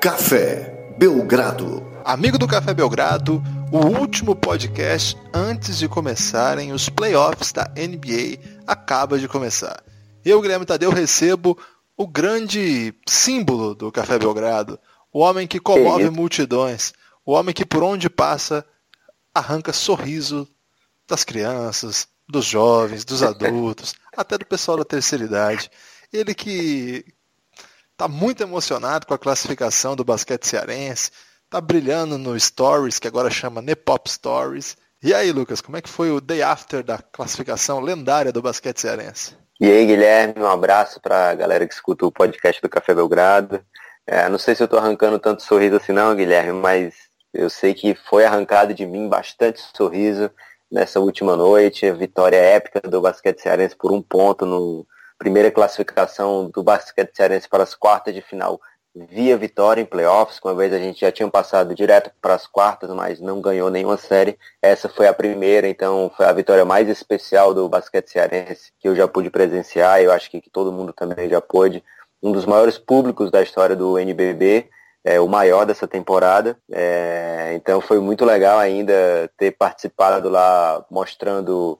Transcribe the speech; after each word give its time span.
Café 0.00 0.94
Belgrado. 0.96 1.84
Amigo 2.04 2.38
do 2.38 2.46
Café 2.46 2.72
Belgrado, 2.72 3.42
o 3.72 3.78
último 3.78 4.36
podcast 4.36 5.16
antes 5.34 5.76
de 5.76 5.88
começarem 5.88 6.70
os 6.70 6.88
playoffs 6.88 7.50
da 7.50 7.64
NBA 7.76 8.38
acaba 8.64 9.18
de 9.18 9.26
começar. 9.26 9.82
Eu, 10.24 10.40
Guilherme 10.40 10.64
Tadeu, 10.64 10.92
recebo 10.92 11.58
o 11.96 12.06
grande 12.06 12.94
símbolo 13.08 13.74
do 13.74 13.90
Café 13.90 14.20
Belgrado, 14.20 14.78
o 15.12 15.18
homem 15.18 15.48
que 15.48 15.58
comove 15.58 16.08
multidões, 16.10 16.92
o 17.26 17.32
homem 17.32 17.52
que 17.52 17.66
por 17.66 17.82
onde 17.82 18.08
passa 18.08 18.64
arranca 19.34 19.72
sorriso 19.72 20.48
das 21.08 21.24
crianças, 21.24 22.06
dos 22.28 22.44
jovens, 22.44 23.04
dos 23.04 23.24
adultos, 23.24 23.96
até 24.16 24.38
do 24.38 24.46
pessoal 24.46 24.78
da 24.78 24.84
terceira 24.84 25.24
idade. 25.24 25.68
Ele 26.12 26.34
que 26.34 27.04
está 27.98 28.06
muito 28.06 28.44
emocionado 28.44 29.08
com 29.08 29.12
a 29.12 29.18
classificação 29.18 29.96
do 29.96 30.04
basquete 30.04 30.46
cearense, 30.46 31.10
está 31.44 31.60
brilhando 31.60 32.16
no 32.16 32.38
Stories, 32.38 33.00
que 33.00 33.08
agora 33.08 33.28
chama 33.28 33.60
Nepop 33.60 34.08
Stories. 34.08 34.76
E 35.02 35.12
aí, 35.12 35.32
Lucas, 35.32 35.60
como 35.60 35.76
é 35.76 35.82
que 35.82 35.88
foi 35.88 36.12
o 36.12 36.20
day 36.20 36.40
after 36.40 36.84
da 36.84 36.98
classificação 36.98 37.80
lendária 37.80 38.30
do 38.30 38.40
basquete 38.40 38.80
cearense? 38.80 39.36
E 39.60 39.68
aí, 39.68 39.84
Guilherme, 39.84 40.34
um 40.38 40.46
abraço 40.46 41.00
para 41.00 41.30
a 41.30 41.34
galera 41.34 41.66
que 41.66 41.74
escuta 41.74 42.06
o 42.06 42.12
podcast 42.12 42.62
do 42.62 42.68
Café 42.68 42.94
Belgrado. 42.94 43.60
É, 44.06 44.28
não 44.28 44.38
sei 44.38 44.54
se 44.54 44.62
eu 44.62 44.66
estou 44.66 44.78
arrancando 44.78 45.18
tanto 45.18 45.42
sorriso 45.42 45.74
assim 45.74 45.90
não, 45.90 46.14
Guilherme, 46.14 46.52
mas 46.52 46.94
eu 47.34 47.50
sei 47.50 47.74
que 47.74 47.96
foi 48.08 48.24
arrancado 48.24 48.72
de 48.72 48.86
mim 48.86 49.08
bastante 49.08 49.60
sorriso 49.76 50.30
nessa 50.70 51.00
última 51.00 51.34
noite. 51.34 51.84
A 51.84 51.94
vitória 51.94 52.36
épica 52.36 52.80
do 52.80 53.00
basquete 53.00 53.40
cearense 53.40 53.74
por 53.74 53.90
um 53.90 54.00
ponto 54.00 54.46
no, 54.46 54.86
primeira 55.18 55.50
classificação 55.50 56.50
do 56.50 56.62
basquete 56.62 57.14
cearense 57.14 57.48
para 57.48 57.64
as 57.64 57.74
quartas 57.74 58.14
de 58.14 58.22
final 58.22 58.60
via 58.94 59.36
vitória 59.36 59.80
em 59.80 59.86
playoffs. 59.86 60.40
Uma 60.42 60.54
vez 60.54 60.72
a 60.72 60.78
gente 60.78 61.00
já 61.00 61.12
tinha 61.12 61.28
passado 61.30 61.74
direto 61.74 62.10
para 62.20 62.34
as 62.34 62.46
quartas, 62.46 62.90
mas 62.90 63.20
não 63.20 63.40
ganhou 63.40 63.70
nenhuma 63.70 63.96
série. 63.96 64.38
Essa 64.60 64.88
foi 64.88 65.06
a 65.06 65.14
primeira, 65.14 65.68
então 65.68 66.10
foi 66.16 66.26
a 66.26 66.32
vitória 66.32 66.64
mais 66.64 66.88
especial 66.88 67.54
do 67.54 67.68
basquete 67.68 68.10
cearense 68.10 68.72
que 68.80 68.88
eu 68.88 68.96
já 68.96 69.06
pude 69.06 69.30
presenciar. 69.30 70.00
Eu 70.00 70.12
acho 70.12 70.30
que, 70.30 70.40
que 70.40 70.50
todo 70.50 70.72
mundo 70.72 70.92
também 70.92 71.28
já 71.28 71.40
pôde. 71.40 71.82
Um 72.22 72.32
dos 72.32 72.46
maiores 72.46 72.78
públicos 72.78 73.30
da 73.30 73.42
história 73.42 73.76
do 73.76 73.98
NBB. 73.98 74.68
É, 75.04 75.20
o 75.20 75.28
maior 75.28 75.64
dessa 75.64 75.86
temporada. 75.86 76.56
É, 76.70 77.52
então 77.54 77.80
foi 77.80 78.00
muito 78.00 78.24
legal 78.24 78.58
ainda 78.58 79.30
ter 79.38 79.52
participado 79.52 80.28
lá 80.28 80.84
mostrando 80.90 81.78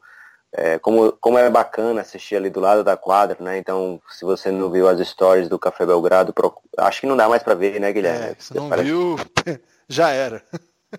é, 0.53 0.79
como, 0.79 1.13
como 1.13 1.39
é 1.39 1.49
bacana 1.51 2.01
assistir 2.01 2.37
ali 2.37 2.49
do 2.49 2.61
lado 2.61 2.83
da 2.83 2.97
quadra, 2.97 3.37
né? 3.41 3.59
Então, 3.59 4.01
se 4.11 4.25
você 4.25 4.51
não 4.51 4.71
viu 4.71 4.89
as 4.89 5.07
stories 5.07 5.49
do 5.49 5.59
Café 5.59 5.85
Belgrado, 5.85 6.35
acho 6.79 7.01
que 7.01 7.07
não 7.07 7.17
dá 7.17 7.29
mais 7.29 7.43
para 7.43 7.55
ver, 7.55 7.79
né, 7.81 7.93
Guilherme? 7.93 8.27
É, 8.27 8.37
se 8.39 8.55
não 8.55 8.69
Parece... 8.69 8.89
viu, 8.89 9.17
já 9.89 10.11
era. 10.11 10.43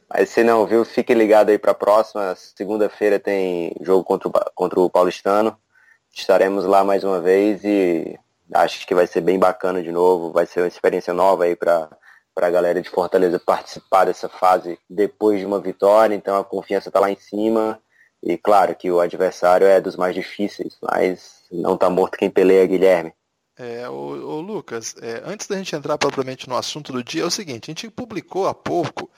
Mas 0.08 0.30
se 0.30 0.44
não 0.44 0.68
viu, 0.68 0.86
fique 0.86 1.14
ligado 1.14 1.50
aí 1.50 1.58
para 1.58 1.72
a 1.72 1.76
próxima. 1.76 2.36
Segunda-feira 2.36 3.20
tem 3.20 3.76
jogo 3.82 4.04
contra 4.04 4.28
o, 4.28 4.32
contra 4.54 4.80
o 4.80 4.90
Paulistano. 4.90 5.58
Estaremos 6.14 6.66
lá 6.66 6.84
mais 6.84 7.04
uma 7.04 7.20
vez 7.20 7.64
e 7.64 8.20
acho 8.54 8.86
que 8.86 8.94
vai 8.94 9.08
ser 9.08 9.22
bem 9.22 9.40
bacana 9.40 9.82
de 9.82 9.92
novo. 9.92 10.32
Vai 10.32 10.46
ser 10.46 10.62
uma 10.62 10.68
experiência 10.68 11.14
nova 11.14 11.46
aí 11.46 11.56
para 11.56 11.90
para 12.36 12.48
a 12.48 12.52
galera 12.52 12.82
de 12.82 12.90
Fortaleza 12.90 13.38
participar 13.38 14.06
dessa 14.06 14.30
fase 14.30 14.80
depois 14.90 15.40
de 15.40 15.46
uma 15.46 15.60
vitória. 15.60 16.16
Então 16.16 16.38
a 16.38 16.44
confiança 16.44 16.88
está 16.88 17.00
lá 17.00 17.12
em 17.12 17.18
cima 17.18 17.82
e 18.22 18.38
claro 18.38 18.76
que 18.76 18.92
o 18.92 19.00
adversário 19.00 19.66
é 19.66 19.80
dos 19.80 19.96
mais 19.96 20.14
difíceis, 20.14 20.78
mas 20.82 21.44
não 21.52 21.76
está 21.76 21.90
morto 21.90 22.18
quem 22.18 22.30
peleia, 22.30 22.66
Guilherme. 22.66 23.14
É, 23.58 23.90
o, 23.90 24.40
Lucas, 24.40 24.96
é, 25.02 25.22
antes 25.26 25.46
da 25.48 25.58
gente 25.58 25.76
entrar 25.76 25.98
propriamente 25.98 26.48
no 26.48 26.56
assunto 26.56 26.94
do 26.94 27.04
dia, 27.04 27.24
é 27.24 27.26
o 27.26 27.32
seguinte, 27.32 27.66
a 27.66 27.72
gente 27.72 27.90
publicou 27.90 28.48
há 28.48 28.54
pouco, 28.54 29.10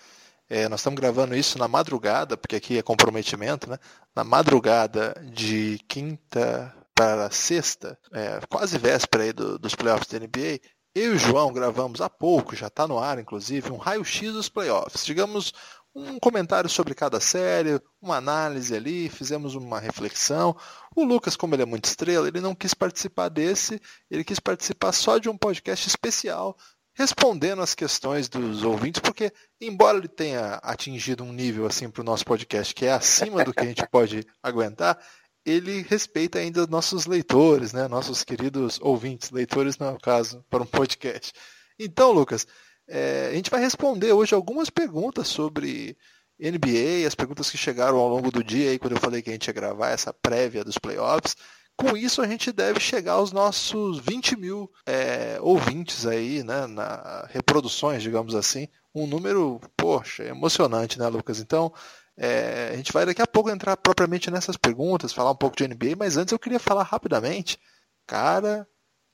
é, 0.50 0.68
nós 0.68 0.80
estamos 0.80 1.00
gravando 1.00 1.36
isso 1.36 1.60
na 1.60 1.68
madrugada, 1.68 2.36
porque 2.36 2.56
aqui 2.56 2.78
é 2.78 2.82
comprometimento, 2.82 3.70
né? 3.70 3.78
Na 4.16 4.24
madrugada 4.24 5.14
de 5.32 5.80
quinta 5.88 6.76
para 6.96 7.30
sexta, 7.30 7.98
é, 8.12 8.40
quase 8.50 8.78
véspera 8.78 9.24
aí 9.26 9.32
do, 9.32 9.60
dos 9.60 9.76
playoffs 9.76 10.08
da 10.08 10.20
NBA, 10.20 10.60
eu 10.94 11.14
e 11.14 11.16
o 11.16 11.18
João 11.18 11.54
gravamos 11.54 12.02
há 12.02 12.10
pouco, 12.10 12.56
já 12.56 12.68
está 12.68 12.88
no 12.88 13.00
ar 13.00 13.18
inclusive, 13.18 13.72
um 13.72 13.78
raio-x 13.78 14.34
dos 14.34 14.50
playoffs. 14.50 15.06
Digamos, 15.06 15.54
um 15.94 16.20
comentário 16.20 16.70
sobre 16.70 16.96
cada 16.96 17.20
série, 17.20 17.82
uma 18.02 18.18
análise 18.18 18.76
ali, 18.76 19.10
fizemos 19.10 19.56
uma 19.56 19.80
reflexão. 19.80 20.56
O 20.96 21.04
Lucas, 21.04 21.36
como 21.36 21.54
ele 21.54 21.64
é 21.64 21.66
muito 21.66 21.86
estrela, 21.86 22.28
ele 22.28 22.40
não 22.40 22.56
quis 22.56 22.74
participar 22.74 23.30
desse, 23.30 23.82
ele 24.10 24.24
quis 24.24 24.40
participar 24.40 24.92
só 24.94 25.18
de 25.18 25.30
um 25.30 25.38
podcast 25.38 25.88
especial, 25.88 26.58
respondendo 26.94 27.62
as 27.62 27.76
questões 27.76 28.30
dos 28.30 28.64
ouvintes, 28.64 29.02
porque 29.02 29.34
embora 29.60 29.98
ele 29.98 30.08
tenha 30.08 30.56
atingido 30.64 31.24
um 31.24 31.34
nível 31.34 31.66
assim 31.66 31.90
para 31.90 32.02
o 32.02 32.06
nosso 32.06 32.26
podcast 32.26 32.74
que 32.74 32.86
é 32.86 32.92
acima 32.92 33.44
do 33.44 33.54
que 33.54 33.62
a 33.62 33.66
gente 33.66 33.88
pode 33.88 34.26
aguentar, 34.42 34.98
ele 35.46 35.82
respeita 35.82 36.40
ainda 36.40 36.68
nossos 36.68 37.06
leitores, 37.06 37.74
né? 37.74 37.88
nossos 37.88 38.24
queridos 38.24 38.80
ouvintes, 38.82 39.32
leitores 39.32 39.78
no 39.78 40.00
caso, 40.00 40.46
para 40.50 40.64
um 40.64 40.68
podcast. 40.68 41.34
Então, 41.80 42.12
Lucas, 42.12 42.46
é, 42.94 43.30
a 43.32 43.36
gente 43.36 43.50
vai 43.50 43.62
responder 43.62 44.12
hoje 44.12 44.36
algumas 44.36 44.70
perguntas 44.70 45.30
sobre 45.30 45.98
NBA, 46.38 47.08
as 47.08 47.16
perguntas 47.16 47.50
que 47.50 47.58
chegaram 47.58 47.98
ao 47.98 48.10
longo 48.10 48.30
do 48.30 48.44
dia, 48.44 48.72
aí, 48.72 48.78
quando 48.78 48.94
eu 48.94 49.00
falei 49.00 49.22
que 49.22 49.30
a 49.30 49.34
gente 49.34 49.48
ia 49.48 49.54
gravar 49.54 49.92
essa 49.92 50.14
prévia 50.14 50.62
dos 50.62 50.78
playoffs. 50.78 51.38
Com 51.78 51.96
isso, 51.96 52.22
a 52.22 52.28
gente 52.28 52.52
deve 52.52 52.82
chegar 52.82 53.14
aos 53.14 53.32
nossos 53.32 53.98
20 54.00 54.36
mil 54.36 54.70
é, 54.86 55.40
ouvintes 55.40 56.06
aí, 56.06 56.44
né, 56.44 56.68
na 56.68 57.26
reproduções, 57.30 58.04
digamos 58.04 58.36
assim. 58.36 58.68
Um 58.94 59.08
número, 59.08 59.62
poxa, 59.78 60.26
emocionante, 60.26 61.00
né, 61.00 61.08
Lucas? 61.08 61.40
Então, 61.40 61.74
é, 62.18 62.72
a 62.74 62.76
gente 62.76 62.92
vai 62.92 63.06
daqui 63.06 63.22
a 63.22 63.28
pouco 63.28 63.50
entrar 63.50 63.78
propriamente 63.78 64.30
nessas 64.30 64.58
perguntas, 64.58 65.14
falar 65.14 65.32
um 65.32 65.36
pouco 65.36 65.56
de 65.56 65.66
NBA, 65.66 65.96
mas 65.98 66.18
antes 66.18 66.34
eu 66.34 66.40
queria 66.40 66.60
falar 66.60 66.84
rapidamente, 66.84 67.58
cara, 68.06 68.68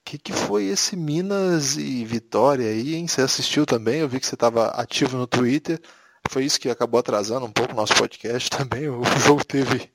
que, 0.07 0.18
que 0.18 0.31
foi 0.31 0.66
esse 0.66 0.95
Minas 0.95 1.75
e 1.75 2.06
Vitória 2.06 2.69
aí, 2.69 2.95
hein? 2.95 3.06
Você 3.06 3.22
assistiu 3.22 3.66
também? 3.66 4.00
Eu 4.00 4.07
vi 4.07 4.22
que 4.22 4.25
você 4.25 4.35
estava 4.35 4.68
ativo 4.68 5.18
no 5.18 5.28
Twitter. 5.28 5.81
Foi 6.29 6.45
isso 6.45 6.59
que 6.59 6.69
acabou 6.69 6.97
atrasando 6.97 7.45
um 7.45 7.51
pouco 7.51 7.73
o 7.73 7.75
nosso 7.75 7.94
podcast 7.95 8.50
também. 8.56 8.88
O 8.88 9.03
jogo 9.19 9.44
teve 9.44 9.91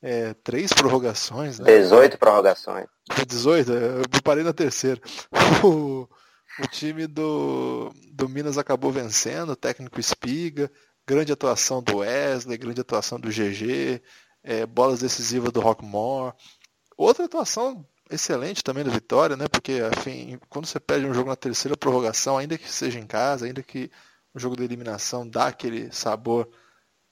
é, 0.00 0.32
três 0.42 0.72
prorrogações, 0.72 1.58
né? 1.58 1.66
18 1.78 2.16
prorrogações. 2.16 2.86
18? 3.28 3.70
Eu 3.70 4.22
parei 4.24 4.42
na 4.42 4.54
terceira. 4.54 5.00
O, 5.62 6.08
o 6.58 6.66
time 6.68 7.06
do, 7.06 7.92
do 8.12 8.28
Minas 8.30 8.56
acabou 8.56 8.90
vencendo, 8.90 9.50
o 9.50 9.56
técnico 9.56 10.00
Espiga, 10.00 10.70
grande 11.06 11.32
atuação 11.32 11.82
do 11.82 11.98
Wesley, 11.98 12.56
grande 12.56 12.80
atuação 12.80 13.20
do 13.20 13.28
GG, 13.28 14.00
é, 14.42 14.64
bolas 14.64 15.00
decisivas 15.00 15.52
do 15.52 15.60
Rockmore. 15.60 16.34
Outra 16.96 17.26
atuação 17.26 17.86
excelente 18.10 18.64
também 18.64 18.84
do 18.84 18.90
Vitória, 18.90 19.36
né? 19.36 19.46
Porque, 19.48 19.80
enfim, 19.96 20.38
quando 20.48 20.66
você 20.66 20.80
perde 20.80 21.06
um 21.06 21.14
jogo 21.14 21.28
na 21.28 21.36
terceira 21.36 21.76
prorrogação, 21.76 22.36
ainda 22.36 22.58
que 22.58 22.70
seja 22.70 22.98
em 22.98 23.06
casa, 23.06 23.46
ainda 23.46 23.62
que 23.62 23.90
o 24.34 24.38
jogo 24.38 24.56
de 24.56 24.64
eliminação 24.64 25.28
dá 25.28 25.46
aquele 25.46 25.90
sabor 25.92 26.48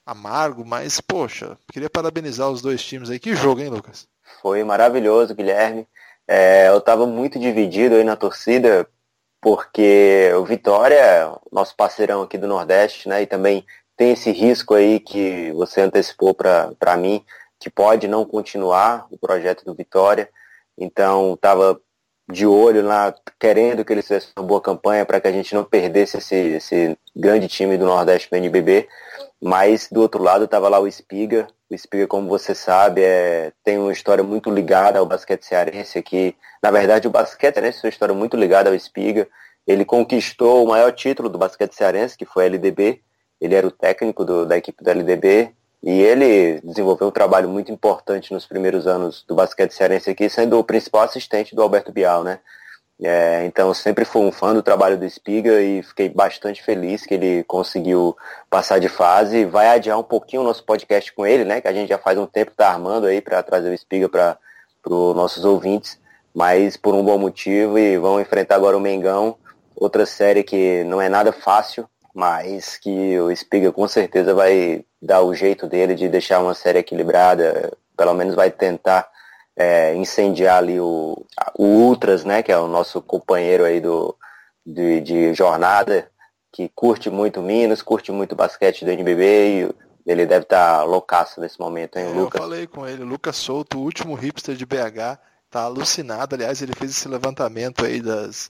amargo, 0.05 0.65
mas, 0.65 0.99
poxa, 0.99 1.57
queria 1.71 1.89
parabenizar 1.89 2.49
os 2.49 2.61
dois 2.61 2.83
times 2.83 3.09
aí. 3.09 3.19
Que 3.19 3.35
jogo, 3.35 3.61
hein, 3.61 3.69
Lucas? 3.69 4.07
Foi 4.41 4.63
maravilhoso, 4.63 5.35
Guilherme. 5.35 5.87
É, 6.27 6.67
eu 6.67 6.77
estava 6.77 7.05
muito 7.05 7.39
dividido 7.39 7.95
aí 7.95 8.03
na 8.03 8.15
torcida, 8.15 8.87
porque 9.41 10.31
o 10.35 10.45
Vitória, 10.45 11.31
nosso 11.51 11.75
parceirão 11.75 12.21
aqui 12.21 12.37
do 12.37 12.47
Nordeste, 12.47 13.07
né? 13.07 13.21
E 13.21 13.25
também 13.25 13.65
tem 13.95 14.11
esse 14.11 14.31
risco 14.31 14.73
aí 14.73 14.99
que 14.99 15.51
você 15.51 15.81
antecipou 15.81 16.33
para 16.33 16.97
mim, 16.97 17.23
que 17.59 17.69
pode 17.69 18.07
não 18.07 18.25
continuar 18.25 19.07
o 19.11 19.17
projeto 19.17 19.65
do 19.65 19.73
Vitória. 19.73 20.29
Então, 20.79 21.33
estava 21.33 21.79
de 22.31 22.45
olho 22.45 22.81
lá, 22.85 23.13
querendo 23.39 23.83
que 23.83 23.91
eles 23.91 24.07
fizessem 24.07 24.29
uma 24.37 24.45
boa 24.45 24.61
campanha 24.61 25.05
para 25.05 25.19
que 25.19 25.27
a 25.27 25.31
gente 25.31 25.53
não 25.53 25.63
perdesse 25.63 26.17
esse, 26.17 26.35
esse 26.35 26.97
grande 27.15 27.47
time 27.47 27.77
do 27.77 27.85
Nordeste 27.85 28.29
do 28.29 28.37
NBB. 28.37 28.87
Mas, 29.41 29.89
do 29.91 30.01
outro 30.01 30.23
lado, 30.23 30.45
estava 30.45 30.69
lá 30.69 30.79
o 30.79 30.87
Espiga. 30.87 31.47
O 31.69 31.75
Espiga, 31.75 32.07
como 32.07 32.29
você 32.29 32.55
sabe, 32.55 33.01
é, 33.03 33.51
tem 33.63 33.77
uma 33.77 33.91
história 33.91 34.23
muito 34.23 34.49
ligada 34.49 34.99
ao 34.99 35.05
basquete 35.05 35.43
cearense 35.43 35.97
aqui. 35.97 36.35
Na 36.63 36.71
verdade, 36.71 37.07
o 37.07 37.11
basquete 37.11 37.55
cearense 37.55 37.81
tem 37.81 37.87
uma 37.87 37.93
história 37.93 38.15
muito 38.15 38.37
ligada 38.37 38.69
ao 38.69 38.75
Espiga. 38.75 39.27
Ele 39.67 39.83
conquistou 39.83 40.63
o 40.63 40.67
maior 40.67 40.91
título 40.93 41.29
do 41.29 41.37
basquete 41.37 41.73
cearense, 41.73 42.17
que 42.17 42.25
foi 42.25 42.43
a 42.43 42.47
LDB. 42.47 43.01
Ele 43.41 43.55
era 43.55 43.67
o 43.67 43.71
técnico 43.71 44.23
do, 44.23 44.45
da 44.45 44.57
equipe 44.57 44.83
da 44.83 44.91
LDB 44.91 45.53
e 45.81 46.01
ele 46.01 46.59
desenvolveu 46.61 47.07
um 47.07 47.11
trabalho 47.11 47.47
muito 47.49 47.71
importante 47.71 48.33
nos 48.33 48.45
primeiros 48.45 48.85
anos 48.85 49.23
do 49.27 49.35
basquete 49.35 49.73
cearense 49.73 50.09
aqui, 50.09 50.29
sendo 50.29 50.59
o 50.59 50.63
principal 50.63 51.03
assistente 51.03 51.55
do 51.55 51.61
Alberto 51.61 51.91
Bial, 51.91 52.23
né? 52.23 52.39
É, 53.01 53.45
então 53.45 53.73
sempre 53.73 54.03
fui 54.03 54.21
um 54.21 54.31
fã 54.31 54.53
do 54.53 54.61
trabalho 54.61 54.97
do 54.97 55.05
Espiga 55.05 55.61
e 55.61 55.81
fiquei 55.81 56.09
bastante 56.09 56.61
feliz 56.61 57.05
que 57.05 57.13
ele 57.13 57.45
conseguiu 57.45 58.15
passar 58.49 58.77
de 58.79 58.89
fase. 58.89 59.45
Vai 59.45 59.69
adiar 59.69 59.97
um 59.97 60.03
pouquinho 60.03 60.41
o 60.41 60.45
nosso 60.45 60.65
podcast 60.65 61.13
com 61.13 61.25
ele, 61.25 61.45
né? 61.45 61.61
Que 61.61 61.69
a 61.69 61.73
gente 61.73 61.87
já 61.87 61.97
faz 61.97 62.17
um 62.17 62.25
tempo 62.25 62.51
está 62.51 62.69
armando 62.69 63.07
aí 63.07 63.21
para 63.21 63.41
trazer 63.41 63.69
o 63.69 63.73
Espiga 63.73 64.09
para 64.09 64.37
os 64.85 65.15
nossos 65.15 65.45
ouvintes, 65.45 65.97
mas 66.35 66.75
por 66.75 66.93
um 66.93 67.03
bom 67.03 67.17
motivo 67.17 67.79
e 67.79 67.97
vão 67.97 68.19
enfrentar 68.19 68.55
agora 68.55 68.75
o 68.75 68.81
Mengão 68.81 69.37
outra 69.79 70.05
série 70.05 70.43
que 70.43 70.83
não 70.83 71.01
é 71.01 71.07
nada 71.07 71.31
fácil, 71.31 71.87
mas 72.13 72.77
que 72.77 73.19
o 73.19 73.35
Spiga 73.35 73.71
com 73.71 73.87
certeza 73.87 74.33
vai 74.33 74.83
dar 75.01 75.21
o 75.21 75.33
jeito 75.33 75.67
dele 75.67 75.95
de 75.95 76.09
deixar 76.09 76.39
uma 76.39 76.53
série 76.53 76.79
equilibrada, 76.79 77.71
pelo 77.95 78.13
menos 78.13 78.35
vai 78.35 78.51
tentar 78.51 79.09
é, 79.55 79.93
incendiar 79.95 80.57
ali 80.57 80.79
o, 80.79 81.25
o 81.57 81.63
Ultras, 81.63 82.23
né, 82.23 82.41
que 82.41 82.51
é 82.51 82.57
o 82.57 82.67
nosso 82.67 83.01
companheiro 83.01 83.63
aí 83.63 83.79
do, 83.79 84.15
de, 84.65 85.01
de 85.01 85.33
jornada, 85.33 86.09
que 86.51 86.69
curte 86.69 87.09
muito 87.09 87.41
Minas, 87.41 87.81
curte 87.81 88.11
muito 88.11 88.35
basquete 88.35 88.83
do 88.83 88.91
NBB 88.91 89.23
e 89.25 90.11
ele 90.11 90.25
deve 90.25 90.43
estar 90.43 90.79
tá 90.79 90.83
loucaço 90.83 91.39
nesse 91.39 91.59
momento, 91.59 91.97
hein, 91.97 92.05
é, 92.05 92.13
Lucas? 92.13 92.41
Eu 92.41 92.47
falei 92.47 92.67
com 92.67 92.87
ele, 92.87 93.03
Lucas 93.03 93.35
Souto, 93.35 93.77
o 93.77 93.83
último 93.83 94.15
hipster 94.15 94.55
de 94.55 94.65
BH, 94.65 95.19
tá 95.49 95.61
alucinado. 95.61 96.35
Aliás, 96.35 96.61
ele 96.61 96.73
fez 96.73 96.91
esse 96.91 97.07
levantamento 97.07 97.85
aí 97.85 98.01
das 98.01 98.49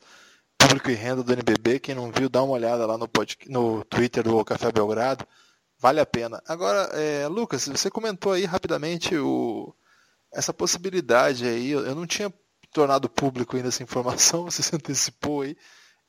público 0.59 0.91
e 0.91 0.93
renda 0.93 1.23
do 1.23 1.31
NBB. 1.31 1.79
Quem 1.79 1.95
não 1.95 2.11
viu, 2.11 2.29
dá 2.29 2.43
uma 2.43 2.53
olhada 2.53 2.85
lá 2.85 2.97
no, 2.97 3.07
podcast, 3.07 3.49
no 3.49 3.83
Twitter 3.85 4.23
do 4.23 4.43
Café 4.43 4.71
Belgrado. 4.71 5.25
Vale 5.79 6.01
a 6.01 6.05
pena. 6.05 6.43
Agora, 6.45 6.89
é, 6.93 7.27
Lucas, 7.27 7.67
você 7.67 7.89
comentou 7.89 8.33
aí 8.33 8.43
rapidamente 8.43 9.15
o, 9.15 9.73
essa 10.33 10.53
possibilidade 10.53 11.47
aí. 11.47 11.71
Eu 11.71 11.95
não 11.95 12.05
tinha 12.05 12.31
tornado 12.73 13.09
público 13.09 13.55
ainda 13.55 13.69
essa 13.69 13.81
informação, 13.81 14.43
você 14.51 14.61
se 14.61 14.75
antecipou 14.75 15.41
aí. 15.41 15.55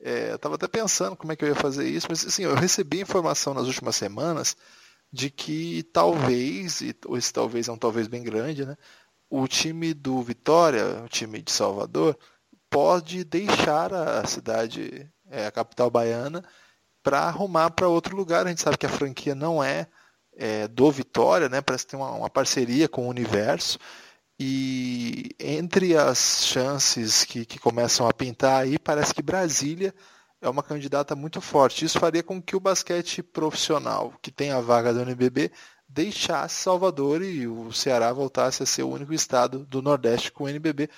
É, 0.01 0.31
eu 0.31 0.37
estava 0.37 0.57
até 0.57 0.67
pensando 0.67 1.15
como 1.15 1.33
é 1.33 1.37
que 1.37 1.45
eu 1.45 1.49
ia 1.49 1.55
fazer 1.55 1.87
isso, 1.87 2.07
mas 2.09 2.25
assim, 2.25 2.43
eu 2.43 2.55
recebi 2.55 3.01
informação 3.01 3.53
nas 3.53 3.67
últimas 3.67 3.97
semanas 3.97 4.57
de 5.13 5.31
que 5.31 5.83
talvez, 5.93 6.81
e 6.81 6.97
esse 7.17 7.33
talvez 7.33 7.69
é 7.69 7.73
um 7.73 7.77
talvez 7.77 8.09
bem 8.09 8.23
grande, 8.23 8.65
né? 8.65 8.77
O 9.29 9.47
time 9.47 9.93
do 9.93 10.23
Vitória, 10.23 11.03
o 11.05 11.09
time 11.09 11.43
de 11.43 11.53
Salvador, 11.53 12.19
pode 12.71 13.25
deixar 13.25 13.93
a 13.93 14.25
cidade, 14.27 15.11
é, 15.29 15.47
a 15.47 15.51
capital 15.51 15.91
baiana, 15.91 16.43
para 17.03 17.21
arrumar 17.21 17.71
para 17.71 17.89
outro 17.89 18.17
lugar. 18.17 18.47
A 18.47 18.49
gente 18.49 18.63
sabe 18.63 18.79
que 18.79 18.87
a 18.87 18.91
franquia 18.91 19.35
não 19.35 19.63
é, 19.63 19.89
é 20.37 20.69
do 20.69 20.91
Vitória, 20.91 21.49
né? 21.49 21.61
Parece 21.61 21.85
que 21.85 21.91
tem 21.91 22.01
uma, 22.01 22.13
uma, 22.13 22.31
parceria 22.31 22.89
com 22.89 23.07
o 23.07 23.11
Universo. 23.11 23.79
E 24.39 25.31
entre 25.39 25.97
as 25.97 26.47
chances 26.47 27.25
que, 27.25 27.45
que 27.45 27.59
começam 27.59 28.09
a 28.09 28.15
pintar 28.15 28.63
aí, 28.63 28.79
parece 28.79 29.13
que 29.13 29.23
Brasília 29.23 29.95
é 30.41 30.49
uma 30.49 30.63
candidata 30.63 31.15
muito 31.15 31.41
forte. 31.41 31.85
Isso 31.85 31.99
faria 31.99 32.23
com 32.23 32.41
que 32.41 32.57
o 32.57 32.61
basquete 32.61 33.23
profissional, 33.23 34.15
que 34.23 34.31
tem 34.31 34.51
a 34.51 34.61
vaga 34.61 34.95
do 34.95 35.03
NBB, 35.03 35.51
deixasse 35.87 36.63
Salvador 36.63 37.23
e 37.23 37.47
o 37.47 37.73
Ceará 37.73 38.13
voltasse 38.13 38.63
a 38.63 38.67
ser 38.67 38.83
o 38.83 38.89
único 38.89 39.13
estado 39.13 39.67
do 39.67 39.83
Nordeste 39.83 40.33
com 40.33 40.45
o 40.45 40.49
NBB. 40.49 40.89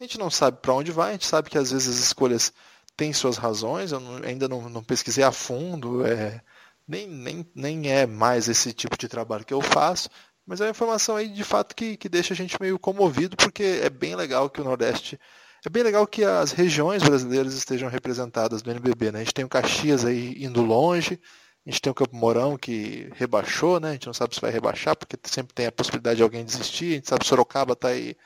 A 0.00 0.04
gente 0.04 0.18
não 0.18 0.30
sabe 0.30 0.58
para 0.62 0.74
onde 0.74 0.92
vai, 0.92 1.10
a 1.10 1.12
gente 1.12 1.26
sabe 1.26 1.50
que 1.50 1.58
às 1.58 1.72
vezes 1.72 1.88
as 1.88 2.04
escolhas 2.04 2.52
têm 2.96 3.12
suas 3.12 3.36
razões, 3.36 3.92
eu 3.92 4.00
não, 4.00 4.16
ainda 4.24 4.48
não, 4.48 4.68
não, 4.68 4.82
pesquisei 4.82 5.24
a 5.24 5.32
fundo, 5.32 6.06
é, 6.06 6.40
nem, 6.86 7.08
nem, 7.08 7.50
nem 7.54 7.90
é 7.90 8.06
mais 8.06 8.48
esse 8.48 8.72
tipo 8.72 8.96
de 8.96 9.08
trabalho 9.08 9.44
que 9.44 9.54
eu 9.54 9.60
faço, 9.60 10.08
mas 10.46 10.60
é 10.60 10.64
uma 10.64 10.70
informação 10.70 11.16
aí 11.16 11.28
de 11.28 11.44
fato 11.44 11.74
que, 11.74 11.96
que 11.96 12.08
deixa 12.08 12.32
a 12.32 12.36
gente 12.36 12.60
meio 12.60 12.78
comovido, 12.78 13.36
porque 13.36 13.80
é 13.82 13.90
bem 13.90 14.14
legal 14.14 14.48
que 14.48 14.60
o 14.60 14.64
Nordeste 14.64 15.18
é 15.66 15.68
bem 15.68 15.82
legal 15.82 16.06
que 16.06 16.24
as 16.24 16.52
regiões 16.52 17.02
brasileiras 17.02 17.52
estejam 17.54 17.88
representadas 17.88 18.62
no 18.62 18.70
NBB. 18.70 19.10
Né? 19.10 19.18
A 19.18 19.24
gente 19.24 19.34
tem 19.34 19.44
o 19.44 19.48
Caxias 19.48 20.04
aí 20.04 20.34
indo 20.42 20.62
longe, 20.62 21.20
a 21.66 21.70
gente 21.70 21.82
tem 21.82 21.90
o 21.90 21.94
Campo 21.94 22.16
Mourão 22.16 22.56
que 22.56 23.10
rebaixou, 23.16 23.80
né? 23.80 23.90
a 23.90 23.92
gente 23.92 24.06
não 24.06 24.14
sabe 24.14 24.34
se 24.34 24.40
vai 24.40 24.50
rebaixar, 24.52 24.96
porque 24.96 25.16
sempre 25.24 25.52
tem 25.52 25.66
a 25.66 25.72
possibilidade 25.72 26.18
de 26.18 26.22
alguém 26.22 26.44
desistir, 26.44 26.92
a 26.92 26.94
gente 26.94 27.08
sabe 27.08 27.20
que 27.20 27.26
Sorocaba 27.26 27.72
está 27.72 27.88
aí 27.88 28.16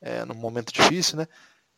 é, 0.00 0.24
num 0.24 0.34
momento 0.34 0.72
difícil, 0.72 1.18
né? 1.18 1.26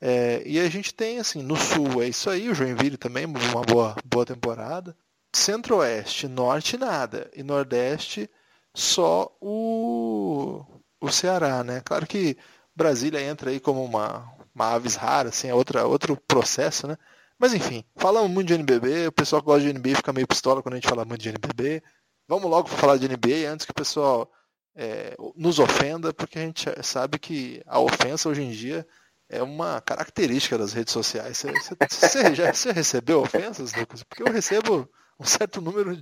É, 0.01 0.43
e 0.47 0.61
a 0.61 0.69
gente 0.69 0.95
tem, 0.95 1.19
assim, 1.19 1.43
no 1.43 1.57
sul 1.57 2.03
é 2.03 2.09
isso 2.09 2.31
aí, 2.31 2.49
o 2.49 2.55
Joinville 2.55 2.97
também, 2.97 3.27
uma 3.27 3.63
boa, 3.63 3.97
boa 4.05 4.25
temporada. 4.25 4.97
Centro-Oeste, 5.35 6.29
Norte 6.29 6.77
nada. 6.77 7.31
E 7.35 7.43
Nordeste 7.43 8.31
só 8.75 9.37
o, 9.41 10.65
o 11.01 11.11
Ceará, 11.11 11.65
né? 11.65 11.81
Claro 11.85 12.07
que 12.07 12.37
Brasília 12.75 13.21
entra 13.21 13.51
aí 13.51 13.61
como 13.61 13.85
uma, 13.85 14.33
uma 14.55 14.75
aves 14.75 14.95
rara, 14.95 15.31
assim, 15.31 15.49
é 15.49 15.55
outra, 15.55 15.87
outro 15.87 16.17
processo, 16.17 16.87
né? 16.87 16.97
Mas 17.39 17.55
enfim, 17.55 17.85
falamos 17.97 18.31
muito 18.31 18.49
de 18.49 18.55
NBB, 18.55 19.09
o 19.09 19.13
pessoal 19.13 19.41
que 19.41 19.47
gosta 19.47 19.63
de 19.63 19.73
NBA 19.73 19.97
fica 19.97 20.13
meio 20.13 20.27
pistola 20.27 20.63
quando 20.63 20.75
a 20.75 20.77
gente 20.77 20.89
fala 20.89 21.05
muito 21.05 21.21
de 21.23 21.29
NBB. 21.29 21.83
Vamos 22.29 22.51
logo 22.51 22.69
falar 22.69 22.99
de 22.99 23.09
NBA 23.09 23.51
antes 23.51 23.65
que 23.65 23.73
o 23.73 23.75
pessoal 23.75 24.31
é, 24.79 25.17
nos 25.35 25.59
ofenda, 25.59 26.15
porque 26.15 26.39
a 26.39 26.43
gente 26.43 26.71
sabe 26.85 27.19
que 27.19 27.61
a 27.67 27.81
ofensa 27.81 28.29
hoje 28.29 28.43
em 28.43 28.51
dia 28.51 28.87
é 29.29 29.43
uma 29.43 29.81
característica 29.81 30.57
das 30.57 30.73
redes 30.73 30.93
sociais. 30.93 31.39
Você, 31.39 31.77
você, 31.91 32.35
já 32.35 32.55
você 32.55 32.71
recebeu 32.71 33.21
ofensas, 33.21 33.75
Lucas? 33.75 34.05
Porque 34.05 34.23
eu 34.23 34.33
recebo 34.33 34.89
um 35.19 35.25
certo 35.25 35.61
número 35.61 35.99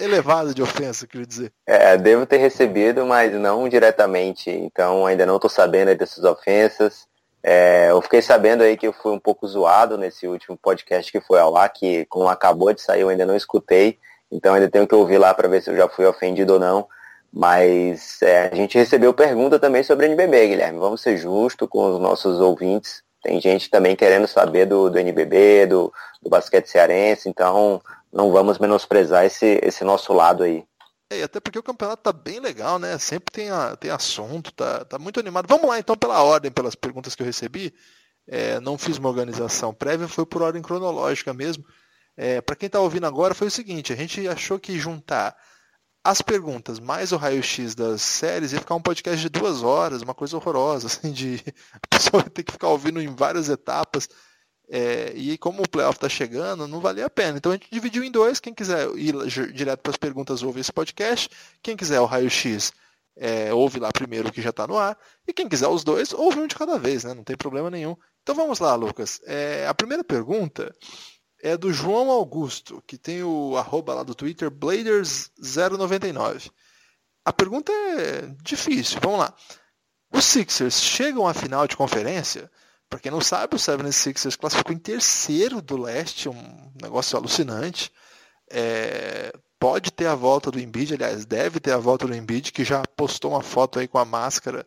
elevado 0.00 0.52
de 0.52 0.60
ofensas, 0.60 1.08
queria 1.08 1.24
dizer. 1.24 1.52
É, 1.64 1.96
devo 1.96 2.26
ter 2.26 2.38
recebido, 2.38 3.06
mas 3.06 3.32
não 3.32 3.68
diretamente. 3.68 4.50
Então 4.50 5.06
ainda 5.06 5.24
não 5.24 5.36
estou 5.36 5.48
sabendo 5.48 5.94
dessas 5.94 6.24
ofensas. 6.24 7.06
É, 7.40 7.92
eu 7.92 8.02
fiquei 8.02 8.20
sabendo 8.20 8.64
aí 8.64 8.76
que 8.76 8.88
eu 8.88 8.92
fui 8.92 9.12
um 9.12 9.20
pouco 9.20 9.46
zoado 9.46 9.96
nesse 9.96 10.26
último 10.26 10.58
podcast 10.58 11.12
que 11.12 11.20
foi 11.20 11.38
ao 11.38 11.56
ar, 11.56 11.68
que 11.68 12.04
como 12.06 12.28
acabou 12.28 12.74
de 12.74 12.82
sair 12.82 13.02
eu 13.02 13.08
ainda 13.08 13.24
não 13.24 13.36
escutei, 13.36 13.96
então 14.30 14.54
ainda 14.54 14.68
tenho 14.68 14.88
que 14.88 14.94
ouvir 14.94 15.18
lá 15.18 15.32
para 15.32 15.46
ver 15.46 15.62
se 15.62 15.70
eu 15.70 15.76
já 15.76 15.88
fui 15.88 16.04
ofendido 16.04 16.54
ou 16.54 16.58
não. 16.58 16.88
Mas 17.32 18.22
é, 18.22 18.48
a 18.48 18.54
gente 18.54 18.78
recebeu 18.78 19.12
pergunta 19.12 19.58
também 19.58 19.82
sobre 19.82 20.06
NBB, 20.06 20.48
Guilherme. 20.48 20.78
Vamos 20.78 21.00
ser 21.00 21.16
justos 21.16 21.68
com 21.68 21.94
os 21.94 22.00
nossos 22.00 22.40
ouvintes. 22.40 23.02
Tem 23.22 23.40
gente 23.40 23.68
também 23.68 23.94
querendo 23.94 24.26
saber 24.26 24.66
do, 24.66 24.88
do 24.88 24.98
NBB, 24.98 25.66
do, 25.66 25.92
do 26.22 26.30
basquete 26.30 26.66
cearense, 26.66 27.28
então 27.28 27.82
não 28.12 28.32
vamos 28.32 28.58
menosprezar 28.58 29.24
esse, 29.24 29.60
esse 29.62 29.84
nosso 29.84 30.12
lado 30.12 30.42
aí. 30.44 30.64
É, 31.10 31.22
até 31.22 31.40
porque 31.40 31.58
o 31.58 31.62
campeonato 31.62 32.02
tá 32.02 32.12
bem 32.12 32.38
legal, 32.38 32.78
né? 32.78 32.96
Sempre 32.98 33.32
tem, 33.32 33.50
a, 33.50 33.74
tem 33.76 33.90
assunto, 33.90 34.52
tá, 34.52 34.84
tá 34.84 34.98
muito 34.98 35.18
animado. 35.18 35.46
Vamos 35.48 35.68
lá 35.68 35.78
então 35.78 35.96
pela 35.96 36.22
ordem, 36.22 36.50
pelas 36.50 36.74
perguntas 36.74 37.14
que 37.14 37.22
eu 37.22 37.26
recebi. 37.26 37.74
É, 38.26 38.60
não 38.60 38.76
fiz 38.76 38.98
uma 38.98 39.08
organização 39.08 39.72
prévia, 39.72 40.06
foi 40.06 40.26
por 40.26 40.42
ordem 40.42 40.60
cronológica 40.60 41.32
mesmo. 41.32 41.64
É, 42.16 42.40
Para 42.40 42.56
quem 42.56 42.66
está 42.66 42.78
ouvindo 42.78 43.06
agora, 43.06 43.34
foi 43.34 43.48
o 43.48 43.50
seguinte: 43.50 43.92
a 43.92 43.96
gente 43.96 44.28
achou 44.28 44.58
que 44.58 44.78
juntar 44.78 45.34
as 46.04 46.22
perguntas 46.22 46.78
mais 46.80 47.12
o 47.12 47.16
raio-x 47.16 47.74
das 47.74 48.02
séries 48.02 48.52
ia 48.52 48.60
ficar 48.60 48.74
um 48.74 48.80
podcast 48.80 49.20
de 49.20 49.28
duas 49.28 49.62
horas, 49.62 50.02
uma 50.02 50.14
coisa 50.14 50.36
horrorosa, 50.36 50.86
assim, 50.88 51.12
de 51.12 51.42
a 51.72 51.86
pessoa 51.88 52.22
ter 52.22 52.42
que 52.42 52.52
ficar 52.52 52.68
ouvindo 52.68 53.00
em 53.00 53.14
várias 53.14 53.48
etapas. 53.48 54.08
É, 54.70 55.12
e 55.14 55.38
como 55.38 55.62
o 55.62 55.68
playoff 55.68 55.96
está 55.96 56.08
chegando, 56.08 56.68
não 56.68 56.80
valia 56.80 57.06
a 57.06 57.10
pena. 57.10 57.38
Então 57.38 57.52
a 57.52 57.54
gente 57.54 57.68
dividiu 57.70 58.04
em 58.04 58.10
dois. 58.10 58.38
Quem 58.38 58.52
quiser 58.52 58.88
ir 58.96 59.14
direto 59.52 59.80
para 59.80 59.90
as 59.90 59.96
perguntas, 59.96 60.42
ouve 60.42 60.60
esse 60.60 60.72
podcast. 60.72 61.30
Quem 61.62 61.76
quiser 61.76 62.00
o 62.00 62.04
raio-x, 62.04 62.72
é, 63.16 63.52
ouve 63.52 63.80
lá 63.80 63.90
primeiro 63.90 64.28
o 64.28 64.32
que 64.32 64.42
já 64.42 64.50
está 64.50 64.66
no 64.66 64.76
ar. 64.76 64.96
E 65.26 65.32
quem 65.32 65.48
quiser 65.48 65.68
os 65.68 65.82
dois, 65.84 66.12
ouve 66.12 66.38
um 66.38 66.46
de 66.46 66.54
cada 66.54 66.78
vez, 66.78 67.04
né? 67.04 67.14
Não 67.14 67.24
tem 67.24 67.36
problema 67.36 67.70
nenhum. 67.70 67.96
Então 68.22 68.34
vamos 68.34 68.58
lá, 68.58 68.74
Lucas. 68.74 69.20
É, 69.24 69.66
a 69.66 69.74
primeira 69.74 70.04
pergunta 70.04 70.74
é 71.40 71.56
do 71.56 71.72
João 71.72 72.10
Augusto, 72.10 72.82
que 72.86 72.98
tem 72.98 73.22
o 73.22 73.56
arroba 73.56 73.94
lá 73.94 74.02
do 74.02 74.14
Twitter, 74.14 74.50
Bladers099. 74.50 76.50
A 77.24 77.32
pergunta 77.32 77.72
é 77.72 78.34
difícil, 78.42 78.98
vamos 79.02 79.20
lá. 79.20 79.34
Os 80.12 80.24
Sixers 80.24 80.80
chegam 80.80 81.26
à 81.26 81.34
final 81.34 81.66
de 81.66 81.76
conferência? 81.76 82.50
Para 82.88 82.98
quem 82.98 83.12
não 83.12 83.20
sabe, 83.20 83.54
o 83.54 83.58
76ers 83.58 84.36
classificou 84.36 84.74
em 84.74 84.78
terceiro 84.78 85.60
do 85.60 85.76
leste, 85.76 86.28
um 86.28 86.72
negócio 86.80 87.18
alucinante. 87.18 87.92
É, 88.50 89.30
pode 89.58 89.90
ter 89.90 90.06
a 90.06 90.14
volta 90.14 90.50
do 90.50 90.58
Embiid, 90.58 90.94
aliás, 90.94 91.26
deve 91.26 91.60
ter 91.60 91.72
a 91.72 91.78
volta 91.78 92.06
do 92.06 92.14
Embiid, 92.14 92.50
que 92.50 92.64
já 92.64 92.82
postou 92.96 93.32
uma 93.32 93.42
foto 93.42 93.78
aí 93.78 93.86
com 93.86 93.98
a 93.98 94.06
máscara, 94.06 94.66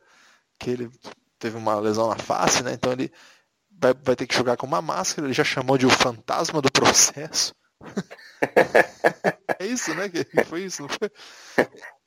que 0.59 0.69
ele 0.69 0.91
teve 1.39 1.57
uma 1.57 1.79
lesão 1.79 2.09
na 2.09 2.17
face, 2.17 2.61
né? 2.61 2.73
Então 2.73 2.91
ele 2.91 3.11
vai, 3.81 3.93
vai 3.93 4.15
ter 4.15 4.27
que 4.27 4.35
jogar 4.35 4.55
com 4.55 4.67
uma 4.67 4.81
máscara, 4.81 5.27
ele 5.27 5.33
já 5.33 5.43
chamou 5.43 5.77
de 5.77 5.85
o 5.85 5.89
fantasma 5.89 6.61
do 6.61 6.71
processo. 6.71 7.53
é 9.59 9.65
isso, 9.65 9.93
né? 9.95 10.07
Que 10.07 10.43
foi 10.45 10.65
isso, 10.65 10.83
não 10.83 10.89
foi? 10.89 11.09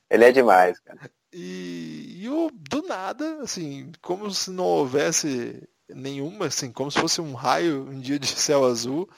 Ele 0.09 0.23
é 0.23 0.31
demais, 0.31 0.79
cara. 0.79 1.11
E, 1.33 2.21
e 2.21 2.29
o, 2.29 2.49
do 2.51 2.81
nada, 2.83 3.41
assim, 3.41 3.91
como 4.01 4.31
se 4.31 4.49
não 4.51 4.63
houvesse 4.63 5.61
nenhuma, 5.89 6.45
assim, 6.45 6.71
como 6.71 6.89
se 6.89 6.99
fosse 6.99 7.19
um 7.19 7.33
raio 7.33 7.91
em 7.91 7.99
dia 7.99 8.17
de 8.17 8.27
céu 8.27 8.63
azul, 8.63 9.09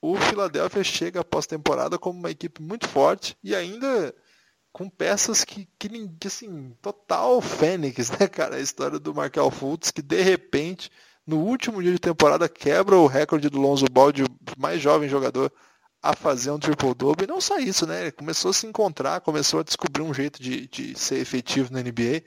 o 0.00 0.16
Philadelphia 0.16 0.82
chega 0.82 1.20
após 1.20 1.46
temporada 1.46 1.98
como 1.98 2.18
uma 2.18 2.30
equipe 2.30 2.62
muito 2.62 2.88
forte 2.88 3.36
e 3.44 3.54
ainda 3.54 4.14
com 4.72 4.88
peças 4.88 5.44
que, 5.44 5.68
que 5.78 5.88
assim, 6.26 6.74
total 6.80 7.40
fênix, 7.40 8.10
né, 8.10 8.26
cara? 8.26 8.56
A 8.56 8.60
história 8.60 8.98
do 8.98 9.14
Markel 9.14 9.50
Fultz, 9.50 9.90
que 9.90 10.00
de 10.00 10.22
repente, 10.22 10.90
no 11.30 11.38
último 11.38 11.80
dia 11.80 11.92
de 11.92 11.98
temporada, 11.98 12.48
quebra 12.48 12.96
o 12.96 13.06
recorde 13.06 13.48
do 13.48 13.60
Lonzo 13.60 13.86
Ball 13.90 14.10
de 14.10 14.24
mais 14.58 14.82
jovem 14.82 15.08
jogador 15.08 15.52
a 16.02 16.14
fazer 16.14 16.50
um 16.50 16.58
triple-double. 16.58 17.24
E 17.24 17.28
não 17.28 17.40
só 17.40 17.58
isso, 17.58 17.86
né? 17.86 18.02
Ele 18.02 18.12
começou 18.12 18.50
a 18.50 18.54
se 18.54 18.66
encontrar, 18.66 19.20
começou 19.20 19.60
a 19.60 19.62
descobrir 19.62 20.02
um 20.02 20.12
jeito 20.12 20.42
de, 20.42 20.66
de 20.66 20.98
ser 20.98 21.18
efetivo 21.18 21.72
na 21.72 21.80
NBA. 21.80 22.22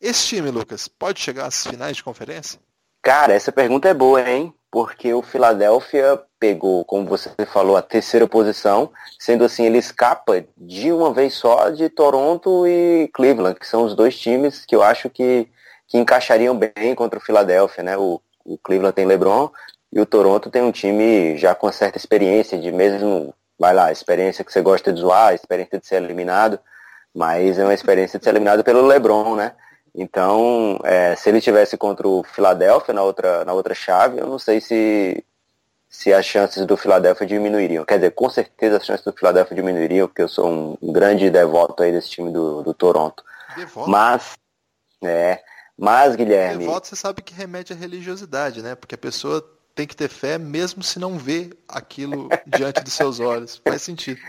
Esse 0.00 0.28
time, 0.28 0.50
Lucas, 0.50 0.88
pode 0.88 1.20
chegar 1.20 1.46
às 1.46 1.66
finais 1.66 1.96
de 1.96 2.04
conferência? 2.04 2.58
Cara, 3.02 3.34
essa 3.34 3.52
pergunta 3.52 3.88
é 3.88 3.94
boa, 3.94 4.26
hein? 4.26 4.54
Porque 4.70 5.12
o 5.12 5.22
Philadelphia 5.22 6.22
pegou, 6.38 6.84
como 6.84 7.06
você 7.06 7.30
falou, 7.46 7.76
a 7.76 7.82
terceira 7.82 8.26
posição, 8.26 8.90
sendo 9.18 9.44
assim, 9.44 9.64
ele 9.64 9.78
escapa 9.78 10.44
de 10.56 10.90
uma 10.90 11.12
vez 11.12 11.34
só 11.34 11.68
de 11.68 11.88
Toronto 11.90 12.66
e 12.66 13.10
Cleveland, 13.12 13.58
que 13.58 13.66
são 13.66 13.84
os 13.84 13.94
dois 13.94 14.18
times 14.18 14.64
que 14.64 14.74
eu 14.74 14.82
acho 14.82 15.10
que, 15.10 15.48
que 15.86 15.98
encaixariam 15.98 16.56
bem 16.56 16.94
contra 16.94 17.18
o 17.18 17.22
Philadelphia, 17.22 17.82
né? 17.82 17.96
O, 17.96 18.20
o 18.48 18.58
Cleveland 18.58 18.94
tem 18.94 19.04
LeBron 19.04 19.50
e 19.92 20.00
o 20.00 20.06
Toronto 20.06 20.50
tem 20.50 20.62
um 20.62 20.72
time 20.72 21.36
já 21.36 21.54
com 21.54 21.70
certa 21.70 21.98
experiência, 21.98 22.58
de 22.58 22.72
mesmo, 22.72 23.34
vai 23.58 23.74
lá, 23.74 23.92
experiência 23.92 24.44
que 24.44 24.52
você 24.52 24.62
gosta 24.62 24.92
de 24.92 25.00
zoar, 25.00 25.34
experiência 25.34 25.78
de 25.78 25.86
ser 25.86 26.02
eliminado, 26.02 26.58
mas 27.14 27.58
é 27.58 27.64
uma 27.64 27.74
experiência 27.74 28.18
de 28.18 28.24
ser 28.24 28.30
eliminado 28.30 28.64
pelo 28.64 28.86
LeBron, 28.86 29.36
né? 29.36 29.52
Então, 29.94 30.78
é, 30.84 31.14
se 31.16 31.28
ele 31.28 31.40
tivesse 31.40 31.76
contra 31.76 32.06
o 32.06 32.22
Philadelphia 32.22 32.94
na 32.94 33.02
outra, 33.02 33.44
na 33.44 33.52
outra 33.52 33.74
chave, 33.74 34.18
eu 34.18 34.26
não 34.26 34.38
sei 34.38 34.60
se, 34.60 35.24
se 35.88 36.12
as 36.12 36.24
chances 36.24 36.64
do 36.66 36.76
Philadelphia 36.76 37.26
diminuiriam. 37.26 37.84
Quer 37.84 37.96
dizer, 37.96 38.10
com 38.12 38.30
certeza 38.30 38.76
as 38.76 38.86
chances 38.86 39.04
do 39.04 39.12
Philadelphia 39.12 39.56
diminuiriam, 39.56 40.06
porque 40.06 40.22
eu 40.22 40.28
sou 40.28 40.76
um, 40.80 40.92
grande 40.92 41.30
devoto 41.30 41.82
aí 41.82 41.90
desse 41.90 42.10
time 42.10 42.30
do, 42.30 42.62
do 42.62 42.74
Toronto. 42.74 43.24
Devoto? 43.56 43.90
Mas, 43.90 44.34
é, 45.02 45.40
mas, 45.78 46.16
Guilherme... 46.16 46.64
Devoto 46.64 46.88
você 46.88 46.96
sabe 46.96 47.22
que 47.22 47.32
remete 47.32 47.72
à 47.72 47.76
religiosidade, 47.76 48.62
né? 48.62 48.74
Porque 48.74 48.96
a 48.96 48.98
pessoa 48.98 49.44
tem 49.74 49.86
que 49.86 49.94
ter 49.94 50.08
fé 50.08 50.36
mesmo 50.36 50.82
se 50.82 50.98
não 50.98 51.16
vê 51.16 51.50
aquilo 51.68 52.28
diante 52.44 52.80
dos 52.82 52.92
seus 52.92 53.20
olhos. 53.20 53.60
Faz 53.64 53.82
sentido. 53.82 54.20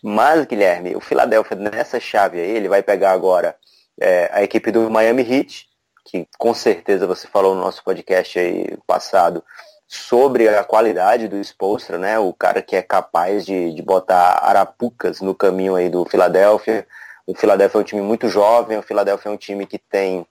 Mas, 0.00 0.46
Guilherme, 0.46 0.94
o 0.94 1.00
Philadelphia 1.00 1.56
nessa 1.56 1.98
chave 1.98 2.40
aí, 2.40 2.50
ele 2.50 2.68
vai 2.68 2.82
pegar 2.84 3.10
agora 3.10 3.56
é, 4.00 4.30
a 4.32 4.42
equipe 4.44 4.70
do 4.70 4.88
Miami 4.88 5.22
Heat, 5.22 5.68
que 6.04 6.28
com 6.38 6.54
certeza 6.54 7.06
você 7.06 7.26
falou 7.26 7.54
no 7.54 7.60
nosso 7.60 7.82
podcast 7.82 8.38
aí 8.38 8.76
passado 8.86 9.42
sobre 9.88 10.48
a 10.48 10.62
qualidade 10.62 11.28
do 11.28 11.36
Spolstra, 11.38 11.98
né? 11.98 12.18
O 12.18 12.32
cara 12.32 12.62
que 12.62 12.76
é 12.76 12.82
capaz 12.82 13.44
de, 13.44 13.74
de 13.74 13.82
botar 13.82 14.38
arapucas 14.42 15.20
no 15.20 15.34
caminho 15.34 15.74
aí 15.74 15.88
do 15.88 16.04
Philadelphia. 16.04 16.86
O 17.32 17.34
Philadelphia 17.34 17.78
é 17.78 17.80
um 17.80 17.84
time 17.84 18.02
muito 18.02 18.28
jovem, 18.28 18.76
o 18.76 18.82
Philadelphia 18.82 19.30
é 19.30 19.32
um 19.32 19.38
time 19.38 19.66
que 19.66 19.78
tem 19.78 20.26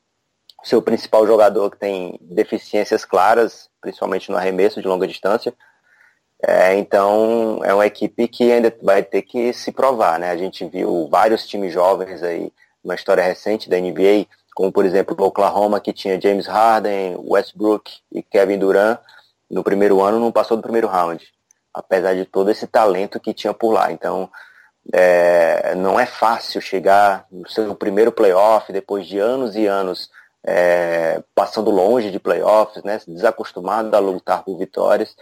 seu 0.63 0.81
principal 0.83 1.25
jogador 1.25 1.71
que 1.71 1.77
tem 1.77 2.19
deficiências 2.21 3.03
claras, 3.03 3.69
principalmente 3.81 4.29
no 4.29 4.37
arremesso 4.37 4.79
de 4.79 4.87
longa 4.87 5.07
distância. 5.07 5.51
É, 6.43 6.75
então 6.75 7.59
é 7.63 7.73
uma 7.73 7.87
equipe 7.87 8.27
que 8.27 8.51
ainda 8.51 8.75
vai 8.83 9.01
ter 9.01 9.23
que 9.23 9.51
se 9.51 9.71
provar, 9.71 10.19
né? 10.19 10.29
A 10.29 10.37
gente 10.37 10.63
viu 10.65 11.07
vários 11.09 11.47
times 11.47 11.73
jovens 11.73 12.21
aí 12.21 12.53
uma 12.83 12.93
história 12.93 13.23
recente 13.23 13.67
da 13.67 13.79
NBA, 13.79 14.27
como 14.55 14.71
por 14.71 14.85
exemplo 14.85 15.15
o 15.19 15.25
Oklahoma, 15.25 15.79
que 15.79 15.93
tinha 15.93 16.21
James 16.21 16.45
Harden, 16.45 17.15
Westbrook 17.17 17.91
e 18.11 18.21
Kevin 18.21 18.59
Durant, 18.59 18.99
no 19.49 19.63
primeiro 19.63 20.01
ano 20.01 20.19
não 20.19 20.31
passou 20.31 20.55
do 20.55 20.63
primeiro 20.63 20.87
round, 20.87 21.27
apesar 21.73 22.13
de 22.13 22.25
todo 22.25 22.51
esse 22.51 22.67
talento 22.67 23.19
que 23.19 23.33
tinha 23.33 23.53
por 23.55 23.71
lá. 23.71 23.91
Então, 23.91 24.29
é, 24.93 25.75
não 25.75 25.99
é 25.99 26.05
fácil 26.05 26.61
chegar 26.61 27.25
no 27.31 27.47
seu 27.49 27.73
primeiro 27.75 28.11
playoff, 28.11 28.71
depois 28.71 29.05
de 29.05 29.19
anos 29.19 29.55
e 29.55 29.67
anos 29.67 30.09
é, 30.43 31.21
passando 31.35 31.69
longe 31.69 32.11
de 32.11 32.19
playoffs, 32.19 32.83
né, 32.83 32.99
desacostumado 33.07 33.95
a 33.95 33.99
lutar 33.99 34.43
por 34.43 34.57
vitórias. 34.57 35.15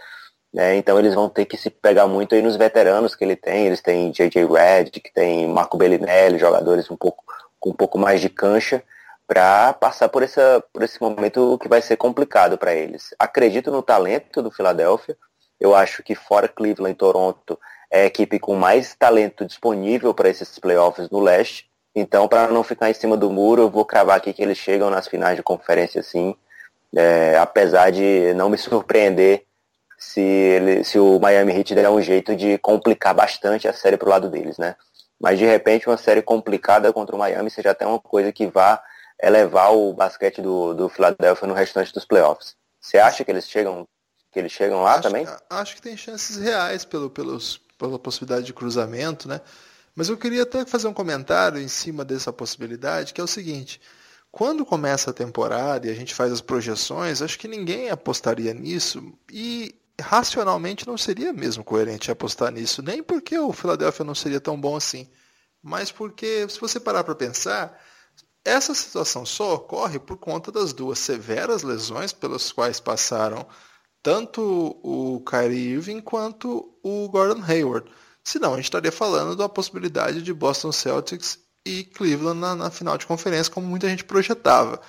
Né, 0.52 0.74
então 0.76 0.98
eles 0.98 1.14
vão 1.14 1.28
ter 1.28 1.44
que 1.44 1.56
se 1.56 1.70
pegar 1.70 2.08
muito 2.08 2.34
aí 2.34 2.42
nos 2.42 2.56
veteranos 2.56 3.14
que 3.14 3.24
ele 3.24 3.36
tem. 3.36 3.66
Eles 3.66 3.80
têm 3.80 4.10
J.J. 4.10 4.46
Redick, 4.46 5.12
tem 5.12 5.46
Marco 5.46 5.76
Bellinelli, 5.76 6.38
jogadores 6.38 6.90
um 6.90 6.96
pouco 6.96 7.22
com 7.58 7.70
um 7.70 7.74
pouco 7.74 7.98
mais 7.98 8.20
de 8.20 8.30
cancha 8.30 8.82
para 9.26 9.72
passar 9.74 10.08
por, 10.08 10.24
essa, 10.24 10.64
por 10.72 10.82
esse 10.82 11.00
momento 11.00 11.56
que 11.58 11.68
vai 11.68 11.80
ser 11.80 11.96
complicado 11.96 12.58
para 12.58 12.74
eles. 12.74 13.14
Acredito 13.18 13.70
no 13.70 13.82
talento 13.82 14.42
do 14.42 14.50
Philadelphia. 14.50 15.16
Eu 15.60 15.74
acho 15.74 16.02
que 16.02 16.14
fora 16.14 16.48
Cleveland 16.48 16.94
e 16.94 16.96
Toronto 16.96 17.56
é 17.90 18.02
a 18.02 18.06
equipe 18.06 18.38
com 18.38 18.54
mais 18.54 18.94
talento 18.94 19.44
disponível 19.44 20.14
para 20.14 20.28
esses 20.28 20.58
playoffs 20.58 21.10
no 21.10 21.20
leste. 21.20 21.68
Então, 21.94 22.28
para 22.28 22.48
não 22.48 22.62
ficar 22.62 22.88
em 22.88 22.94
cima 22.94 23.16
do 23.16 23.30
muro, 23.30 23.62
eu 23.62 23.70
vou 23.70 23.84
cravar 23.84 24.16
aqui 24.16 24.32
que 24.32 24.42
eles 24.42 24.58
chegam 24.58 24.90
nas 24.90 25.08
finais 25.08 25.36
de 25.36 25.42
conferência 25.42 26.02
sim. 26.02 26.36
É, 26.94 27.36
apesar 27.38 27.90
de 27.90 28.32
não 28.34 28.48
me 28.48 28.58
surpreender 28.58 29.44
se, 29.98 30.20
ele, 30.20 30.84
se 30.84 30.98
o 30.98 31.18
Miami 31.18 31.52
Heat 31.52 31.74
der 31.74 31.90
um 31.90 32.00
jeito 32.00 32.34
de 32.34 32.58
complicar 32.58 33.14
bastante 33.14 33.68
a 33.68 33.72
série 33.72 33.96
pro 33.96 34.08
lado 34.08 34.28
deles, 34.28 34.56
né? 34.56 34.74
Mas 35.20 35.38
de 35.38 35.44
repente 35.44 35.86
uma 35.86 35.98
série 35.98 36.22
complicada 36.22 36.92
contra 36.92 37.14
o 37.14 37.18
Miami 37.18 37.50
seja 37.50 37.72
até 37.72 37.86
uma 37.86 38.00
coisa 38.00 38.32
que 38.32 38.46
vá 38.46 38.82
elevar 39.22 39.74
o 39.74 39.92
basquete 39.92 40.40
do, 40.40 40.72
do 40.74 40.88
Philadelphia 40.88 41.46
no 41.46 41.54
restante 41.54 41.92
dos 41.92 42.06
playoffs. 42.06 42.56
Você 42.80 42.98
acha 42.98 43.24
que 43.24 43.30
eles 43.30 43.48
chegam 43.48 43.86
que 44.32 44.38
eles 44.38 44.52
chegam 44.52 44.82
lá 44.82 44.94
acho, 44.94 45.02
também? 45.02 45.26
Acho 45.50 45.74
que 45.74 45.82
tem 45.82 45.96
chances 45.96 46.36
reais 46.36 46.84
pelo, 46.84 47.10
pelos, 47.10 47.60
pela 47.80 47.98
possibilidade 47.98 48.46
de 48.46 48.52
cruzamento, 48.52 49.26
né? 49.26 49.40
Mas 49.94 50.08
eu 50.08 50.16
queria 50.16 50.42
até 50.42 50.64
fazer 50.66 50.86
um 50.86 50.92
comentário 50.92 51.60
em 51.60 51.66
cima 51.66 52.04
dessa 52.04 52.32
possibilidade, 52.32 53.12
que 53.14 53.20
é 53.20 53.24
o 53.24 53.26
seguinte: 53.26 53.80
quando 54.30 54.64
começa 54.64 55.10
a 55.10 55.14
temporada 55.14 55.86
e 55.86 55.90
a 55.90 55.94
gente 55.94 56.14
faz 56.14 56.30
as 56.30 56.40
projeções, 56.40 57.22
acho 57.22 57.38
que 57.38 57.48
ninguém 57.48 57.90
apostaria 57.90 58.52
nisso 58.52 59.12
e 59.30 59.74
racionalmente 60.00 60.86
não 60.86 60.96
seria 60.96 61.32
mesmo 61.32 61.64
coerente 61.64 62.10
apostar 62.10 62.52
nisso, 62.52 62.82
nem 62.82 63.02
porque 63.02 63.38
o 63.38 63.52
Philadelphia 63.52 64.04
não 64.04 64.14
seria 64.14 64.40
tão 64.40 64.60
bom 64.60 64.76
assim, 64.76 65.08
mas 65.62 65.90
porque, 65.90 66.46
se 66.48 66.60
você 66.60 66.78
parar 66.78 67.04
para 67.04 67.14
pensar, 67.14 67.78
essa 68.44 68.74
situação 68.74 69.26
só 69.26 69.54
ocorre 69.54 69.98
por 69.98 70.16
conta 70.16 70.50
das 70.50 70.72
duas 70.72 70.98
severas 70.98 71.62
lesões 71.62 72.12
pelas 72.12 72.50
quais 72.52 72.80
passaram 72.80 73.46
tanto 74.02 74.40
o 74.82 75.20
Kyrie 75.20 75.72
Irving 75.74 76.00
quanto 76.00 76.78
o 76.82 77.08
Gordon 77.08 77.42
Hayward. 77.42 77.90
Senão, 78.22 78.52
a 78.52 78.56
gente 78.56 78.64
estaria 78.64 78.92
falando 78.92 79.36
da 79.36 79.48
possibilidade 79.48 80.22
de 80.22 80.32
Boston 80.32 80.72
Celtics 80.72 81.38
e 81.66 81.84
Cleveland 81.84 82.38
na, 82.38 82.54
na 82.54 82.70
final 82.70 82.96
de 82.96 83.06
conferência, 83.06 83.52
como 83.52 83.66
muita 83.66 83.88
gente 83.88 84.04
projetava. 84.04 84.80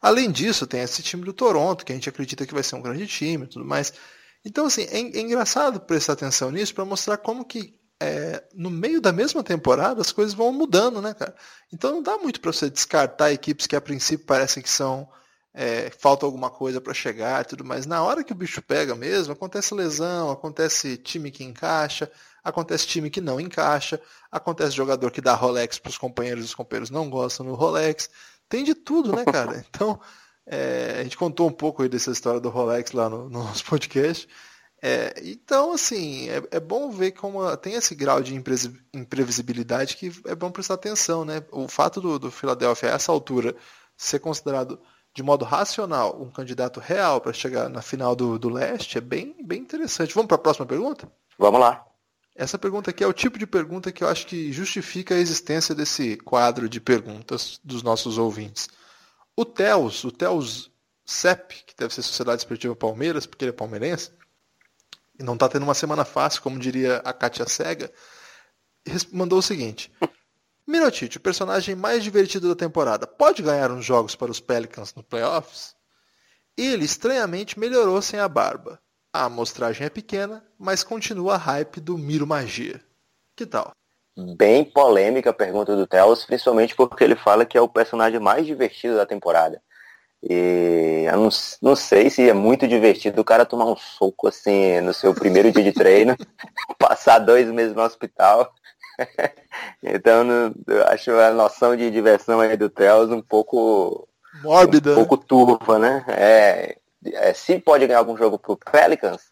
Além 0.00 0.30
disso, 0.30 0.66
tem 0.66 0.80
esse 0.80 1.02
time 1.02 1.24
do 1.24 1.32
Toronto, 1.32 1.84
que 1.84 1.92
a 1.92 1.94
gente 1.94 2.08
acredita 2.08 2.46
que 2.46 2.54
vai 2.54 2.62
ser 2.62 2.76
um 2.76 2.82
grande 2.82 3.06
time 3.06 3.44
e 3.44 3.48
tudo 3.48 3.64
mais. 3.64 3.92
Então, 4.44 4.66
assim, 4.66 4.82
é, 4.84 4.98
é 4.98 5.20
engraçado 5.20 5.80
prestar 5.80 6.14
atenção 6.14 6.50
nisso 6.50 6.74
para 6.74 6.84
mostrar 6.84 7.18
como 7.18 7.44
que 7.44 7.78
é, 8.02 8.42
no 8.54 8.70
meio 8.70 9.00
da 9.00 9.12
mesma 9.12 9.42
temporada 9.42 10.00
as 10.00 10.10
coisas 10.10 10.32
vão 10.32 10.52
mudando, 10.52 11.02
né, 11.02 11.12
cara? 11.12 11.34
Então 11.70 11.92
não 11.92 12.02
dá 12.02 12.16
muito 12.16 12.40
para 12.40 12.50
você 12.50 12.70
descartar 12.70 13.30
equipes 13.30 13.66
que 13.66 13.76
a 13.76 13.80
princípio 13.80 14.26
parecem 14.26 14.62
que 14.62 14.70
são 14.70 15.06
é, 15.52 15.90
falta 15.90 16.24
alguma 16.24 16.50
coisa 16.50 16.80
para 16.80 16.94
chegar 16.94 17.42
e 17.42 17.44
tudo 17.44 17.64
mais. 17.64 17.86
Na 17.86 18.02
hora 18.02 18.22
que 18.22 18.32
o 18.32 18.36
bicho 18.36 18.62
pega 18.62 18.94
mesmo, 18.94 19.32
acontece 19.32 19.74
lesão, 19.74 20.30
acontece 20.30 20.96
time 20.96 21.30
que 21.30 21.44
encaixa, 21.44 22.10
acontece 22.42 22.86
time 22.86 23.10
que 23.10 23.20
não 23.20 23.40
encaixa, 23.40 24.00
acontece 24.30 24.72
jogador 24.72 25.10
que 25.10 25.20
dá 25.20 25.34
Rolex 25.34 25.78
para 25.78 25.90
os 25.90 25.98
companheiros 25.98 26.44
e 26.44 26.46
os 26.46 26.54
companheiros 26.54 26.90
não 26.90 27.10
gostam 27.10 27.46
do 27.46 27.54
Rolex. 27.54 28.08
Tem 28.48 28.64
de 28.64 28.74
tudo, 28.74 29.14
né, 29.14 29.24
cara? 29.24 29.64
Então 29.70 30.00
é, 30.46 30.96
a 30.98 31.02
gente 31.02 31.16
contou 31.16 31.48
um 31.48 31.52
pouco 31.52 31.82
aí 31.82 31.88
dessa 31.88 32.10
história 32.10 32.40
do 32.40 32.48
Rolex 32.48 32.92
lá 32.92 33.08
no, 33.08 33.28
no 33.28 33.44
nosso 33.44 33.64
podcast. 33.64 34.28
É, 34.82 35.12
então, 35.22 35.72
assim, 35.72 36.28
é, 36.30 36.42
é, 36.52 36.60
bom 36.60 36.90
ver 36.90 37.12
como 37.12 37.54
tem 37.58 37.74
esse 37.74 37.94
grau 37.94 38.22
de 38.22 38.34
imprevisibilidade 38.94 39.96
que 39.96 40.10
é 40.26 40.34
bom 40.34 40.50
prestar 40.50 40.74
atenção, 40.74 41.24
né? 41.24 41.44
O 41.52 41.68
fato 41.68 42.00
do, 42.00 42.18
do 42.18 42.30
Philadelphia, 42.30 42.90
a 42.90 42.94
essa 42.94 43.12
altura, 43.12 43.54
ser 43.96 44.20
considerado 44.20 44.80
de 45.14 45.22
modo 45.22 45.44
racional 45.44 46.20
um 46.20 46.30
candidato 46.30 46.80
real 46.80 47.20
para 47.20 47.32
chegar 47.32 47.68
na 47.68 47.82
final 47.82 48.14
do, 48.14 48.38
do 48.38 48.48
leste 48.48 48.98
é 48.98 49.00
bem, 49.00 49.36
bem 49.44 49.60
interessante. 49.60 50.14
Vamos 50.14 50.28
para 50.28 50.36
a 50.36 50.40
próxima 50.40 50.66
pergunta? 50.66 51.10
Vamos 51.38 51.60
lá. 51.60 51.84
Essa 52.34 52.58
pergunta 52.58 52.90
aqui 52.90 53.02
é 53.02 53.06
o 53.06 53.12
tipo 53.12 53.38
de 53.38 53.46
pergunta 53.46 53.92
que 53.92 54.04
eu 54.04 54.08
acho 54.08 54.26
que 54.26 54.52
justifica 54.52 55.14
a 55.14 55.18
existência 55.18 55.74
desse 55.74 56.16
quadro 56.18 56.68
de 56.68 56.80
perguntas 56.80 57.60
dos 57.62 57.82
nossos 57.82 58.18
ouvintes. 58.18 58.68
O 59.36 59.44
Teus, 59.44 60.04
o 60.04 60.12
Teus 60.12 60.70
CEP, 61.04 61.64
que 61.66 61.74
deve 61.76 61.92
ser 61.92 62.02
Sociedade 62.02 62.40
Esportiva 62.40 62.76
Palmeiras, 62.76 63.26
porque 63.26 63.44
ele 63.44 63.50
é 63.50 63.54
palmeirense, 63.54 64.12
e 65.18 65.22
não 65.22 65.34
está 65.34 65.48
tendo 65.48 65.64
uma 65.64 65.74
semana 65.74 66.04
fácil, 66.04 66.40
como 66.40 66.58
diria 66.58 66.98
a 66.98 67.12
Kátia 67.12 67.46
Sega, 67.46 67.92
mandou 69.12 69.38
o 69.38 69.42
seguinte. 69.42 69.92
Mirotic, 70.70 71.16
o 71.16 71.20
personagem 71.20 71.74
mais 71.74 72.02
divertido 72.02 72.48
da 72.48 72.54
temporada, 72.54 73.06
pode 73.06 73.42
ganhar 73.42 73.70
uns 73.70 73.84
jogos 73.84 74.14
para 74.14 74.30
os 74.30 74.40
Pelicans 74.40 74.94
no 74.94 75.02
playoffs? 75.02 75.74
Ele 76.56 76.84
estranhamente 76.84 77.58
melhorou 77.58 78.00
sem 78.00 78.20
a 78.20 78.28
barba. 78.28 78.80
A 79.12 79.24
amostragem 79.24 79.86
é 79.86 79.90
pequena, 79.90 80.44
mas 80.58 80.84
continua 80.84 81.34
a 81.34 81.38
hype 81.38 81.80
do 81.80 81.98
Miro 81.98 82.26
Magia. 82.26 82.80
Que 83.34 83.44
tal? 83.44 83.72
bem 84.36 84.64
polêmica 84.64 85.30
a 85.30 85.34
pergunta 85.34 85.74
do 85.74 85.86
Telos, 85.86 86.24
principalmente 86.24 86.74
porque 86.74 87.04
ele 87.04 87.16
fala 87.16 87.46
que 87.46 87.56
é 87.56 87.60
o 87.60 87.68
personagem 87.68 88.20
mais 88.20 88.46
divertido 88.46 88.96
da 88.96 89.06
temporada. 89.06 89.62
E 90.22 91.06
eu 91.06 91.16
não, 91.16 91.28
não 91.62 91.74
sei 91.74 92.10
se 92.10 92.28
é 92.28 92.34
muito 92.34 92.68
divertido 92.68 93.20
o 93.20 93.24
cara 93.24 93.46
tomar 93.46 93.64
um 93.64 93.76
soco 93.76 94.28
assim 94.28 94.80
no 94.82 94.92
seu 94.92 95.14
primeiro 95.14 95.50
dia 95.50 95.64
de 95.64 95.72
treino, 95.72 96.14
passar 96.78 97.18
dois 97.20 97.48
meses 97.48 97.74
no 97.74 97.82
hospital. 97.82 98.52
então 99.82 100.26
eu 100.66 100.86
acho 100.88 101.10
a 101.12 101.30
noção 101.30 101.76
de 101.76 101.90
diversão 101.90 102.40
aí 102.40 102.56
do 102.56 102.68
Telos 102.68 103.10
um 103.10 103.22
pouco 103.22 104.08
mórbida, 104.42 104.92
um 104.92 104.94
pouco 104.94 105.16
turva, 105.16 105.78
né? 105.78 106.04
É, 106.08 106.76
é, 107.04 107.32
se 107.32 107.58
pode 107.58 107.86
ganhar 107.86 107.98
algum 107.98 108.16
jogo 108.16 108.38
pro 108.38 108.56
Pelicans, 108.56 109.22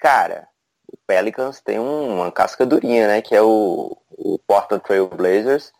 cara, 0.00 0.48
o 0.86 0.96
Pelicans 1.06 1.60
tem 1.60 1.78
um, 1.78 2.16
uma 2.16 2.32
casca 2.32 2.66
durinha, 2.66 3.06
né? 3.06 3.22
Que 3.22 3.34
é 3.34 3.42
o, 3.42 3.96
o 4.10 4.38
Portland 4.46 4.84
Trail 4.84 5.08
Blazers, 5.08 5.72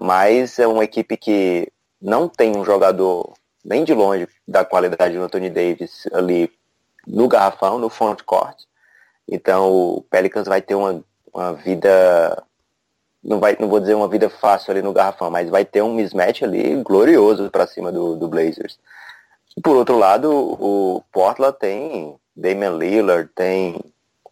mas 0.00 0.58
é 0.58 0.66
uma 0.66 0.84
equipe 0.84 1.16
que 1.16 1.70
não 2.00 2.28
tem 2.28 2.56
um 2.56 2.64
jogador 2.64 3.34
nem 3.64 3.84
de 3.84 3.92
longe 3.92 4.28
da 4.46 4.64
qualidade 4.64 5.16
do 5.16 5.22
Anthony 5.22 5.50
Davis 5.50 6.06
ali 6.12 6.50
no 7.06 7.28
garrafão, 7.28 7.78
no 7.78 7.88
front 7.88 8.22
court. 8.22 8.56
Então 9.28 9.70
o 9.70 10.02
Pelicans 10.02 10.46
vai 10.46 10.62
ter 10.62 10.74
uma, 10.74 11.04
uma 11.32 11.52
vida 11.54 12.42
não 13.22 13.40
vai 13.40 13.56
não 13.58 13.68
vou 13.68 13.80
dizer 13.80 13.94
uma 13.94 14.08
vida 14.08 14.28
fácil 14.28 14.70
ali 14.70 14.82
no 14.82 14.92
garrafão, 14.92 15.30
mas 15.30 15.50
vai 15.50 15.64
ter 15.64 15.82
um 15.82 15.94
mismatch 15.94 16.42
ali 16.42 16.82
glorioso 16.82 17.50
para 17.50 17.66
cima 17.66 17.90
do, 17.90 18.16
do 18.16 18.28
Blazers. 18.28 18.78
Por 19.62 19.76
outro 19.76 19.98
lado, 19.98 20.30
o 20.30 21.02
Portland 21.12 21.56
tem 21.58 22.14
Damian 22.36 22.76
Lillard, 22.76 23.28
tem 23.34 23.80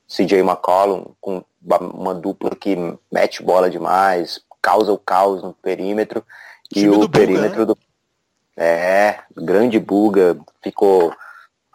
CJ 0.09 0.41
McCollum, 0.41 1.07
com 1.21 1.43
uma 1.81 2.15
dupla 2.15 2.51
que 2.51 2.77
mete 3.11 3.43
bola 3.43 3.69
demais, 3.69 4.41
causa 4.63 4.93
o 4.93 4.99
caos 4.99 5.43
no 5.43 5.53
perímetro. 5.53 6.25
e 6.75 6.89
o 6.89 7.09
perímetro 7.09 7.61
né? 7.61 7.65
do. 7.67 7.79
É, 8.57 9.19
grande 9.37 9.79
buga, 9.79 10.37
ficou 10.63 11.13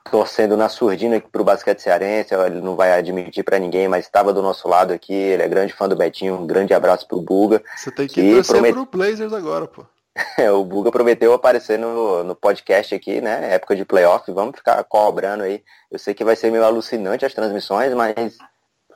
torcendo 0.10 0.58
na 0.58 0.70
surdina 0.70 1.18
aqui 1.18 1.28
pro 1.30 1.44
basquete 1.44 1.80
cearense, 1.80 2.34
ele 2.34 2.62
não 2.62 2.76
vai 2.76 2.94
admitir 2.94 3.44
para 3.44 3.60
ninguém, 3.60 3.88
mas 3.88 4.06
estava 4.06 4.34
do 4.34 4.42
nosso 4.42 4.68
lado 4.68 4.94
aqui, 4.94 5.14
ele 5.14 5.44
é 5.44 5.48
grande 5.48 5.74
fã 5.74 5.88
do 5.88 5.96
Betinho, 5.96 6.36
um 6.36 6.48
grande 6.48 6.74
abraço 6.74 7.08
pro 7.08 7.22
Buga. 7.22 7.62
Você 7.76 7.92
tem 7.92 8.08
que 8.08 8.22
ir 8.22 8.36
torcer 8.36 8.56
promet... 8.56 8.74
pro 8.74 8.86
Blazers 8.86 9.34
agora, 9.34 9.68
pô. 9.68 9.86
É, 10.38 10.52
o 10.52 10.64
Buga 10.66 10.92
prometeu 10.92 11.34
aparecer 11.34 11.80
no, 11.80 12.24
no 12.24 12.36
podcast 12.36 12.94
aqui, 12.94 13.22
né? 13.22 13.54
Época 13.54 13.76
de 13.76 13.86
playoff, 13.86 14.30
vamos 14.32 14.58
ficar 14.58 14.84
cobrando 14.84 15.44
aí. 15.44 15.64
Eu 15.90 15.98
sei 15.98 16.14
que 16.14 16.24
vai 16.24 16.36
ser 16.36 16.52
meio 16.52 16.66
alucinante 16.66 17.26
as 17.26 17.34
transmissões, 17.34 17.94
mas 17.94 18.38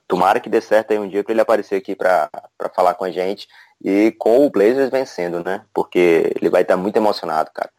tomara 0.07 0.39
que 0.39 0.49
dê 0.49 0.59
certo 0.59 0.91
aí 0.91 0.99
um 0.99 1.07
dia 1.07 1.23
para 1.23 1.31
ele 1.31 1.41
aparecer 1.41 1.75
aqui 1.75 1.95
para 1.95 2.29
falar 2.75 2.95
com 2.95 3.05
a 3.05 3.11
gente. 3.11 3.47
E 3.83 4.11
com 4.17 4.45
o 4.45 4.49
Blazers 4.49 4.89
vencendo, 4.89 5.43
né? 5.43 5.63
Porque 5.73 6.33
ele 6.35 6.49
vai 6.49 6.61
estar 6.61 6.77
muito 6.77 6.97
emocionado, 6.97 7.49
cara. 7.53 7.69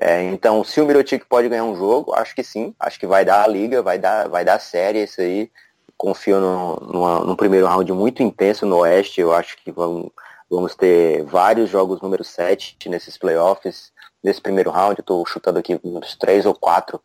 É, 0.00 0.22
então, 0.22 0.62
se 0.62 0.80
o 0.80 0.86
Mirotic 0.86 1.24
pode 1.26 1.48
ganhar 1.48 1.64
um 1.64 1.76
jogo, 1.76 2.14
acho 2.14 2.34
que 2.34 2.44
sim. 2.44 2.74
Acho 2.78 2.98
que 2.98 3.06
vai 3.06 3.24
dar 3.24 3.42
a 3.42 3.48
liga, 3.48 3.82
vai 3.82 3.98
dar, 3.98 4.28
vai 4.28 4.44
dar 4.44 4.58
série 4.60 5.02
isso 5.02 5.20
aí. 5.20 5.50
Confio 5.96 6.40
no, 6.40 6.76
numa, 6.76 7.24
num 7.24 7.34
primeiro 7.34 7.66
round 7.66 7.92
muito 7.92 8.22
intenso 8.22 8.64
no 8.64 8.78
Oeste. 8.78 9.20
Eu 9.20 9.32
acho 9.32 9.56
que 9.58 9.72
vamos 9.72 10.10
Vamos 10.50 10.74
ter 10.74 11.24
vários 11.24 11.68
jogos 11.68 12.00
número 12.00 12.24
7 12.24 12.88
nesses 12.88 13.18
playoffs. 13.18 13.92
Nesse 14.22 14.40
primeiro 14.40 14.70
round, 14.70 14.98
eu 14.98 15.02
estou 15.02 15.26
chutando 15.26 15.58
aqui 15.58 15.78
uns 15.84 16.16
3 16.16 16.46
ou 16.46 16.54
4, 16.54 17.00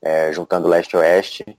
é, 0.00 0.32
juntando 0.32 0.68
leste 0.68 0.92
e 0.92 0.96
oeste. 0.96 1.58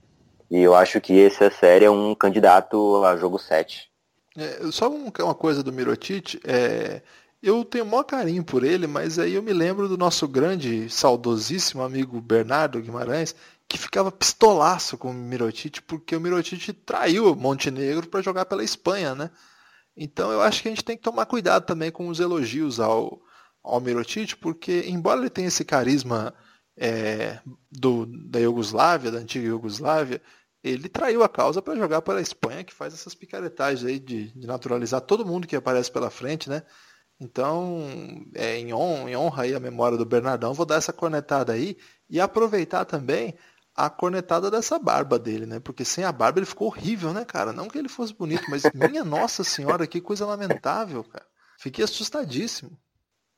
E 0.50 0.62
eu 0.62 0.74
acho 0.74 1.02
que 1.02 1.22
essa 1.26 1.52
série 1.52 1.86
é 1.86 1.92
um 1.92 2.16
candidato 2.16 3.04
a 3.04 3.18
jogo 3.18 3.38
7. 3.38 3.92
É, 4.38 4.72
só 4.72 4.90
uma 4.90 5.36
coisa 5.36 5.62
do 5.62 5.74
Mirotic, 5.74 6.40
é, 6.46 7.02
eu 7.46 7.64
tenho 7.64 7.86
maior 7.86 8.04
carinho 8.04 8.44
por 8.44 8.64
ele, 8.64 8.88
mas 8.88 9.20
aí 9.20 9.36
eu 9.36 9.44
me 9.44 9.54
lembro 9.54 9.88
do 9.88 9.98
nosso 9.98 10.28
grande, 10.28 10.90
saudosíssimo 10.90 11.84
amigo 11.84 12.20
Bernardo 12.20 12.82
Guimarães, 12.82 13.36
que 13.68 13.78
ficava 13.78 14.12
pistolaço 14.12 14.98
com 14.98 15.12
o 15.12 15.14
Mirotic, 15.14 15.82
porque 15.84 16.16
o 16.16 16.20
Mirotic 16.20 16.74
traiu 16.86 17.36
Montenegro 17.36 18.08
para 18.08 18.22
jogar 18.22 18.46
pela 18.46 18.64
Espanha, 18.64 19.14
né? 19.14 19.30
Então 19.96 20.32
eu 20.32 20.42
acho 20.42 20.62
que 20.62 20.68
a 20.68 20.72
gente 20.72 20.84
tem 20.84 20.98
que 20.98 21.04
tomar 21.04 21.28
cuidado 21.28 21.66
também 21.66 21.92
com 21.92 22.08
os 22.08 22.20
elogios 22.20 22.80
ao, 22.80 23.22
ao 23.64 23.80
Mirotic, 23.80 24.36
porque 24.38 24.84
embora 24.88 25.20
ele 25.20 25.30
tenha 25.30 25.48
esse 25.48 25.64
carisma 25.64 26.34
é, 26.76 27.40
do, 27.72 28.08
da 28.08 28.40
Iugoslávia, 28.40 29.12
da 29.12 29.20
antiga 29.20 29.46
Iugoslávia, 29.46 30.22
ele 30.64 30.90
traiu 30.90 31.24
a 31.24 31.30
causa 31.30 31.62
para 31.62 31.76
jogar 31.76 32.02
pela 32.02 32.20
Espanha, 32.20 32.64
que 32.64 32.74
faz 32.74 32.92
essas 32.92 33.14
picaretagens 33.14 33.86
aí 33.86 34.00
de, 34.00 34.32
de, 34.32 34.48
naturalizar 34.48 35.00
todo 35.00 35.26
mundo 35.26 35.46
que 35.46 35.56
aparece 35.56 35.92
pela 35.92 36.10
frente, 36.10 36.50
né? 36.50 36.64
Então, 37.20 37.80
é, 38.36 38.58
em, 38.58 38.74
honra, 38.74 39.10
em 39.10 39.16
honra 39.16 39.44
aí 39.44 39.56
a 39.56 39.60
memória 39.60 39.98
do 39.98 40.06
Bernardão, 40.06 40.54
vou 40.54 40.66
dar 40.66 40.76
essa 40.76 40.92
cornetada 40.92 41.54
aí 41.54 41.78
e 42.10 42.20
aproveitar 42.20 42.86
também 42.86 43.36
a 43.76 43.90
cornetada 43.90 44.50
dessa 44.50 44.80
barba 44.80 45.20
dele, 45.20 45.46
né? 45.46 45.60
Porque 45.60 45.84
sem 45.84 46.04
a 46.04 46.12
barba 46.12 46.40
ele 46.40 46.46
ficou 46.46 46.68
horrível, 46.68 47.14
né, 47.14 47.26
cara? 47.26 47.52
Não 47.52 47.68
que 47.68 47.78
ele 47.78 47.90
fosse 47.90 48.14
bonito, 48.14 48.44
mas 48.50 48.64
minha 48.74 49.04
nossa 49.04 49.44
senhora, 49.44 49.88
que 49.88 50.00
coisa 50.00 50.26
lamentável, 50.26 51.04
cara. 51.04 51.26
Fiquei 51.60 51.84
assustadíssimo. 51.84 52.78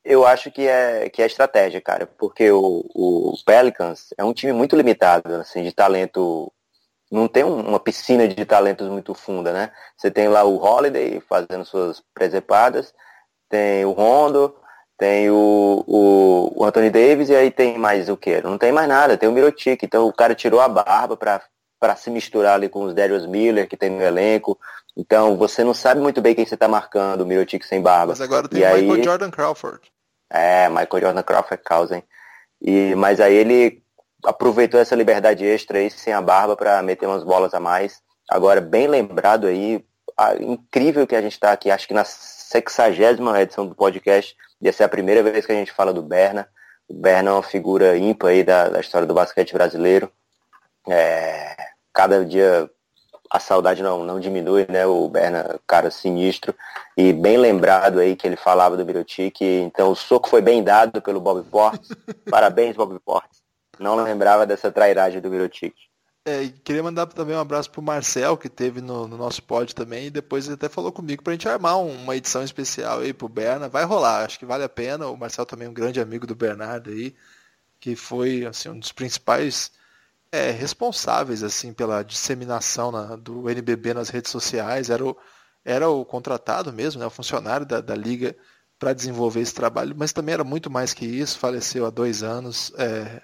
Eu 0.03 0.25
acho 0.25 0.51
que 0.51 0.65
é, 0.65 1.09
que 1.09 1.21
é 1.21 1.25
estratégia, 1.25 1.81
cara, 1.81 2.07
porque 2.07 2.49
o, 2.49 2.85
o 2.95 3.33
Pelicans 3.45 4.13
é 4.17 4.23
um 4.23 4.33
time 4.33 4.53
muito 4.53 4.75
limitado, 4.75 5.33
assim, 5.35 5.63
de 5.63 5.71
talento. 5.71 6.51
Não 7.11 7.27
tem 7.27 7.43
uma 7.43 7.79
piscina 7.79 8.27
de 8.27 8.45
talentos 8.45 8.87
muito 8.87 9.13
funda, 9.13 9.51
né? 9.51 9.71
Você 9.97 10.09
tem 10.09 10.27
lá 10.27 10.43
o 10.43 10.57
Holiday 10.57 11.19
fazendo 11.21 11.65
suas 11.65 12.01
presepadas, 12.13 12.93
tem 13.49 13.85
o 13.85 13.91
Rondo, 13.91 14.55
tem 14.97 15.29
o, 15.29 15.83
o, 15.85 16.53
o, 16.55 16.65
Anthony 16.65 16.89
Davis 16.89 17.29
e 17.29 17.35
aí 17.35 17.51
tem 17.51 17.77
mais 17.77 18.09
o 18.09 18.17
que? 18.17 18.41
Não 18.41 18.57
tem 18.57 18.71
mais 18.71 18.87
nada, 18.87 19.17
tem 19.17 19.29
o 19.29 19.31
Mirotic. 19.31 19.83
Então 19.83 20.07
o 20.07 20.13
cara 20.13 20.33
tirou 20.33 20.59
a 20.59 20.67
barba 20.67 21.15
para 21.15 21.95
se 21.95 22.09
misturar 22.09 22.55
ali 22.55 22.67
com 22.67 22.83
os 22.83 22.93
Darius 22.93 23.25
Miller 23.25 23.67
que 23.67 23.77
tem 23.77 23.89
no 23.89 24.01
elenco. 24.01 24.59
Então 24.95 25.37
você 25.37 25.63
não 25.63 25.73
sabe 25.73 26.01
muito 26.01 26.21
bem 26.21 26.33
quem 26.33 26.45
você 26.45 26.55
está 26.55 26.67
marcando, 26.67 27.21
o 27.21 27.25
Mirotic 27.25 27.63
sem 27.63 27.81
barba. 27.81 28.13
Mas 28.13 28.21
agora 28.21 28.47
tem 28.47 28.61
e 28.61 28.63
o 28.63 28.67
aí, 28.67 28.81
Michael 28.81 29.03
Jordan 29.03 29.29
Crawford. 29.29 29.81
É, 30.29 30.67
Michael 30.67 31.01
Jordan 31.01 31.23
Crawford 31.23 31.53
é 31.53 31.57
causa, 31.57 31.95
hein? 31.95 32.03
E, 32.59 32.95
mas 32.95 33.19
aí 33.19 33.35
ele 33.35 33.83
aproveitou 34.25 34.79
essa 34.79 34.95
liberdade 34.95 35.45
extra 35.45 35.77
aí 35.77 35.91
sem 35.91 36.11
a 36.11 36.21
barba 36.21 36.55
para 36.57 36.81
meter 36.81 37.05
umas 37.05 37.23
bolas 37.23 37.53
a 37.53 37.59
mais. 37.59 38.01
Agora, 38.29 38.59
bem 38.59 38.87
lembrado 38.87 39.47
aí, 39.47 39.85
a, 40.17 40.35
incrível 40.35 41.05
que 41.05 41.15
a 41.15 41.21
gente 41.21 41.33
está 41.33 41.51
aqui, 41.51 41.69
acho 41.69 41.87
que 41.87 41.93
na 41.93 42.03
sexagésima 42.47 43.41
edição 43.41 43.67
do 43.67 43.75
podcast, 43.75 44.35
ia 44.61 44.71
ser 44.71 44.85
a 44.85 44.89
primeira 44.89 45.21
vez 45.21 45.45
que 45.45 45.51
a 45.51 45.55
gente 45.55 45.71
fala 45.73 45.93
do 45.93 46.01
Berna. 46.01 46.47
O 46.87 46.93
Berna 46.93 47.31
é 47.31 47.33
uma 47.33 47.43
figura 47.43 47.97
ímpar 47.97 48.29
aí 48.29 48.43
da, 48.43 48.69
da 48.69 48.79
história 48.79 49.05
do 49.05 49.13
basquete 49.13 49.53
brasileiro. 49.53 50.09
É, 50.87 51.57
cada 51.91 52.23
dia 52.23 52.69
a 53.29 53.39
saudade 53.39 53.83
não, 53.83 54.05
não 54.05 54.17
diminui, 54.21 54.65
né? 54.69 54.85
O 54.85 55.09
Berna, 55.09 55.59
cara 55.67 55.91
sinistro. 55.91 56.55
E 56.95 57.11
bem 57.11 57.35
lembrado 57.35 57.99
aí 57.99 58.15
que 58.15 58.25
ele 58.25 58.37
falava 58.37 58.77
do 58.77 58.85
Birotic. 58.85 59.41
Então 59.41 59.91
o 59.91 59.95
soco 59.95 60.29
foi 60.29 60.41
bem 60.41 60.63
dado 60.63 61.01
pelo 61.01 61.19
Bob 61.19 61.43
Portes. 61.49 61.89
Parabéns, 62.31 62.77
Bob 62.77 62.97
Portes. 62.99 63.41
Não 63.77 63.95
lembrava 63.95 64.45
dessa 64.45 64.71
trairagem 64.71 65.19
do 65.19 65.29
Birotic. 65.29 65.75
É, 66.27 66.49
queria 66.61 66.83
mandar 66.83 67.05
também 67.05 67.37
um 67.37 67.39
abraço 67.39 67.71
pro 67.71 67.81
Marcel, 67.81 68.35
que 68.35 68.49
teve 68.49 68.81
no, 68.81 69.07
no, 69.07 69.15
nosso 69.15 69.41
pod 69.41 69.73
também, 69.73 70.07
e 70.07 70.09
depois 70.09 70.43
ele 70.43 70.55
até 70.55 70.67
falou 70.67 70.91
comigo 70.91 71.23
pra 71.23 71.31
gente 71.31 71.47
armar 71.47 71.79
uma 71.79 72.17
edição 72.17 72.43
especial 72.43 72.99
aí 72.99 73.13
pro 73.13 73.29
Berna. 73.29 73.69
Vai 73.69 73.85
rolar, 73.85 74.25
acho 74.25 74.37
que 74.37 74.45
vale 74.45 74.65
a 74.65 74.67
pena. 74.67 75.07
O 75.07 75.15
Marcel 75.15 75.45
também 75.45 75.67
é 75.67 75.71
um 75.71 75.73
grande 75.73 76.01
amigo 76.01 76.27
do 76.27 76.35
Bernardo 76.35 76.89
aí, 76.89 77.15
que 77.79 77.95
foi 77.95 78.45
assim, 78.45 78.67
um 78.67 78.77
dos 78.77 78.91
principais 78.91 79.71
é, 80.29 80.51
responsáveis 80.51 81.43
assim 81.43 81.71
pela 81.73 82.03
disseminação 82.03 82.91
na, 82.91 83.15
do 83.15 83.49
NBB 83.49 83.93
nas 83.93 84.09
redes 84.09 84.29
sociais. 84.29 84.89
Era 84.89 85.05
o, 85.05 85.15
era 85.63 85.89
o 85.89 86.03
contratado 86.03 86.73
mesmo, 86.73 86.99
né, 86.99 87.07
o 87.07 87.09
funcionário 87.09 87.65
da, 87.65 87.79
da 87.79 87.95
liga 87.95 88.35
para 88.77 88.91
desenvolver 88.93 89.39
esse 89.41 89.53
trabalho, 89.53 89.95
mas 89.97 90.11
também 90.11 90.33
era 90.33 90.43
muito 90.43 90.69
mais 90.69 90.93
que 90.93 91.05
isso. 91.05 91.39
Faleceu 91.39 91.85
há 91.85 91.89
dois 91.89 92.21
anos. 92.21 92.73
É, 92.77 93.21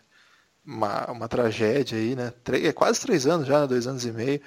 uma, 0.65 1.11
uma 1.11 1.27
tragédia 1.27 1.97
aí, 1.97 2.15
né? 2.15 2.31
Três, 2.43 2.65
é 2.65 2.73
quase 2.73 2.99
três 3.01 3.27
anos 3.27 3.47
já, 3.47 3.61
né? 3.61 3.67
dois 3.67 3.87
anos 3.87 4.05
e 4.05 4.11
meio. 4.11 4.41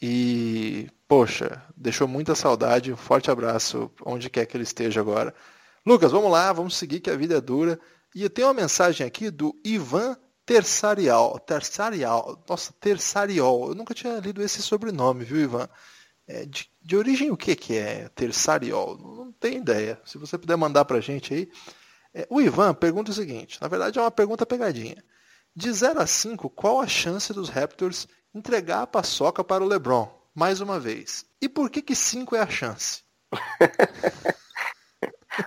E, 0.00 0.88
poxa, 1.08 1.62
deixou 1.76 2.06
muita 2.06 2.34
saudade. 2.34 2.92
Um 2.92 2.96
forte 2.96 3.30
abraço 3.30 3.90
onde 4.04 4.28
quer 4.28 4.46
que 4.46 4.56
ele 4.56 4.64
esteja 4.64 5.00
agora. 5.00 5.34
Lucas, 5.86 6.12
vamos 6.12 6.30
lá, 6.30 6.52
vamos 6.52 6.76
seguir 6.76 7.00
que 7.00 7.10
a 7.10 7.16
vida 7.16 7.36
é 7.36 7.40
dura. 7.40 7.78
E 8.14 8.28
tenho 8.28 8.48
uma 8.48 8.54
mensagem 8.54 9.06
aqui 9.06 9.30
do 9.30 9.54
Ivan 9.64 10.16
Terçarial. 10.46 11.38
Terçarial. 11.38 12.44
Nossa, 12.48 12.72
Terçariol. 12.80 13.68
Eu 13.68 13.74
nunca 13.74 13.94
tinha 13.94 14.18
lido 14.18 14.42
esse 14.42 14.62
sobrenome, 14.62 15.24
viu, 15.24 15.40
Ivan? 15.40 15.68
É, 16.26 16.46
de, 16.46 16.70
de, 16.82 16.96
origem 16.96 17.30
o 17.30 17.36
que, 17.36 17.54
que 17.54 17.76
é 17.76 18.08
Terçariol? 18.10 18.96
Não 18.98 19.32
tenho 19.32 19.58
ideia. 19.58 20.00
Se 20.04 20.18
você 20.18 20.38
puder 20.38 20.56
mandar 20.56 20.84
pra 20.84 21.00
gente 21.00 21.34
aí. 21.34 21.50
É, 22.14 22.26
o 22.30 22.40
Ivan 22.40 22.74
pergunta 22.74 23.10
o 23.10 23.14
seguinte: 23.14 23.60
na 23.60 23.68
verdade 23.68 23.98
é 23.98 24.02
uma 24.02 24.10
pergunta 24.10 24.46
pegadinha. 24.46 25.02
De 25.56 25.72
0 25.72 26.00
a 26.00 26.06
5, 26.06 26.50
qual 26.50 26.80
a 26.80 26.86
chance 26.86 27.32
dos 27.32 27.48
Raptors 27.48 28.08
entregar 28.34 28.82
a 28.82 28.86
paçoca 28.86 29.44
para 29.44 29.62
o 29.62 29.66
LeBron? 29.66 30.08
Mais 30.34 30.60
uma 30.60 30.80
vez. 30.80 31.24
E 31.40 31.48
por 31.48 31.70
que 31.70 31.80
que 31.80 31.94
5 31.94 32.34
é 32.34 32.40
a 32.40 32.48
chance? 32.48 33.02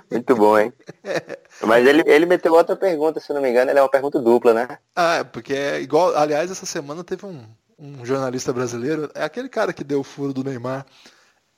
Muito 0.09 0.35
bom, 0.35 0.57
hein? 0.57 0.71
Mas 1.61 1.85
ele, 1.85 2.03
ele 2.05 2.25
meteu 2.25 2.53
outra 2.53 2.75
pergunta, 2.75 3.19
se 3.19 3.33
não 3.33 3.41
me 3.41 3.49
engano, 3.49 3.69
ele 3.71 3.79
é 3.79 3.81
uma 3.81 3.89
pergunta 3.89 4.19
dupla, 4.19 4.53
né? 4.53 4.79
Ah, 4.95 5.17
é, 5.17 5.23
porque 5.23 5.53
é 5.53 5.81
igual. 5.81 6.15
Aliás, 6.15 6.49
essa 6.51 6.65
semana 6.65 7.03
teve 7.03 7.25
um, 7.25 7.45
um 7.77 8.05
jornalista 8.05 8.53
brasileiro, 8.53 9.09
é 9.13 9.23
aquele 9.23 9.49
cara 9.49 9.73
que 9.73 9.83
deu 9.83 9.99
o 9.99 10.05
furo 10.05 10.33
do 10.33 10.43
Neymar. 10.43 10.85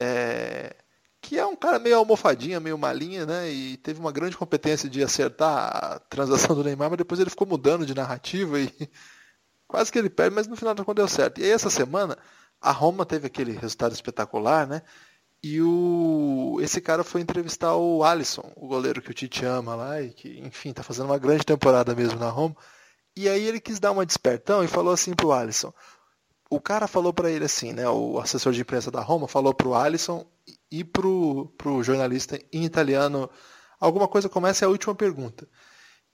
É, 0.01 0.75
que 1.21 1.37
é 1.37 1.45
um 1.45 1.55
cara 1.55 1.79
meio 1.79 1.97
almofadinha, 1.97 2.59
meio 2.59 2.77
malinha, 2.77 3.25
né? 3.25 3.51
E 3.51 3.77
teve 3.77 3.99
uma 3.99 4.11
grande 4.11 4.37
competência 4.37 4.89
de 4.89 5.03
acertar 5.03 5.69
a 5.75 5.99
transação 5.99 6.55
do 6.55 6.63
Neymar, 6.63 6.89
mas 6.89 6.97
depois 6.97 7.19
ele 7.19 7.29
ficou 7.29 7.47
mudando 7.47 7.85
de 7.85 7.93
narrativa 7.93 8.59
e 8.59 8.71
quase 9.67 9.91
que 9.91 9.99
ele 9.99 10.09
perde, 10.09 10.35
mas 10.35 10.47
no 10.47 10.55
final 10.55 10.73
da 10.73 10.83
conta 10.83 11.01
deu 11.01 11.07
certo. 11.07 11.39
E 11.41 11.43
aí 11.43 11.51
essa 11.51 11.69
semana 11.69 12.17
a 12.61 12.71
Roma 12.71 13.05
teve 13.05 13.27
aquele 13.27 13.51
resultado 13.53 13.93
espetacular, 13.93 14.67
né? 14.67 14.81
E 15.43 15.61
o 15.61 16.57
esse 16.61 16.81
cara 16.81 17.03
foi 17.03 17.21
entrevistar 17.21 17.75
o 17.75 18.03
Alisson, 18.03 18.51
o 18.55 18.67
goleiro 18.67 19.01
que 19.01 19.11
o 19.11 19.13
Tite 19.13 19.45
ama 19.45 19.75
lá 19.75 20.01
e 20.01 20.11
que, 20.11 20.39
enfim, 20.39 20.73
tá 20.73 20.83
fazendo 20.83 21.05
uma 21.07 21.17
grande 21.17 21.45
temporada 21.45 21.95
mesmo 21.95 22.19
na 22.19 22.29
Roma. 22.29 22.55
E 23.15 23.29
aí 23.29 23.43
ele 23.43 23.59
quis 23.59 23.79
dar 23.79 23.91
uma 23.91 24.05
despertão 24.05 24.63
e 24.63 24.67
falou 24.67 24.93
assim 24.93 25.13
pro 25.13 25.31
Alisson. 25.31 25.73
O 26.49 26.59
cara 26.59 26.87
falou 26.87 27.13
para 27.13 27.29
ele 27.31 27.45
assim, 27.45 27.73
né? 27.73 27.87
O 27.89 28.19
assessor 28.19 28.51
de 28.53 28.61
imprensa 28.61 28.91
da 28.91 29.01
Roma 29.01 29.27
falou 29.27 29.53
pro 29.53 29.75
Alisson 29.75 30.25
e 30.71 30.83
pro, 30.83 31.53
pro 31.57 31.83
jornalista 31.83 32.39
em 32.51 32.63
italiano 32.63 33.29
alguma 33.79 34.07
coisa 34.07 34.29
começa 34.29 34.65
é 34.65 34.67
a 34.67 34.69
última 34.69 34.93
pergunta. 34.93 35.47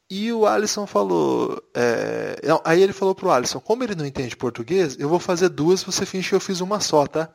E 0.09 0.31
o 0.31 0.45
Alisson 0.45 0.85
falou. 0.85 1.61
É... 1.73 2.39
Não, 2.43 2.61
aí 2.63 2.81
ele 2.81 2.93
falou 2.93 3.15
pro 3.15 3.31
Alisson, 3.31 3.59
como 3.59 3.83
ele 3.83 3.95
não 3.95 4.05
entende 4.05 4.35
português, 4.35 4.95
eu 4.99 5.09
vou 5.09 5.19
fazer 5.19 5.49
duas, 5.49 5.83
você 5.83 6.05
finge 6.05 6.29
que 6.29 6.35
eu 6.35 6.39
fiz 6.39 6.61
uma 6.61 6.79
só, 6.79 7.07
tá? 7.07 7.33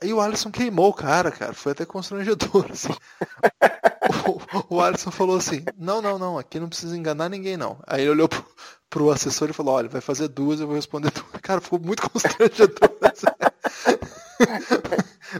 Aí 0.00 0.12
o 0.12 0.20
Alisson 0.20 0.50
queimou 0.50 0.90
o 0.90 0.94
cara, 0.94 1.30
cara. 1.30 1.52
Foi 1.52 1.72
até 1.72 1.84
constrangedor, 1.84 2.66
assim. 2.70 2.92
o, 4.68 4.76
o 4.76 4.80
Alisson 4.80 5.10
falou 5.10 5.36
assim, 5.36 5.64
não, 5.76 6.00
não, 6.02 6.18
não, 6.18 6.38
aqui 6.38 6.58
não 6.58 6.68
precisa 6.68 6.96
enganar 6.96 7.28
ninguém, 7.28 7.56
não. 7.56 7.80
Aí 7.86 8.02
ele 8.02 8.10
olhou 8.10 8.28
pro, 8.28 8.44
pro 8.90 9.10
assessor 9.10 9.50
e 9.50 9.52
falou, 9.52 9.74
olha, 9.74 9.88
vai 9.88 10.00
fazer 10.00 10.28
duas, 10.28 10.60
eu 10.60 10.66
vou 10.66 10.76
responder 10.76 11.10
duas. 11.10 11.40
Cara, 11.40 11.60
ficou 11.60 11.80
muito 11.80 12.02
constrangedor. 12.10 12.90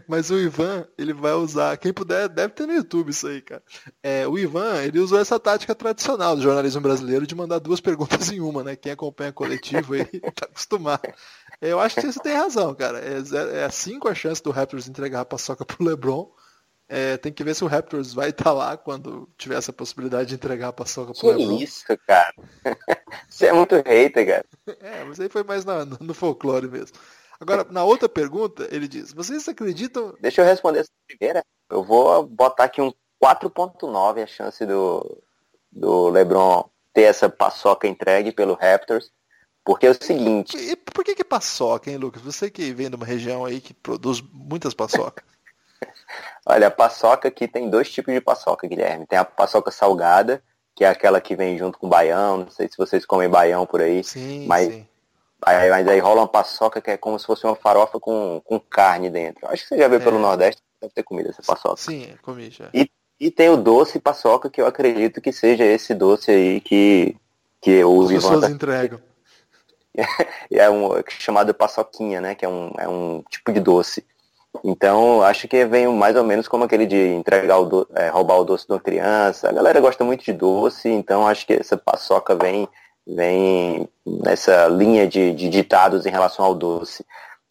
Mas 0.06 0.30
o 0.30 0.38
Ivan, 0.38 0.86
ele 0.96 1.12
vai 1.12 1.32
usar. 1.32 1.76
Quem 1.76 1.92
puder, 1.92 2.28
deve 2.28 2.54
ter 2.54 2.66
no 2.66 2.74
YouTube 2.74 3.10
isso 3.10 3.26
aí, 3.26 3.40
cara. 3.40 3.62
É, 4.02 4.26
o 4.26 4.38
Ivan, 4.38 4.82
ele 4.82 4.98
usou 4.98 5.18
essa 5.18 5.38
tática 5.38 5.74
tradicional 5.74 6.36
do 6.36 6.42
jornalismo 6.42 6.80
brasileiro 6.80 7.26
de 7.26 7.34
mandar 7.34 7.58
duas 7.58 7.80
perguntas 7.82 8.30
em 8.30 8.40
uma, 8.40 8.62
né? 8.62 8.76
Quem 8.76 8.92
acompanha 8.92 9.32
coletivo 9.32 9.94
aí 9.94 10.04
tá 10.34 10.46
acostumado. 10.46 11.12
Eu 11.60 11.80
acho 11.80 11.96
que 11.96 12.12
você 12.12 12.20
tem 12.20 12.34
razão, 12.34 12.74
cara. 12.74 13.00
É, 13.00 13.64
é 13.64 13.70
cinco 13.70 14.08
a 14.08 14.14
chance 14.14 14.42
do 14.42 14.50
Raptors 14.50 14.88
entregar 14.88 15.20
a 15.20 15.24
paçoca 15.24 15.64
pro 15.64 15.84
LeBron. 15.84 16.30
É, 16.88 17.16
tem 17.16 17.32
que 17.32 17.42
ver 17.42 17.54
se 17.54 17.64
o 17.64 17.68
Raptors 17.68 18.12
vai 18.12 18.30
estar 18.30 18.44
tá 18.44 18.52
lá 18.52 18.76
quando 18.76 19.26
tiver 19.38 19.56
essa 19.56 19.72
possibilidade 19.72 20.28
de 20.28 20.34
entregar 20.34 20.68
a 20.68 20.72
paçoca 20.72 21.12
pro 21.12 21.20
que 21.20 21.26
LeBron. 21.26 21.58
isso, 21.58 21.84
cara. 22.06 22.34
Você 23.28 23.46
é 23.46 23.52
muito 23.52 23.76
hater, 23.76 24.26
cara. 24.26 24.44
É, 24.80 25.04
mas 25.04 25.18
aí 25.18 25.28
foi 25.28 25.42
mais 25.42 25.64
no 26.00 26.12
folclore 26.12 26.68
mesmo. 26.68 26.96
Agora, 27.42 27.66
na 27.70 27.82
outra 27.82 28.08
pergunta, 28.08 28.68
ele 28.70 28.86
diz: 28.86 29.12
Vocês 29.12 29.48
acreditam. 29.48 30.14
Deixa 30.20 30.40
eu 30.40 30.46
responder 30.46 30.78
essa 30.78 30.90
primeira. 31.08 31.44
Eu 31.68 31.82
vou 31.82 32.24
botar 32.24 32.64
aqui 32.64 32.80
um 32.80 32.92
4,9 33.22 34.22
a 34.22 34.26
chance 34.26 34.64
do, 34.64 35.22
do 35.70 36.08
LeBron 36.08 36.64
ter 36.92 37.02
essa 37.02 37.28
paçoca 37.28 37.88
entregue 37.88 38.30
pelo 38.30 38.54
Raptors. 38.54 39.10
Porque 39.64 39.86
é 39.86 39.90
o 39.90 40.04
seguinte. 40.04 40.56
E 40.56 40.76
por 40.76 41.04
que, 41.04 41.16
que 41.16 41.24
paçoca, 41.24 41.90
hein, 41.90 41.96
Lucas? 41.96 42.22
Você 42.22 42.48
que 42.48 42.72
vem 42.72 42.88
de 42.88 42.96
uma 42.96 43.06
região 43.06 43.44
aí 43.44 43.60
que 43.60 43.74
produz 43.74 44.20
muitas 44.20 44.72
paçocas. 44.72 45.24
Olha, 46.46 46.68
a 46.68 46.70
paçoca 46.70 47.26
aqui 47.26 47.48
tem 47.48 47.70
dois 47.70 47.90
tipos 47.90 48.14
de 48.14 48.20
paçoca, 48.20 48.68
Guilherme. 48.68 49.06
Tem 49.06 49.18
a 49.18 49.24
paçoca 49.24 49.70
salgada, 49.70 50.42
que 50.76 50.84
é 50.84 50.88
aquela 50.88 51.20
que 51.20 51.34
vem 51.34 51.58
junto 51.58 51.78
com 51.78 51.88
baião. 51.88 52.38
Não 52.38 52.50
sei 52.50 52.68
se 52.68 52.76
vocês 52.76 53.04
comem 53.04 53.28
baião 53.28 53.66
por 53.66 53.80
aí. 53.80 54.02
Sim, 54.04 54.46
mas 54.46 54.68
sim. 54.68 54.86
Aí, 55.44 55.70
mas 55.70 55.88
aí 55.88 55.98
rola 55.98 56.22
uma 56.22 56.28
paçoca 56.28 56.80
que 56.80 56.90
é 56.90 56.96
como 56.96 57.18
se 57.18 57.26
fosse 57.26 57.44
uma 57.44 57.56
farofa 57.56 57.98
com, 57.98 58.40
com 58.44 58.60
carne 58.60 59.10
dentro. 59.10 59.46
Acho 59.48 59.62
que 59.62 59.68
você 59.70 59.78
já 59.78 59.88
viu 59.88 59.98
É. 59.98 60.02
pelo 60.02 60.18
Nordeste, 60.18 60.62
deve 60.80 60.94
ter 60.94 61.02
comido 61.02 61.30
essa 61.30 61.42
paçoca. 61.42 61.76
Sim, 61.76 62.14
comi 62.22 62.50
já. 62.50 62.68
E, 62.72 62.90
e 63.18 63.30
tem 63.30 63.48
o 63.48 63.56
doce 63.56 63.98
paçoca, 63.98 64.48
que 64.48 64.60
eu 64.60 64.66
acredito 64.66 65.20
que 65.20 65.32
seja 65.32 65.64
esse 65.64 65.94
doce 65.94 66.30
aí 66.30 66.60
que, 66.60 67.16
que 67.60 67.82
o 67.84 68.02
As 68.02 68.10
Ivan 68.10 68.20
pessoas 68.20 68.40
tá, 68.42 68.50
entregam. 68.50 69.00
é 70.50 70.70
um 70.70 70.96
é 70.96 71.04
chamado 71.08 71.52
paçoquinha, 71.52 72.20
né? 72.20 72.34
Que 72.34 72.44
é 72.44 72.48
um, 72.48 72.72
é 72.78 72.88
um 72.88 73.22
tipo 73.28 73.52
de 73.52 73.60
doce. 73.60 74.04
Então, 74.64 75.22
acho 75.22 75.48
que 75.48 75.64
vem 75.64 75.86
mais 75.88 76.14
ou 76.14 76.24
menos 76.24 76.46
como 76.46 76.64
aquele 76.64 76.86
de 76.86 76.96
entregar 76.96 77.58
o 77.58 77.64
do, 77.64 77.88
é, 77.94 78.08
roubar 78.08 78.38
o 78.38 78.44
doce 78.44 78.66
de 78.66 78.72
uma 78.72 78.80
criança. 78.80 79.48
A 79.48 79.52
galera 79.52 79.80
gosta 79.80 80.04
muito 80.04 80.24
de 80.24 80.32
doce, 80.32 80.88
então 80.88 81.26
acho 81.26 81.46
que 81.46 81.54
essa 81.54 81.76
paçoca 81.76 82.34
vem 82.34 82.68
vem 83.06 83.88
nessa 84.04 84.66
linha 84.68 85.06
de, 85.06 85.32
de 85.34 85.48
ditados 85.48 86.06
em 86.06 86.10
relação 86.10 86.44
ao 86.44 86.54
doce. 86.54 87.04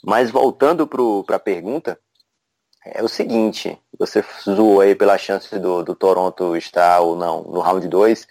Mas 0.03 0.31
voltando 0.31 0.87
para 0.87 1.35
a 1.35 1.39
pergunta, 1.39 1.99
é 2.85 3.03
o 3.03 3.07
seguinte, 3.07 3.77
você 3.97 4.23
zoou 4.43 4.81
aí 4.81 4.95
pela 4.95 5.17
chance 5.17 5.57
do, 5.59 5.83
do 5.83 5.93
Toronto 5.93 6.55
estar 6.55 6.99
ou 7.01 7.15
não 7.15 7.43
no 7.43 7.59
round 7.59 7.87
2, 7.87 8.27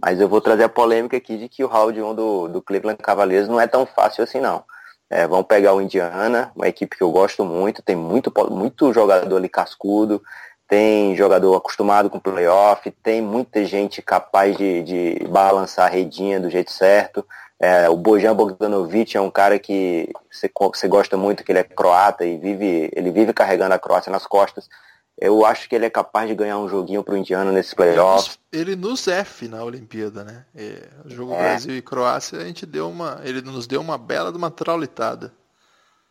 mas 0.00 0.20
eu 0.20 0.28
vou 0.28 0.40
trazer 0.40 0.64
a 0.64 0.68
polêmica 0.68 1.16
aqui 1.16 1.38
de 1.38 1.48
que 1.48 1.64
o 1.64 1.68
round 1.68 2.00
1 2.00 2.14
do, 2.14 2.48
do 2.48 2.62
Cleveland 2.62 3.02
Cavaliers 3.02 3.48
não 3.48 3.60
é 3.60 3.66
tão 3.66 3.86
fácil 3.86 4.22
assim 4.22 4.40
não. 4.40 4.64
É, 5.08 5.26
pegar 5.44 5.74
o 5.74 5.80
Indiana, 5.80 6.50
uma 6.56 6.68
equipe 6.68 6.96
que 6.96 7.02
eu 7.02 7.10
gosto 7.10 7.44
muito, 7.44 7.82
tem 7.82 7.94
muito, 7.94 8.32
muito 8.50 8.92
jogador 8.92 9.36
ali 9.36 9.48
cascudo, 9.48 10.22
tem 10.68 11.14
jogador 11.14 11.54
acostumado 11.54 12.08
com 12.08 12.18
playoff, 12.18 12.90
tem 13.02 13.20
muita 13.20 13.64
gente 13.64 14.00
capaz 14.00 14.56
de, 14.56 14.82
de 14.82 15.26
balançar 15.28 15.86
a 15.86 15.90
redinha 15.90 16.40
do 16.40 16.50
jeito 16.50 16.72
certo. 16.72 17.24
É, 17.60 17.88
o 17.88 17.96
Bojan 17.96 18.34
Bogdanovic 18.34 19.16
é 19.16 19.20
um 19.20 19.30
cara 19.30 19.58
que 19.58 20.10
você, 20.30 20.50
você 20.54 20.88
gosta 20.88 21.16
muito, 21.16 21.44
que 21.44 21.52
ele 21.52 21.60
é 21.60 21.64
croata 21.64 22.24
e 22.24 22.36
vive, 22.36 22.90
ele 22.94 23.10
vive 23.10 23.32
carregando 23.32 23.74
a 23.74 23.78
Croácia 23.78 24.10
nas 24.10 24.26
costas. 24.26 24.68
Eu 25.16 25.46
acho 25.46 25.68
que 25.68 25.74
ele 25.74 25.86
é 25.86 25.90
capaz 25.90 26.28
de 26.28 26.34
ganhar 26.34 26.58
um 26.58 26.68
joguinho 26.68 27.04
pro 27.04 27.16
Indiana 27.16 27.52
nesses 27.52 27.72
playoffs. 27.72 28.38
Ele 28.52 28.74
nos 28.74 29.06
F 29.06 29.46
na 29.46 29.62
Olimpíada, 29.62 30.24
né? 30.24 30.44
É, 30.54 30.88
o 31.04 31.10
jogo 31.10 31.32
É. 31.34 31.38
Brasil 31.38 31.76
e 31.76 31.82
Croácia, 31.82 32.40
a 32.40 32.44
gente 32.44 32.66
deu 32.66 32.90
uma. 32.90 33.20
Ele 33.22 33.40
nos 33.40 33.66
deu 33.66 33.80
uma 33.80 33.96
bela 33.96 34.32
de 34.32 34.36
uma 34.36 34.50
traulitada. 34.50 35.32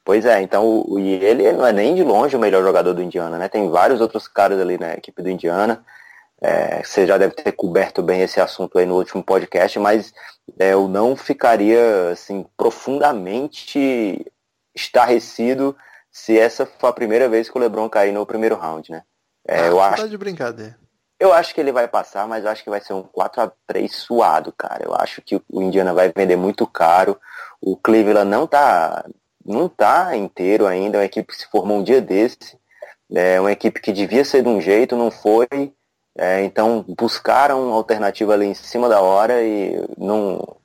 Pois 0.05 0.25
é, 0.25 0.41
então 0.41 0.83
o, 0.85 0.99
e 0.99 1.13
ele 1.13 1.51
não 1.53 1.65
é 1.65 1.71
nem 1.71 1.95
de 1.95 2.03
longe 2.03 2.35
o 2.35 2.39
melhor 2.39 2.61
jogador 2.61 2.93
do 2.93 3.01
Indiana, 3.01 3.37
né? 3.37 3.47
Tem 3.47 3.69
vários 3.69 4.01
outros 4.01 4.27
caras 4.27 4.59
ali 4.59 4.77
na 4.77 4.93
equipe 4.93 5.21
do 5.21 5.29
Indiana. 5.29 5.83
É, 6.41 6.83
você 6.83 7.07
já 7.07 7.17
deve 7.17 7.35
ter 7.35 7.53
coberto 7.53 8.03
bem 8.03 8.21
esse 8.21 8.41
assunto 8.41 8.77
aí 8.77 8.85
no 8.85 8.97
último 8.97 9.23
podcast, 9.23 9.79
mas 9.79 10.13
é, 10.59 10.73
eu 10.73 10.89
não 10.89 11.15
ficaria 11.15 12.09
assim 12.11 12.45
profundamente 12.57 14.25
estarrecido 14.75 15.75
se 16.11 16.37
essa 16.37 16.65
for 16.65 16.87
a 16.87 16.93
primeira 16.93 17.29
vez 17.29 17.49
que 17.49 17.57
o 17.57 17.61
LeBron 17.61 17.89
cair 17.89 18.11
no 18.11 18.25
primeiro 18.25 18.55
round, 18.55 18.91
né? 18.91 19.03
É, 19.47 19.69
eu 19.69 19.77
tá 19.77 19.87
acho 19.87 20.09
de 20.09 20.17
brincadeira. 20.17 20.77
eu 21.17 21.31
acho 21.31 21.55
que 21.55 21.61
ele 21.61 21.71
vai 21.71 21.87
passar, 21.87 22.27
mas 22.27 22.43
eu 22.43 22.51
acho 22.51 22.63
que 22.63 22.69
vai 22.69 22.81
ser 22.81 22.93
um 22.93 23.03
4 23.03 23.41
a 23.41 23.51
3 23.65 23.93
suado, 23.93 24.51
cara. 24.51 24.83
Eu 24.83 24.93
acho 24.95 25.21
que 25.21 25.41
o 25.49 25.61
Indiana 25.61 25.93
vai 25.93 26.11
vender 26.15 26.35
muito 26.35 26.67
caro. 26.67 27.17
O 27.61 27.77
Cleveland 27.77 28.29
não 28.29 28.45
tá, 28.45 29.05
não 29.45 29.67
tá 29.69 30.15
inteiro 30.15 30.65
ainda. 30.67 30.97
É 30.97 31.01
uma 31.01 31.05
equipe 31.05 31.27
que 31.33 31.37
se 31.37 31.47
formou 31.49 31.77
um 31.77 31.83
dia 31.83 32.01
desse. 32.01 32.57
É 33.13 33.39
uma 33.39 33.51
equipe 33.51 33.79
que 33.81 33.91
devia 33.91 34.23
ser 34.25 34.41
de 34.43 34.49
um 34.49 34.59
jeito, 34.61 34.95
não 34.95 35.11
foi. 35.11 35.47
É, 36.17 36.43
então 36.43 36.85
buscaram 36.99 37.67
uma 37.67 37.75
alternativa 37.75 38.33
ali 38.33 38.45
em 38.45 38.53
cima 38.53 38.87
da 38.87 39.01
hora 39.01 39.41
e 39.41 39.83
não. 39.97 40.57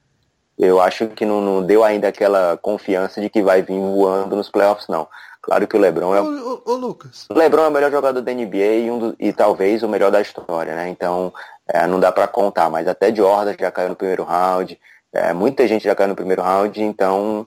Eu 0.59 0.81
acho 0.81 1.07
que 1.09 1.25
não, 1.25 1.41
não 1.41 1.65
deu 1.65 1.85
ainda 1.85 2.09
aquela 2.09 2.57
confiança 2.61 3.21
de 3.21 3.31
que 3.31 3.41
vai 3.43 3.63
vir 3.63 3.79
voando 3.79 4.35
nos 4.35 4.51
playoffs, 4.51 4.89
não. 4.89 5.07
Claro 5.41 5.67
que 5.67 5.77
o 5.77 5.81
LeBron 5.81 6.15
é 6.15 6.21
Ô, 6.21 6.25
ô, 6.27 6.73
ô, 6.73 6.75
Lucas, 6.75 7.27
o 7.31 7.35
LeBron 7.35 7.63
é 7.65 7.69
o 7.69 7.71
melhor 7.71 7.91
jogador 7.91 8.21
da 8.21 8.33
NBA 8.33 8.57
e, 8.85 8.91
um 8.91 8.99
do- 8.99 9.17
e 9.19 9.33
talvez 9.33 9.83
o 9.83 9.89
melhor 9.89 10.11
da 10.11 10.21
história, 10.21 10.75
né? 10.75 10.89
Então 10.89 11.33
é, 11.67 11.87
não 11.87 11.99
dá 12.01 12.11
pra 12.13 12.27
contar, 12.27 12.69
mas 12.69 12.87
até 12.89 13.15
Jordan 13.15 13.55
já 13.59 13.71
caiu 13.71 13.89
no 13.91 13.97
primeiro 13.97 14.25
round, 14.25 14.79
é, 15.13 15.33
muita 15.33 15.67
gente 15.69 15.85
já 15.85 15.95
caiu 15.95 16.09
no 16.09 16.17
primeiro 16.17 16.43
round, 16.43 16.83
então 16.83 17.47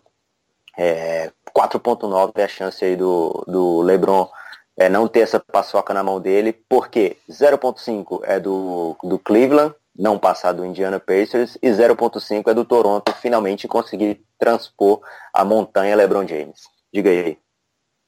é, 0.81 1.31
4.9 1.55 2.31
é 2.35 2.43
a 2.43 2.47
chance 2.47 2.83
aí 2.83 2.95
do, 2.95 3.43
do 3.47 3.81
LeBron 3.81 4.27
é, 4.75 4.89
não 4.89 5.07
ter 5.07 5.19
essa 5.19 5.39
paçoca 5.39 5.93
na 5.93 6.01
mão 6.01 6.19
dele, 6.19 6.53
porque 6.67 7.17
0.5 7.29 8.21
é 8.23 8.39
do, 8.39 8.97
do 9.03 9.19
Cleveland, 9.19 9.75
não 9.95 10.17
passar 10.17 10.53
do 10.53 10.65
Indiana 10.65 10.99
Pacers, 10.99 11.55
e 11.61 11.69
0.5 11.69 12.47
é 12.47 12.53
do 12.53 12.65
Toronto 12.65 13.13
finalmente 13.13 13.67
conseguir 13.67 14.25
transpor 14.39 15.01
a 15.31 15.45
montanha 15.45 15.95
LeBron 15.95 16.27
James. 16.27 16.61
Diga 16.91 17.11
aí. 17.11 17.37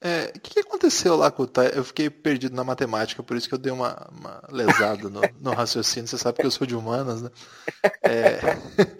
é, 0.01 0.31
o 0.35 0.39
que, 0.39 0.55
que 0.55 0.59
aconteceu 0.61 1.15
lá 1.15 1.29
com 1.29 1.43
o 1.43 1.47
Ty? 1.47 1.75
Eu 1.75 1.83
fiquei 1.83 2.09
perdido 2.09 2.55
na 2.55 2.63
matemática, 2.63 3.21
por 3.21 3.37
isso 3.37 3.47
que 3.47 3.53
eu 3.53 3.59
dei 3.59 3.71
uma, 3.71 4.09
uma 4.11 4.41
lesada 4.49 5.09
no, 5.09 5.21
no 5.39 5.53
raciocínio. 5.53 6.07
Você 6.07 6.17
sabe 6.17 6.39
que 6.39 6.45
eu 6.45 6.51
sou 6.51 6.65
de 6.65 6.75
humanas, 6.75 7.21
né? 7.21 7.29
É, 8.01 8.39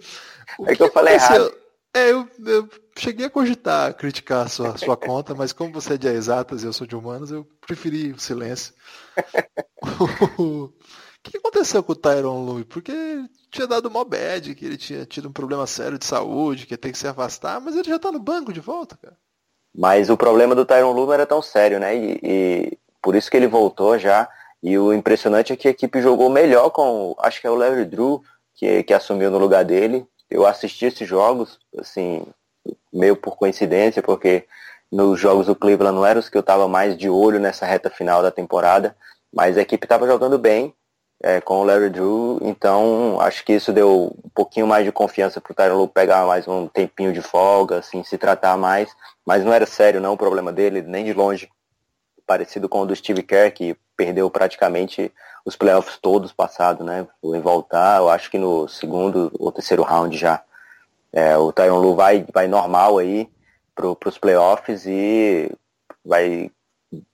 o 0.60 0.70
É 0.70 0.76
que 0.76 0.82
eu 0.82 0.92
falei 0.92 1.16
aconteceu? 1.16 1.63
É, 1.96 2.10
eu, 2.10 2.28
eu 2.44 2.68
cheguei 2.98 3.26
a 3.26 3.30
cogitar 3.30 3.94
criticar 3.94 4.46
a 4.46 4.48
sua, 4.48 4.76
sua 4.76 4.96
conta, 4.96 5.32
mas 5.32 5.52
como 5.52 5.72
você 5.72 5.94
é 5.94 5.96
de 5.96 6.08
exatas 6.08 6.62
e 6.62 6.66
eu 6.66 6.72
sou 6.72 6.86
de 6.86 6.96
humanas, 6.96 7.30
eu 7.30 7.46
preferi 7.60 8.10
o 8.10 8.18
silêncio. 8.18 8.74
o 10.36 10.72
que, 11.22 11.30
que 11.30 11.38
aconteceu 11.38 11.84
com 11.84 11.92
o 11.92 11.96
Tyron 11.96 12.44
Lue? 12.44 12.64
Porque 12.64 12.92
tinha 13.48 13.68
dado 13.68 13.90
mó 13.92 14.02
bad, 14.02 14.56
que 14.56 14.64
ele 14.66 14.76
tinha 14.76 15.06
tido 15.06 15.28
um 15.28 15.32
problema 15.32 15.68
sério 15.68 15.96
de 15.96 16.04
saúde, 16.04 16.66
que 16.66 16.74
ia 16.74 16.78
ter 16.78 16.90
que 16.90 16.98
se 16.98 17.06
afastar, 17.06 17.60
mas 17.60 17.76
ele 17.76 17.88
já 17.88 17.98
tá 17.98 18.10
no 18.10 18.18
banco 18.18 18.52
de 18.52 18.60
volta, 18.60 18.98
cara. 19.00 19.16
Mas 19.72 20.10
o 20.10 20.16
problema 20.16 20.54
do 20.54 20.64
Tyron 20.66 20.92
Lue 20.92 21.06
não 21.06 21.12
era 21.12 21.26
tão 21.26 21.40
sério, 21.40 21.78
né? 21.78 21.96
E, 21.96 22.20
e 22.22 22.78
por 23.00 23.14
isso 23.14 23.30
que 23.30 23.36
ele 23.36 23.46
voltou 23.46 23.96
já. 23.98 24.28
E 24.60 24.76
o 24.78 24.92
impressionante 24.92 25.52
é 25.52 25.56
que 25.56 25.68
a 25.68 25.70
equipe 25.70 26.00
jogou 26.00 26.28
melhor 26.28 26.70
com, 26.70 27.14
acho 27.20 27.40
que 27.40 27.46
é 27.46 27.50
o 27.50 27.54
Larry 27.54 27.84
Drew, 27.84 28.22
que, 28.54 28.82
que 28.82 28.94
assumiu 28.94 29.30
no 29.30 29.38
lugar 29.38 29.64
dele. 29.64 30.06
Eu 30.34 30.44
assisti 30.44 30.86
esses 30.86 31.08
jogos, 31.08 31.60
assim, 31.78 32.26
meio 32.92 33.14
por 33.14 33.36
coincidência, 33.36 34.02
porque 34.02 34.44
nos 34.90 35.20
jogos 35.20 35.46
do 35.46 35.54
Cleveland 35.54 35.94
não 35.94 36.04
eram 36.04 36.18
os 36.18 36.28
que 36.28 36.36
eu 36.36 36.40
estava 36.40 36.66
mais 36.66 36.96
de 36.96 37.08
olho 37.08 37.38
nessa 37.38 37.64
reta 37.64 37.88
final 37.88 38.20
da 38.20 38.32
temporada, 38.32 38.96
mas 39.32 39.56
a 39.56 39.62
equipe 39.62 39.84
estava 39.84 40.08
jogando 40.08 40.36
bem 40.36 40.74
é, 41.22 41.40
com 41.40 41.60
o 41.60 41.64
Larry 41.64 41.88
Drew, 41.88 42.40
então 42.42 43.20
acho 43.20 43.44
que 43.44 43.52
isso 43.52 43.72
deu 43.72 44.12
um 44.24 44.28
pouquinho 44.34 44.66
mais 44.66 44.84
de 44.84 44.90
confiança 44.90 45.40
para 45.40 45.76
o 45.76 45.86
pegar 45.86 46.26
mais 46.26 46.48
um 46.48 46.66
tempinho 46.66 47.12
de 47.12 47.22
folga, 47.22 47.78
assim, 47.78 48.02
se 48.02 48.18
tratar 48.18 48.56
mais, 48.56 48.90
mas 49.24 49.44
não 49.44 49.52
era 49.52 49.66
sério 49.66 50.00
não 50.00 50.14
o 50.14 50.18
problema 50.18 50.52
dele, 50.52 50.82
nem 50.82 51.04
de 51.04 51.12
longe, 51.12 51.48
parecido 52.26 52.68
com 52.68 52.80
o 52.80 52.86
do 52.86 52.96
Steve 52.96 53.22
Kerr, 53.22 53.52
que 53.52 53.76
perdeu 53.96 54.28
praticamente 54.28 55.12
os 55.44 55.56
playoffs 55.56 55.98
todos 55.98 56.32
passados, 56.32 56.84
né, 56.86 57.06
em 57.22 57.40
voltar, 57.40 57.98
eu 57.98 58.08
acho 58.08 58.30
que 58.30 58.38
no 58.38 58.66
segundo 58.68 59.30
ou 59.38 59.52
terceiro 59.52 59.82
round 59.82 60.16
já, 60.16 60.42
é, 61.12 61.36
o 61.36 61.52
Tyron 61.52 61.78
Lu 61.78 61.94
vai, 61.94 62.24
vai 62.32 62.46
normal 62.46 62.98
aí 62.98 63.28
para 63.74 64.08
os 64.08 64.18
playoffs 64.18 64.86
e 64.86 65.50
vai 66.04 66.50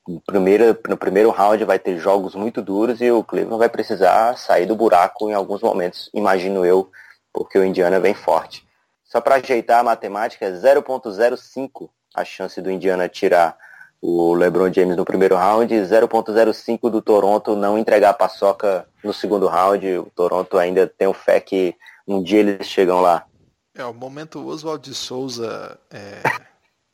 no 0.07 0.97
primeiro, 0.97 1.31
round 1.31 1.64
vai 1.64 1.79
ter 1.79 1.99
jogos 1.99 2.35
muito 2.35 2.61
duros 2.61 3.01
e 3.01 3.11
o 3.11 3.25
Cleveland 3.25 3.59
vai 3.59 3.69
precisar 3.69 4.37
sair 4.37 4.66
do 4.66 4.77
buraco 4.77 5.31
em 5.31 5.35
alguns 5.35 5.62
momentos, 5.62 6.11
imagino 6.12 6.64
eu, 6.64 6.90
porque 7.33 7.59
o 7.59 7.64
Indiana 7.64 7.99
vem 7.99 8.12
forte. 8.12 8.66
Só 9.05 9.21
para 9.21 9.37
ajeitar 9.37 9.81
a 9.81 9.85
matemática, 9.85 10.47
é 10.47 10.53
0.05 10.53 11.88
a 12.14 12.25
chance 12.25 12.61
do 12.61 12.71
Indiana 12.71 13.09
tirar 13.09 13.57
o 14.01 14.35
LeBron 14.35 14.73
James 14.73 14.97
no 14.97 15.05
primeiro 15.05 15.37
round, 15.37 15.73
0.05 15.75 16.91
do 16.91 17.03
Toronto 17.03 17.55
não 17.55 17.79
entregar 17.79 18.11
a 18.11 18.15
paçoca 18.15 18.87
no 19.05 19.13
segundo 19.13 19.47
round. 19.47 19.87
O 19.99 20.11
Toronto 20.15 20.57
ainda 20.57 20.87
tem 20.87 21.07
o 21.07 21.15
fé 21.15 21.41
que 21.41 21.75
um 22.07 22.23
dia 22.23 22.41
eles 22.41 22.67
chegam 22.67 23.01
lá. 23.01 23.27
É, 23.75 23.85
o 23.85 23.93
momento 23.93 24.47
Oswald 24.47 24.83
de 24.83 24.95
Souza 24.95 25.79
é, 25.91 26.23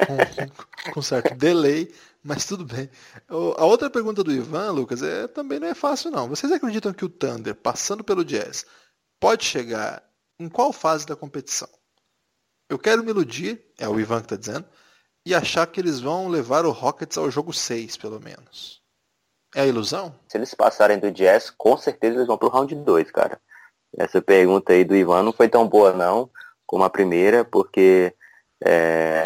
com, 0.05 0.92
com 0.92 1.03
certo 1.03 1.35
delay 1.35 1.90
mas 2.27 2.45
tudo 2.45 2.64
bem. 2.64 2.90
A 3.29 3.64
outra 3.64 3.88
pergunta 3.88 4.25
do 4.25 4.33
Ivan, 4.33 4.73
Lucas, 4.73 5.01
é, 5.01 5.29
também 5.29 5.61
não 5.61 5.69
é 5.69 5.75
fácil 5.75 6.11
não. 6.11 6.29
Vocês 6.29 6.51
acreditam 6.51 6.92
que 6.92 7.05
o 7.05 7.09
Thunder, 7.09 7.55
passando 7.55 8.03
pelo 8.03 8.25
Jazz, 8.25 8.66
pode 9.21 9.45
chegar 9.45 10.03
em 10.37 10.49
qual 10.49 10.73
fase 10.73 11.07
da 11.07 11.14
competição? 11.14 11.69
Eu 12.69 12.81
quero 12.81 13.05
me 13.05 13.11
iludir, 13.11 13.64
é 13.79 13.88
o 13.88 14.01
Ivan 14.01 14.19
que 14.19 14.35
está 14.35 14.37
dizendo, 14.37 14.66
e 15.26 15.34
achar 15.34 15.66
que 15.66 15.80
eles 15.80 15.98
vão 15.98 16.28
levar 16.28 16.64
o 16.64 16.70
Rockets 16.70 17.18
ao 17.18 17.28
jogo 17.28 17.52
6, 17.52 17.96
pelo 17.96 18.20
menos. 18.20 18.80
É 19.56 19.62
a 19.62 19.66
ilusão? 19.66 20.14
Se 20.28 20.38
eles 20.38 20.54
passarem 20.54 21.00
do 21.00 21.10
Jazz, 21.10 21.50
com 21.50 21.76
certeza 21.76 22.14
eles 22.14 22.28
vão 22.28 22.38
pro 22.38 22.48
round 22.48 22.72
2, 22.72 23.10
cara. 23.10 23.40
Essa 23.98 24.22
pergunta 24.22 24.72
aí 24.72 24.84
do 24.84 24.94
Ivan 24.94 25.24
não 25.24 25.32
foi 25.32 25.48
tão 25.48 25.66
boa 25.66 25.92
não, 25.92 26.30
como 26.64 26.84
a 26.84 26.90
primeira, 26.90 27.44
porque 27.44 28.14
é, 28.64 29.24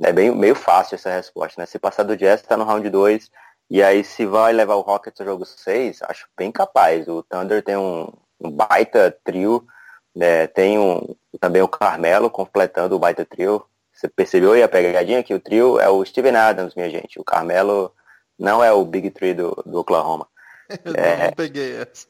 é 0.00 0.12
bem, 0.12 0.34
meio 0.34 0.54
fácil 0.54 0.94
essa 0.94 1.10
resposta, 1.10 1.60
né? 1.60 1.66
Se 1.66 1.78
passar 1.78 2.04
do 2.04 2.16
Jazz, 2.16 2.40
tá 2.40 2.56
no 2.56 2.64
round 2.64 2.88
2, 2.88 3.30
e 3.68 3.82
aí 3.82 4.02
se 4.02 4.24
vai 4.24 4.54
levar 4.54 4.76
o 4.76 4.80
Rockets 4.80 5.20
ao 5.20 5.26
jogo 5.26 5.44
6, 5.44 6.00
acho 6.04 6.28
bem 6.34 6.50
capaz. 6.50 7.06
O 7.08 7.22
Thunder 7.22 7.62
tem 7.62 7.76
um, 7.76 8.10
um 8.40 8.50
baita 8.50 9.14
trio, 9.22 9.66
né? 10.16 10.46
tem 10.46 10.78
um, 10.78 11.14
também 11.38 11.60
o 11.60 11.68
Carmelo 11.68 12.30
completando 12.30 12.96
o 12.96 12.98
baita 12.98 13.26
trio. 13.26 13.62
Você 14.02 14.08
percebeu 14.08 14.50
aí 14.50 14.64
a 14.64 14.68
pegadinha 14.68 15.22
que 15.22 15.32
o 15.32 15.38
trio 15.38 15.78
é 15.78 15.88
o 15.88 16.04
Steven 16.04 16.34
Adams, 16.34 16.74
minha 16.74 16.90
gente. 16.90 17.20
O 17.20 17.24
Carmelo 17.24 17.94
não 18.36 18.62
é 18.62 18.72
o 18.72 18.84
Big 18.84 19.10
Three 19.10 19.32
do, 19.32 19.50
do 19.64 19.78
Oklahoma. 19.78 20.26
Eu 20.84 20.92
é... 20.96 21.26
não 21.26 21.32
peguei 21.34 21.76
essa. 21.76 22.08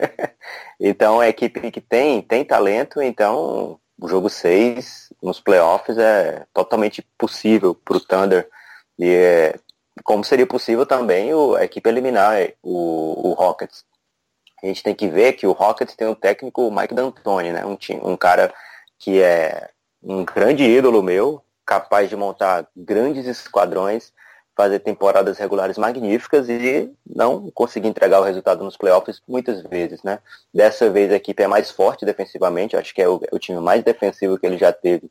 então 0.80 1.22
é 1.22 1.26
a 1.26 1.28
equipe 1.28 1.70
que 1.70 1.80
tem, 1.80 2.22
tem 2.22 2.42
talento, 2.42 3.02
então 3.02 3.78
o 4.00 4.08
jogo 4.08 4.30
6 4.30 5.12
nos 5.22 5.38
playoffs 5.38 5.98
é 5.98 6.46
totalmente 6.54 7.06
possível 7.18 7.74
para 7.74 7.98
o 7.98 8.00
Thunder. 8.00 8.48
E 8.98 9.06
é, 9.06 9.58
como 10.02 10.24
seria 10.24 10.46
possível 10.46 10.86
também 10.86 11.34
o, 11.34 11.54
a 11.54 11.64
equipe 11.64 11.86
eliminar 11.86 12.48
o, 12.62 13.28
o, 13.28 13.32
Rockets. 13.34 13.84
A 14.62 14.66
gente 14.66 14.82
tem 14.82 14.94
que 14.94 15.06
ver 15.06 15.34
que 15.34 15.46
o 15.46 15.52
Rockets 15.52 15.94
tem 15.94 16.08
um 16.08 16.14
técnico 16.14 16.70
Mike 16.70 16.94
D'Antoni, 16.94 17.52
né? 17.52 17.62
Um, 17.66 17.76
um 18.10 18.16
cara 18.16 18.54
que 18.98 19.20
é 19.20 19.68
um 20.06 20.24
grande 20.24 20.62
ídolo 20.62 21.02
meu, 21.02 21.42
capaz 21.64 22.08
de 22.08 22.16
montar 22.16 22.66
grandes 22.76 23.26
esquadrões 23.26 24.12
fazer 24.56 24.78
temporadas 24.78 25.36
regulares 25.36 25.76
magníficas 25.76 26.48
e 26.48 26.90
não 27.06 27.50
conseguir 27.50 27.88
entregar 27.88 28.20
o 28.20 28.24
resultado 28.24 28.64
nos 28.64 28.76
playoffs 28.76 29.20
muitas 29.28 29.62
vezes, 29.62 30.02
né? 30.02 30.18
Dessa 30.52 30.88
vez 30.88 31.12
a 31.12 31.16
equipe 31.16 31.42
é 31.42 31.46
mais 31.46 31.70
forte 31.70 32.06
defensivamente, 32.06 32.74
acho 32.74 32.94
que 32.94 33.02
é 33.02 33.08
o, 33.08 33.20
o 33.30 33.38
time 33.38 33.60
mais 33.60 33.84
defensivo 33.84 34.38
que 34.38 34.46
ele 34.46 34.56
já 34.56 34.72
teve, 34.72 35.10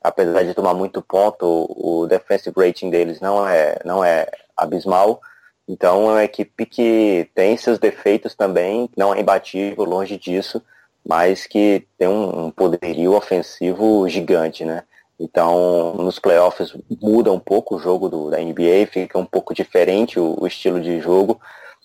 apesar 0.00 0.44
de 0.44 0.54
tomar 0.54 0.74
muito 0.74 1.02
ponto, 1.02 1.44
o, 1.44 2.02
o 2.02 2.06
defensive 2.06 2.54
rating 2.56 2.88
deles 2.88 3.20
não 3.20 3.48
é, 3.48 3.76
não 3.84 4.04
é 4.04 4.28
abismal, 4.56 5.20
então 5.66 6.10
é 6.10 6.12
uma 6.12 6.24
equipe 6.24 6.64
que 6.64 7.28
tem 7.34 7.56
seus 7.56 7.80
defeitos 7.80 8.36
também, 8.36 8.88
não 8.96 9.12
é 9.12 9.20
imbatível, 9.20 9.84
longe 9.84 10.16
disso, 10.16 10.62
mas 11.06 11.46
que 11.46 11.86
tem 11.98 12.08
um, 12.08 12.50
poderio 12.50 13.14
ofensivo 13.14 14.08
gigante, 14.08 14.64
né? 14.64 14.84
Então, 15.18 15.94
nos 15.94 16.18
playoffs 16.18 16.74
muda 17.00 17.30
um 17.30 17.38
pouco 17.38 17.76
o 17.76 17.78
jogo 17.78 18.08
do, 18.08 18.30
da 18.30 18.38
NBA, 18.38 18.86
fica 18.90 19.18
um 19.18 19.26
pouco 19.26 19.54
diferente 19.54 20.18
o, 20.18 20.36
o 20.40 20.46
estilo 20.46 20.80
de 20.80 21.00
jogo, 21.00 21.40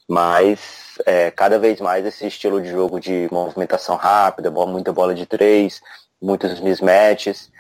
mas 0.08 0.98
é, 1.06 1.30
cada 1.30 1.60
vez 1.60 1.80
mais 1.80 2.06
esse 2.06 2.26
estilo 2.26 2.62
de 2.62 2.70
jogo 2.70 3.00
de 3.00 3.28
movimentação 3.32 3.96
rápida, 3.96 4.50
muita 4.50 4.92
bola 4.92 5.14
de 5.14 5.26
três, 5.26 5.82
muitos 6.22 6.60
mismatches, 6.60 7.52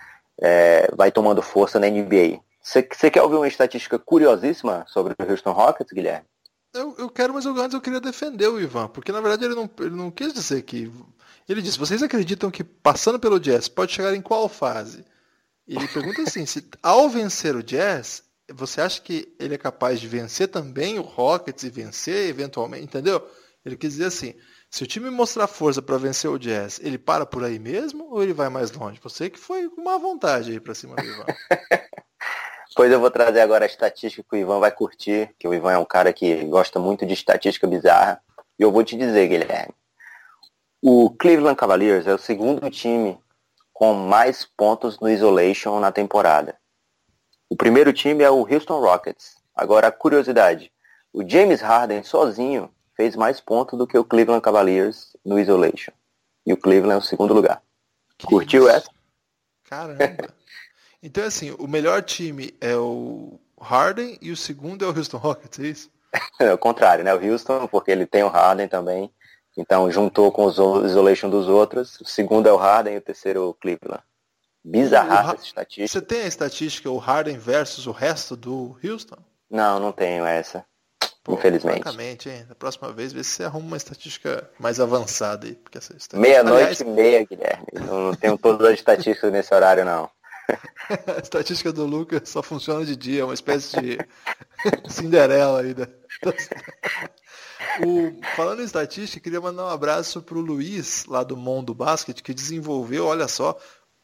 é, 0.41 0.89
vai 0.95 1.11
tomando 1.11 1.41
força 1.41 1.79
na 1.79 1.87
NBA. 1.87 2.39
Você 2.61 3.09
quer 3.09 3.21
ouvir 3.21 3.35
uma 3.35 3.47
estatística 3.47 3.97
curiosíssima 3.97 4.85
sobre 4.87 5.13
o 5.13 5.31
Houston 5.31 5.51
Rockets, 5.51 5.93
Guilherme? 5.93 6.25
Eu, 6.73 6.95
eu 6.99 7.09
quero, 7.09 7.33
mas 7.33 7.45
antes 7.45 7.73
eu 7.73 7.81
queria 7.81 7.99
defender 7.99 8.47
o 8.47 8.59
Ivan, 8.59 8.87
porque 8.87 9.11
na 9.11 9.21
verdade 9.21 9.45
ele 9.45 9.55
não, 9.55 9.69
ele 9.79 9.95
não 9.95 10.11
quis 10.11 10.33
dizer 10.33 10.61
que. 10.61 10.91
Ele 11.49 11.63
disse: 11.63 11.79
vocês 11.79 12.03
acreditam 12.03 12.51
que 12.51 12.63
passando 12.63 13.19
pelo 13.19 13.39
Jazz 13.39 13.67
pode 13.67 13.91
chegar 13.91 14.13
em 14.13 14.21
qual 14.21 14.47
fase? 14.47 15.03
Ele 15.67 15.87
pergunta 15.87 16.21
assim, 16.21 16.45
se 16.45 16.67
ao 16.81 17.09
vencer 17.09 17.55
o 17.55 17.63
Jazz, 17.63 18.23
você 18.51 18.81
acha 18.81 19.01
que 19.01 19.35
ele 19.39 19.55
é 19.55 19.57
capaz 19.57 19.99
de 19.99 20.07
vencer 20.07 20.47
também 20.47 20.97
o 20.97 21.03
Rockets 21.03 21.63
e 21.63 21.69
vencer 21.69 22.27
eventualmente, 22.29 22.85
entendeu? 22.85 23.27
Ele 23.63 23.75
quis 23.75 23.91
dizer 23.91 24.05
assim, 24.05 24.33
se 24.69 24.83
o 24.83 24.87
time 24.87 25.09
mostrar 25.09 25.45
força 25.47 25.81
para 25.81 25.97
vencer 25.97 26.29
o 26.29 26.39
Jazz, 26.39 26.79
ele 26.83 26.97
para 26.97 27.25
por 27.25 27.43
aí 27.43 27.59
mesmo 27.59 28.07
ou 28.11 28.23
ele 28.23 28.33
vai 28.33 28.49
mais 28.49 28.71
longe? 28.71 28.99
Você 29.03 29.29
que 29.29 29.39
foi 29.39 29.69
com 29.69 29.83
má 29.83 29.97
vontade 29.97 30.51
aí 30.51 30.59
para 30.59 30.73
cima 30.73 30.95
do 30.95 31.03
Ivan. 31.03 31.25
pois 32.75 32.91
eu 32.91 32.99
vou 32.99 33.11
trazer 33.11 33.41
agora 33.41 33.65
a 33.65 33.67
estatística 33.67 34.23
que 34.27 34.35
o 34.35 34.39
Ivan 34.39 34.59
vai 34.59 34.71
curtir, 34.71 35.35
que 35.37 35.47
o 35.47 35.53
Ivan 35.53 35.73
é 35.73 35.77
um 35.77 35.85
cara 35.85 36.13
que 36.13 36.45
gosta 36.45 36.79
muito 36.79 37.05
de 37.05 37.13
estatística 37.13 37.67
bizarra. 37.67 38.21
E 38.57 38.63
eu 38.63 38.71
vou 38.71 38.83
te 38.83 38.95
dizer, 38.95 39.27
Guilherme, 39.27 39.73
o 40.81 41.09
Cleveland 41.09 41.57
Cavaliers 41.57 42.07
é 42.07 42.13
o 42.13 42.17
segundo 42.17 42.69
time 42.69 43.19
com 43.73 43.93
mais 43.93 44.45
pontos 44.45 44.99
no 44.99 45.09
isolation 45.09 45.79
na 45.79 45.91
temporada. 45.91 46.57
O 47.49 47.55
primeiro 47.55 47.91
time 47.91 48.23
é 48.23 48.29
o 48.29 48.47
Houston 48.47 48.79
Rockets. 48.79 49.35
Agora, 49.55 49.87
a 49.87 49.91
curiosidade: 49.91 50.71
o 51.11 51.27
James 51.27 51.61
Harden 51.61 52.03
sozinho 52.03 52.69
fez 52.95 53.15
mais 53.15 53.39
pontos 53.41 53.77
do 53.77 53.87
que 53.87 53.97
o 53.97 54.03
Cleveland 54.03 54.41
Cavaliers 54.41 55.15
no 55.25 55.39
isolation. 55.39 55.91
E 56.45 56.53
o 56.53 56.57
Cleveland 56.57 56.95
é 56.95 56.97
o 56.97 57.01
segundo 57.01 57.33
lugar. 57.33 57.61
Que 58.17 58.27
Curtiu 58.27 58.67
isso? 58.67 58.75
essa? 58.75 58.89
Caramba! 59.63 59.99
então, 61.01 61.23
assim, 61.23 61.55
o 61.57 61.67
melhor 61.67 62.01
time 62.03 62.53
é 62.59 62.75
o 62.75 63.39
Harden 63.59 64.17
e 64.21 64.31
o 64.31 64.37
segundo 64.37 64.83
é 64.83 64.87
o 64.87 64.95
Houston 64.95 65.17
Rockets, 65.17 65.59
é 65.59 65.67
isso? 65.67 65.91
é 66.39 66.53
o 66.53 66.57
contrário, 66.57 67.03
né? 67.03 67.13
O 67.13 67.31
Houston, 67.31 67.67
porque 67.67 67.91
ele 67.91 68.05
tem 68.05 68.23
o 68.23 68.29
Harden 68.29 68.67
também. 68.67 69.11
Então 69.57 69.91
juntou 69.91 70.31
com 70.31 70.45
os 70.45 70.57
isolation 70.85 71.29
dos 71.29 71.47
outros. 71.47 71.99
O 72.01 72.05
segundo 72.05 72.47
é 72.47 72.53
o 72.53 72.57
Harden 72.57 72.95
e 72.95 72.97
o 72.97 73.01
terceiro 73.01 73.39
é 73.39 73.43
o 73.43 73.53
Cleveland. 73.53 74.03
Bizarra 74.63 75.33
essa 75.33 75.45
estatística. 75.45 75.87
Você 75.87 76.01
tem 76.01 76.21
a 76.21 76.27
estatística, 76.27 76.89
o 76.89 76.97
Harden 76.97 77.37
versus 77.37 77.87
o 77.87 77.91
resto 77.91 78.35
do 78.35 78.77
Houston? 78.83 79.17
Não, 79.49 79.79
não 79.79 79.91
tenho 79.91 80.25
essa. 80.25 80.65
Pô, 81.23 81.33
infelizmente. 81.33 81.81
Francamente, 81.81 82.29
hein? 82.29 82.45
Da 82.47 82.55
próxima 82.55 82.91
vez, 82.91 83.11
vê 83.13 83.23
se 83.23 83.31
você 83.31 83.43
arruma 83.43 83.67
uma 83.67 83.77
estatística 83.77 84.49
mais 84.59 84.79
avançada 84.79 85.47
aí. 85.47 85.55
Porque 85.55 85.77
essa 85.77 85.93
Meia-noite 86.13 86.83
e 86.83 86.85
meia, 86.85 87.25
Guilherme. 87.25 87.65
Eu 87.73 87.81
não 87.81 88.15
tenho 88.15 88.37
todas 88.37 88.67
as 88.67 88.73
estatísticas 88.75 89.31
nesse 89.31 89.53
horário, 89.53 89.85
não. 89.85 90.09
a 91.15 91.19
estatística 91.21 91.71
do 91.71 91.85
Lucas 91.85 92.27
só 92.29 92.41
funciona 92.41 92.85
de 92.85 92.95
dia, 92.95 93.21
é 93.21 93.23
uma 93.23 93.33
espécie 93.33 93.79
de 93.79 93.97
Cinderela 94.89 95.61
aí. 95.61 95.75
O, 97.85 98.13
falando 98.35 98.61
em 98.61 98.65
estatística, 98.65 99.19
queria 99.19 99.41
mandar 99.41 99.65
um 99.65 99.69
abraço 99.69 100.21
para 100.21 100.37
o 100.37 100.41
Luiz, 100.41 101.05
lá 101.05 101.23
do 101.23 101.35
Mundo 101.35 101.73
Basket, 101.73 102.21
que 102.21 102.33
desenvolveu, 102.33 103.05
olha 103.05 103.27
só, 103.27 103.57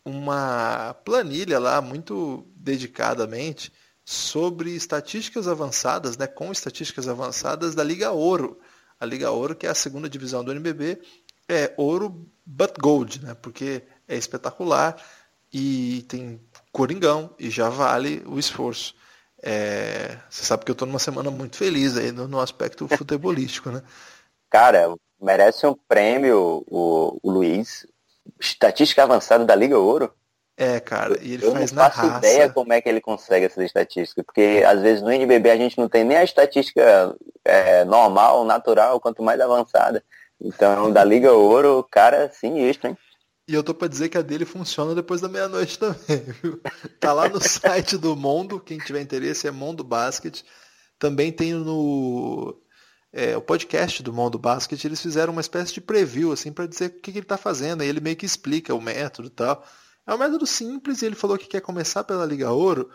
uma 0.03 0.93
planilha 1.05 1.57
lá 1.57 1.81
muito 1.81 2.45
dedicadamente 2.55 3.71
sobre 4.03 4.75
estatísticas 4.75 5.47
avançadas, 5.47 6.17
né, 6.17 6.27
com 6.27 6.51
estatísticas 6.51 7.07
avançadas 7.07 7.73
da 7.73 7.83
Liga 7.83 8.11
Ouro. 8.11 8.59
A 8.99 9.05
Liga 9.05 9.31
Ouro, 9.31 9.55
que 9.55 9.65
é 9.65 9.69
a 9.69 9.75
segunda 9.75 10.09
divisão 10.09 10.43
do 10.43 10.51
NBB, 10.51 11.01
é 11.49 11.73
ouro 11.75 12.29
but 12.45 12.77
gold, 12.79 13.23
né, 13.23 13.33
porque 13.33 13.83
é 14.07 14.15
espetacular 14.15 14.95
e 15.51 16.05
tem 16.07 16.39
coringão 16.71 17.33
e 17.39 17.49
já 17.49 17.69
vale 17.69 18.21
o 18.25 18.37
esforço. 18.37 18.93
É, 19.47 20.17
você 20.27 20.43
sabe 20.43 20.65
que 20.65 20.71
eu 20.71 20.73
estou 20.73 20.87
numa 20.87 20.97
semana 20.97 21.29
muito 21.29 21.55
feliz 21.55 21.95
aí 21.95 22.11
no, 22.11 22.27
no 22.27 22.39
aspecto 22.39 22.87
futebolístico, 22.97 23.69
né? 23.69 23.83
Cara, 24.49 24.95
merece 25.21 25.67
um 25.67 25.75
prêmio 25.87 26.63
o, 26.67 27.19
o 27.21 27.31
Luiz. 27.31 27.85
Estatística 28.41 29.03
avançada 29.03 29.45
da 29.45 29.53
Liga 29.53 29.77
Ouro. 29.77 30.11
É, 30.57 30.79
cara, 30.79 31.19
e 31.21 31.33
ele 31.33 31.45
eu 31.45 31.51
faz 31.51 31.71
não 31.71 31.83
na 31.83 31.89
faço 31.91 32.07
raça. 32.07 32.27
ideia 32.27 32.49
como 32.49 32.73
é 32.73 32.81
que 32.81 32.89
ele 32.89 33.01
consegue 33.01 33.45
essas 33.45 33.63
estatísticas, 33.65 34.25
porque 34.25 34.63
às 34.65 34.81
vezes 34.81 35.03
no 35.03 35.11
NBB 35.11 35.51
a 35.51 35.57
gente 35.57 35.77
não 35.77 35.89
tem 35.89 36.03
nem 36.03 36.17
a 36.17 36.23
estatística 36.23 37.15
é, 37.43 37.83
normal, 37.83 38.45
natural, 38.45 38.99
quanto 38.99 39.21
mais 39.21 39.39
avançada. 39.39 40.03
Então, 40.41 40.91
da 40.91 41.03
Liga 41.03 41.33
Ouro, 41.33 41.85
cara, 41.91 42.23
é 42.23 42.29
sinistro, 42.29 42.89
hein? 42.89 42.97
E 43.47 43.53
eu 43.53 43.63
tô 43.63 43.73
pra 43.73 43.87
dizer 43.87 44.09
que 44.09 44.17
a 44.17 44.21
dele 44.21 44.45
funciona 44.45 44.95
depois 44.95 45.21
da 45.21 45.29
meia-noite 45.29 45.77
também, 45.77 46.21
viu? 46.41 46.59
Tá 46.99 47.13
lá 47.13 47.29
no 47.29 47.39
site 47.39 47.97
do 47.97 48.15
Mondo, 48.15 48.59
quem 48.59 48.79
tiver 48.79 49.01
interesse 49.01 49.47
é 49.47 49.51
Mondo 49.51 49.83
Basket. 49.83 50.41
Também 50.97 51.31
tem 51.31 51.53
no 51.53 52.59
é, 53.15 53.37
o 53.37 53.41
podcast 53.41 54.03
do 54.03 54.11
Mondo 54.11 54.37
Basket, 54.37 54.83
eles 54.83 55.01
fizeram 55.01 55.31
uma 55.31 55.41
espécie 55.41 55.73
de 55.73 55.79
preview, 55.79 56.33
assim, 56.33 56.51
para 56.51 56.67
dizer 56.67 56.87
o 56.87 57.01
que, 57.01 57.13
que 57.13 57.19
ele 57.19 57.25
tá 57.25 57.37
fazendo. 57.37 57.81
Aí 57.81 57.87
ele 57.87 58.01
meio 58.01 58.17
que 58.17 58.25
explica 58.25 58.75
o 58.75 58.81
método 58.81 59.29
e 59.29 59.31
tal. 59.31 59.65
É 60.05 60.13
um 60.13 60.17
método 60.17 60.45
simples 60.45 61.01
e 61.01 61.05
ele 61.05 61.15
falou 61.15 61.37
que 61.37 61.47
quer 61.47 61.61
começar 61.61 62.03
pela 62.03 62.25
Liga 62.25 62.51
Ouro 62.51 62.89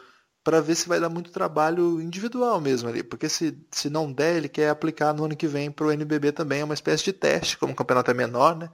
para 0.45 0.61
ver 0.61 0.75
se 0.75 0.89
vai 0.89 1.01
dar 1.01 1.09
muito 1.09 1.31
trabalho 1.31 2.01
individual 2.03 2.61
mesmo 2.61 2.89
ali. 2.89 3.03
Porque 3.03 3.29
se, 3.31 3.59
se 3.71 3.89
não 3.89 4.13
der, 4.13 4.37
ele 4.37 4.49
quer 4.49 4.69
aplicar 4.69 5.15
no 5.15 5.25
ano 5.25 5.37
que 5.37 5.47
vem 5.47 5.71
para 5.71 5.87
o 5.87 5.93
NBB 5.93 6.33
também. 6.33 6.61
É 6.61 6.65
uma 6.65 6.75
espécie 6.75 7.05
de 7.05 7.15
teste, 7.15 7.57
como 7.57 7.73
o 7.73 7.77
campeonato 7.77 8.11
é 8.11 8.15
menor, 8.15 8.57
né? 8.57 8.71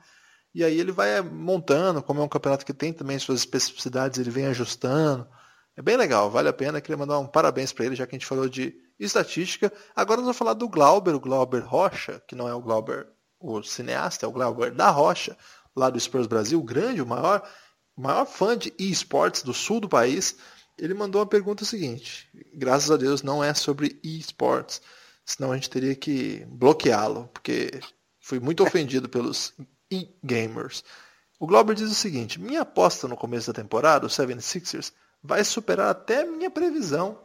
E 0.56 0.64
aí 0.64 0.80
ele 0.80 0.90
vai 0.90 1.20
montando, 1.20 2.02
como 2.02 2.22
é 2.22 2.24
um 2.24 2.28
campeonato 2.28 2.64
que 2.64 2.72
tem 2.72 2.90
também 2.90 3.18
suas 3.18 3.40
especificidades, 3.40 4.18
ele 4.18 4.30
vem 4.30 4.46
ajustando. 4.46 5.28
É 5.76 5.82
bem 5.82 5.98
legal, 5.98 6.30
vale 6.30 6.48
a 6.48 6.52
pena. 6.52 6.80
Queria 6.80 6.96
mandar 6.96 7.18
um 7.18 7.26
parabéns 7.26 7.74
para 7.74 7.84
ele, 7.84 7.94
já 7.94 8.06
que 8.06 8.16
a 8.16 8.18
gente 8.18 8.26
falou 8.26 8.48
de 8.48 8.74
estatística. 8.98 9.70
Agora 9.94 10.16
nós 10.16 10.24
vamos 10.24 10.38
falar 10.38 10.54
do 10.54 10.66
Glauber, 10.66 11.14
o 11.14 11.20
Glauber 11.20 11.58
Rocha, 11.58 12.22
que 12.26 12.34
não 12.34 12.48
é 12.48 12.54
o 12.54 12.62
Glauber, 12.62 13.06
o 13.38 13.62
cineasta, 13.62 14.24
é 14.24 14.28
o 14.30 14.32
Glauber 14.32 14.72
da 14.72 14.88
Rocha, 14.88 15.36
lá 15.76 15.90
do 15.90 16.00
Spurs 16.00 16.26
Brasil, 16.26 16.62
grande, 16.62 17.02
o 17.02 17.06
maior, 17.06 17.46
maior 17.94 18.24
fã 18.24 18.56
de 18.56 18.72
esportes 18.78 19.42
do 19.42 19.52
sul 19.52 19.78
do 19.78 19.90
país. 19.90 20.38
Ele 20.78 20.94
mandou 20.94 21.20
uma 21.20 21.28
pergunta 21.28 21.66
seguinte: 21.66 22.30
graças 22.54 22.90
a 22.90 22.96
Deus 22.96 23.22
não 23.22 23.44
é 23.44 23.52
sobre 23.52 24.00
esportes, 24.02 24.80
senão 25.22 25.52
a 25.52 25.54
gente 25.54 25.68
teria 25.68 25.94
que 25.94 26.46
bloqueá-lo, 26.48 27.28
porque 27.30 27.78
fui 28.20 28.40
muito 28.40 28.62
ofendido 28.62 29.06
pelos 29.06 29.52
e-gamers. 29.90 30.84
O 31.38 31.46
Glauber 31.46 31.74
diz 31.74 31.90
o 31.90 31.94
seguinte: 31.94 32.40
minha 32.40 32.62
aposta 32.62 33.06
no 33.06 33.16
começo 33.16 33.52
da 33.52 33.62
temporada, 33.62 34.06
o 34.06 34.08
76ers, 34.08 34.92
vai 35.22 35.44
superar 35.44 35.90
até 35.90 36.24
minha 36.24 36.50
previsão 36.50 37.18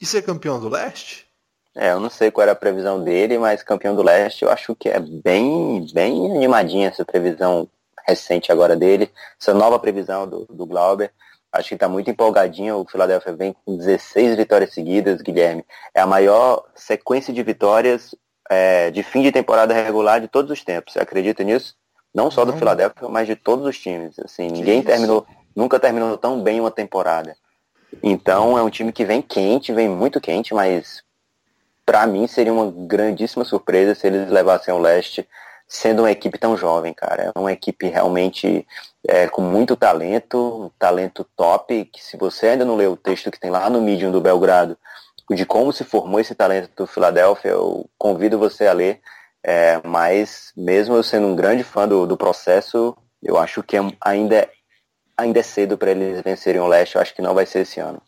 e 0.00 0.06
ser 0.06 0.22
campeão 0.22 0.60
do 0.60 0.68
leste? 0.68 1.26
É, 1.74 1.92
eu 1.92 2.00
não 2.00 2.10
sei 2.10 2.30
qual 2.30 2.42
era 2.42 2.52
a 2.52 2.56
previsão 2.56 3.02
dele, 3.02 3.38
mas 3.38 3.62
campeão 3.62 3.94
do 3.94 4.02
leste 4.02 4.42
eu 4.42 4.50
acho 4.50 4.74
que 4.74 4.88
é 4.88 5.00
bem, 5.00 5.86
bem 5.92 6.36
animadinha 6.36 6.88
essa 6.88 7.04
previsão 7.04 7.68
recente 8.06 8.52
agora 8.52 8.76
dele, 8.76 9.10
essa 9.40 9.54
nova 9.54 9.78
previsão 9.78 10.28
do, 10.28 10.44
do 10.46 10.66
Glauber. 10.66 11.10
Acho 11.50 11.68
que 11.68 11.74
está 11.74 11.88
muito 11.88 12.10
empolgadinho. 12.10 12.76
O 12.78 12.86
Philadelphia 12.86 13.34
vem 13.34 13.52
com 13.52 13.76
16 13.76 14.36
vitórias 14.36 14.72
seguidas, 14.72 15.20
Guilherme. 15.20 15.64
É 15.94 16.00
a 16.00 16.06
maior 16.06 16.64
sequência 16.74 17.32
de 17.32 17.42
vitórias 17.42 18.14
é, 18.50 18.90
de 18.90 19.02
fim 19.02 19.22
de 19.22 19.30
temporada 19.30 19.74
regular 19.74 20.20
de 20.20 20.28
todos 20.28 20.50
os 20.50 20.64
tempos. 20.64 20.94
Você 20.94 21.00
acredita 21.00 21.44
nisso? 21.44 21.76
Não 22.14 22.30
só 22.30 22.44
do. 22.44 22.52
Philadelphia, 22.52 23.08
mas 23.08 23.26
de 23.26 23.36
todos 23.36 23.64
os 23.66 23.78
times. 23.78 24.18
Assim, 24.18 24.48
Que 24.48 24.52
ninguém 24.52 24.78
isso? 24.78 24.86
terminou, 24.86 25.26
nunca 25.54 25.80
terminou 25.80 26.16
tão 26.16 26.42
bem 26.42 26.60
uma 26.60 26.70
temporada. 26.70 27.34
Então 28.02 28.56
é 28.56 28.62
um 28.62 28.70
time 28.70 28.92
que 28.92 29.04
vem 29.04 29.20
quente, 29.20 29.72
vem 29.72 29.88
muito 29.88 30.20
quente, 30.20 30.54
mas 30.54 31.02
para 31.84 32.06
mim 32.06 32.26
seria 32.26 32.52
uma 32.52 32.70
grandíssima 32.70 33.44
surpresa 33.44 33.94
se 33.94 34.06
eles 34.06 34.30
levassem 34.30 34.72
ao 34.72 34.80
leste, 34.80 35.28
sendo 35.66 36.02
uma 36.02 36.10
equipe 36.10 36.38
tão 36.38 36.56
jovem, 36.56 36.92
cara. 36.92 37.32
É 37.34 37.38
uma 37.38 37.52
equipe 37.52 37.88
realmente 37.88 38.66
é, 39.06 39.26
com 39.28 39.42
muito 39.42 39.76
talento, 39.76 40.64
um 40.66 40.70
talento 40.78 41.26
top, 41.36 41.84
que 41.86 42.02
se 42.02 42.16
você 42.16 42.48
ainda 42.48 42.64
não 42.64 42.76
leu 42.76 42.92
o 42.92 42.96
texto 42.96 43.30
que 43.30 43.40
tem 43.40 43.50
lá 43.50 43.68
no 43.68 43.80
Medium 43.82 44.12
do 44.12 44.20
Belgrado, 44.20 44.76
de 45.30 45.46
como 45.46 45.72
se 45.72 45.84
formou 45.84 46.20
esse 46.20 46.34
talento 46.34 46.70
do 46.76 46.86
Philadelphia, 46.86 47.50
eu 47.50 47.88
convido 47.98 48.38
você 48.38 48.66
a 48.66 48.72
ler. 48.72 49.00
É, 49.44 49.80
mas 49.86 50.52
mesmo 50.56 50.94
eu 50.94 51.02
sendo 51.02 51.26
um 51.26 51.36
grande 51.36 51.64
fã 51.64 51.86
do, 51.88 52.06
do 52.06 52.16
processo, 52.16 52.96
eu 53.22 53.36
acho 53.36 53.62
que 53.62 53.76
é- 53.76 53.80
ainda, 54.00 54.36
é- 54.36 54.50
ainda 55.16 55.40
é 55.40 55.42
cedo 55.42 55.76
para 55.78 55.90
eles 55.90 56.20
vencerem 56.22 56.60
o 56.60 56.66
leste. 56.68 56.96
Eu 56.96 57.02
acho 57.02 57.14
que 57.14 57.22
não 57.22 57.34
vai 57.34 57.46
ser 57.46 57.60
esse 57.60 57.80
ano. 57.80 58.00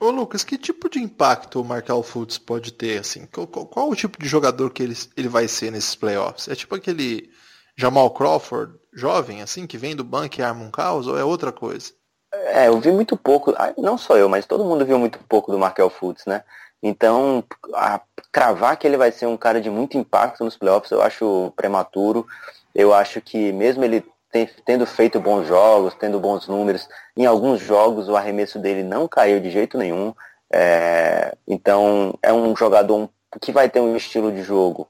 Ô 0.00 0.10
Lucas, 0.10 0.42
que 0.42 0.56
tipo 0.56 0.88
de 0.88 0.98
impacto 0.98 1.60
o 1.60 1.64
Markel 1.64 2.02
Fultz 2.02 2.38
pode 2.38 2.72
ter? 2.72 2.98
Assim? 3.00 3.26
Qual, 3.26 3.46
qual- 3.46 3.66
qual 3.66 3.88
o 3.90 3.94
tipo 3.96 4.18
de 4.18 4.26
jogador 4.26 4.70
que 4.70 4.82
ele, 4.82 4.96
ele 5.16 5.28
vai 5.28 5.46
ser 5.46 5.70
nesses 5.70 5.94
playoffs? 5.94 6.48
É 6.48 6.54
tipo 6.54 6.74
aquele 6.74 7.30
Jamal 7.76 8.10
Crawford 8.10 8.78
jovem, 8.94 9.42
assim, 9.42 9.66
que 9.66 9.78
vem 9.78 9.94
do 9.94 10.02
banco 10.02 10.40
e 10.40 10.42
arma 10.42 10.64
um 10.64 10.70
caos, 10.70 11.06
ou 11.06 11.18
é 11.18 11.24
outra 11.24 11.52
coisa? 11.52 11.92
É, 12.32 12.68
eu 12.68 12.80
vi 12.80 12.90
muito 12.92 13.16
pouco, 13.16 13.52
ah, 13.58 13.74
não 13.76 13.98
só 13.98 14.16
eu, 14.16 14.28
mas 14.28 14.46
todo 14.46 14.64
mundo 14.64 14.84
viu 14.86 14.98
muito 14.98 15.18
pouco 15.28 15.50
do 15.52 15.58
Markel 15.58 15.90
Fultz, 15.90 16.24
né? 16.26 16.44
Então, 16.82 17.44
a- 17.74 18.00
cravar 18.32 18.76
que 18.76 18.86
ele 18.86 18.96
vai 18.96 19.12
ser 19.12 19.26
um 19.26 19.36
cara 19.36 19.60
de 19.60 19.70
muito 19.70 19.98
impacto 19.98 20.44
nos 20.44 20.56
playoffs, 20.56 20.90
eu 20.90 21.02
acho 21.02 21.52
prematuro. 21.56 22.26
Eu 22.74 22.94
acho 22.94 23.20
que 23.20 23.52
mesmo 23.52 23.84
ele 23.84 24.04
ten- 24.30 24.48
tendo 24.64 24.86
feito 24.86 25.20
bons 25.20 25.46
jogos, 25.46 25.94
tendo 25.94 26.20
bons 26.20 26.46
números, 26.46 26.88
em 27.16 27.26
alguns 27.26 27.60
jogos 27.60 28.08
o 28.08 28.16
arremesso 28.16 28.58
dele 28.58 28.82
não 28.82 29.08
caiu 29.08 29.40
de 29.40 29.50
jeito 29.50 29.76
nenhum. 29.76 30.14
É, 30.52 31.36
então, 31.46 32.14
é 32.22 32.32
um 32.32 32.54
jogador 32.56 33.08
que 33.40 33.52
vai 33.52 33.68
ter 33.68 33.80
um 33.80 33.96
estilo 33.96 34.32
de 34.32 34.42
jogo 34.42 34.88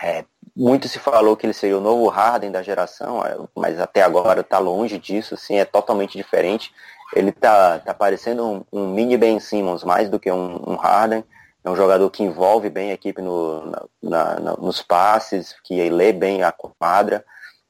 é, 0.00 0.24
muito 0.56 0.88
se 0.88 0.98
falou 0.98 1.36
que 1.36 1.44
ele 1.46 1.52
seria 1.52 1.76
o 1.76 1.80
novo 1.80 2.08
Harden 2.08 2.50
da 2.50 2.62
geração, 2.62 3.24
é, 3.24 3.36
mas 3.54 3.78
até 3.80 4.02
agora 4.02 4.40
está 4.40 4.58
longe 4.58 4.98
disso, 4.98 5.34
assim, 5.34 5.58
é 5.58 5.64
totalmente 5.64 6.16
diferente. 6.16 6.72
Ele 7.14 7.32
tá, 7.32 7.78
tá 7.78 7.94
parecendo 7.94 8.44
um, 8.46 8.64
um 8.72 8.86
mini 8.88 9.16
Ben 9.16 9.40
Simmons 9.40 9.82
mais 9.82 10.08
do 10.08 10.20
que 10.20 10.30
um, 10.30 10.62
um 10.66 10.76
Harden. 10.76 11.24
É 11.64 11.70
um 11.70 11.76
jogador 11.76 12.08
que 12.10 12.22
envolve 12.22 12.70
bem 12.70 12.90
a 12.90 12.94
equipe 12.94 13.20
no, 13.20 13.66
na- 14.02 14.40
na- 14.40 14.56
nos 14.56 14.80
passes, 14.82 15.54
que 15.64 15.88
lê 15.90 16.12
bem 16.12 16.42
a 16.42 16.52
quadra. 16.52 17.24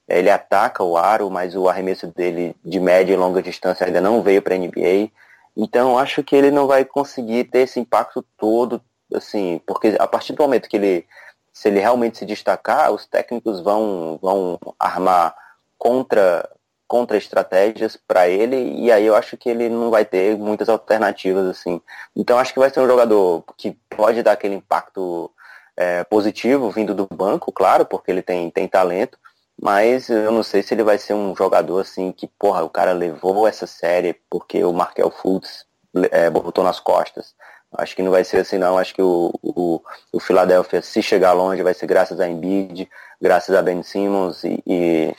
Ele 0.07 0.31
ataca 0.31 0.83
o 0.83 0.97
aro, 0.97 1.31
mas 1.31 1.55
o 1.55 1.69
arremesso 1.69 2.07
dele 2.09 2.55
de 2.65 2.81
média 2.81 3.13
e 3.13 3.17
longa 3.17 3.43
distância 3.43 3.87
ainda 3.87 4.01
não 4.01 4.23
veio 4.23 4.41
para 4.43 4.55
a 4.55 4.59
NBA. 4.59 5.11
Então 5.57 5.99
acho 5.99 6.23
que 6.23 6.37
ele 6.37 6.51
não 6.51 6.67
vai 6.67 6.85
conseguir 6.85 7.45
ter 7.45 7.61
esse 7.61 7.81
impacto 7.81 8.25
todo, 8.39 8.81
assim, 9.15 9.61
porque 9.67 9.97
a 9.99 10.07
partir 10.07 10.33
do 10.33 10.43
momento 10.43 10.69
que 10.69 10.77
ele 10.77 11.07
se 11.53 11.67
ele 11.69 11.81
realmente 11.81 12.19
se 12.19 12.25
destacar, 12.25 12.93
os 12.93 13.05
técnicos 13.05 13.61
vão, 13.61 14.17
vão 14.23 14.61
armar 14.79 15.35
contra, 15.77 16.49
contra 16.89 17.19
estratégias 17.19 17.97
para 17.97 18.29
ele, 18.29 18.57
e 18.81 18.91
aí 18.91 19.05
eu 19.07 19.15
acho 19.15 19.37
que 19.37 19.49
ele 19.49 19.69
não 19.69 19.91
vai 19.91 20.05
ter 20.05 20.37
muitas 20.39 20.69
alternativas, 20.69 21.47
assim. 21.47 21.81
Então 22.17 22.39
acho 22.39 22.53
que 22.53 22.59
vai 22.59 22.71
ser 22.71 22.81
um 22.81 22.87
jogador 22.87 23.45
que 23.57 23.77
pode 23.91 24.23
dar 24.23 24.33
aquele 24.33 24.55
impacto 24.55 25.31
é, 25.77 26.03
positivo 26.05 26.71
vindo 26.71 26.95
do 26.95 27.07
banco, 27.07 27.53
claro, 27.53 27.85
porque 27.85 28.11
ele 28.11 28.23
tem, 28.23 28.51
tem 28.51 28.67
talento, 28.67 29.19
mas 29.61 30.09
eu 30.09 30.33
não 30.33 30.43
sei 30.43 30.63
se 30.63 30.73
ele 30.75 30.83
vai 30.83 30.99
ser 30.99 31.15
um 31.15 31.37
jogador 31.37 31.81
assim 31.81 32.11
que, 32.11 32.27
porra, 32.27 32.65
o 32.65 32.71
cara 32.71 32.93
levou 32.93 33.47
essa 33.47 33.67
série 33.67 34.15
porque 34.31 34.65
o 34.65 34.73
Markel 34.73 35.11
Fultz 35.11 35.67
é, 36.11 36.31
botou 36.31 36.65
nas 36.65 36.81
costas. 36.81 37.35
Acho 37.77 37.95
que 37.95 38.03
não 38.03 38.11
vai 38.11 38.25
ser 38.25 38.39
assim 38.39 38.57
não. 38.57 38.79
Acho 38.79 38.95
que 38.95 39.03
o, 39.03 39.31
o, 39.43 39.83
o 40.13 40.21
Philadelphia, 40.21 40.81
se 40.81 41.03
chegar 41.03 41.33
longe, 41.33 41.63
vai 41.63 41.75
ser 41.75 41.87
graças 41.87 42.19
a 42.19 42.29
Embiid, 42.29 42.89
graças 43.21 43.55
a 43.55 43.61
Ben 43.61 43.83
Simmons 43.83 44.43
e, 44.45 44.63
e, 44.67 45.15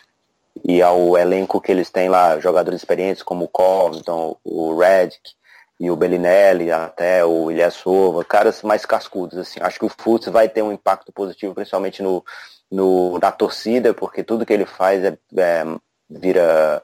e 0.63 0.81
ao 0.81 1.17
elenco 1.17 1.61
que 1.61 1.71
eles 1.71 1.89
têm 1.89 2.09
lá, 2.09 2.39
jogadores 2.39 2.81
experientes 2.81 3.23
como 3.23 3.45
o 3.45 3.47
Covington, 3.47 4.37
o 4.43 4.77
Redick 4.77 5.31
e 5.79 5.89
o 5.89 5.95
Bellinelli, 5.95 6.71
até 6.71 7.23
o 7.23 7.49
Ilyasova, 7.49 8.25
caras 8.25 8.61
mais 8.63 8.85
cascudos. 8.85 9.37
Assim. 9.37 9.59
Acho 9.61 9.79
que 9.79 9.85
o 9.85 9.91
Fultz 9.97 10.27
vai 10.27 10.49
ter 10.49 10.61
um 10.61 10.71
impacto 10.71 11.11
positivo, 11.11 11.55
principalmente 11.55 12.03
no, 12.03 12.23
no, 12.69 13.17
na 13.19 13.31
torcida, 13.31 13.93
porque 13.93 14.23
tudo 14.23 14.45
que 14.45 14.53
ele 14.53 14.65
faz 14.65 15.03
é, 15.03 15.17
é 15.37 15.63
vira 16.09 16.83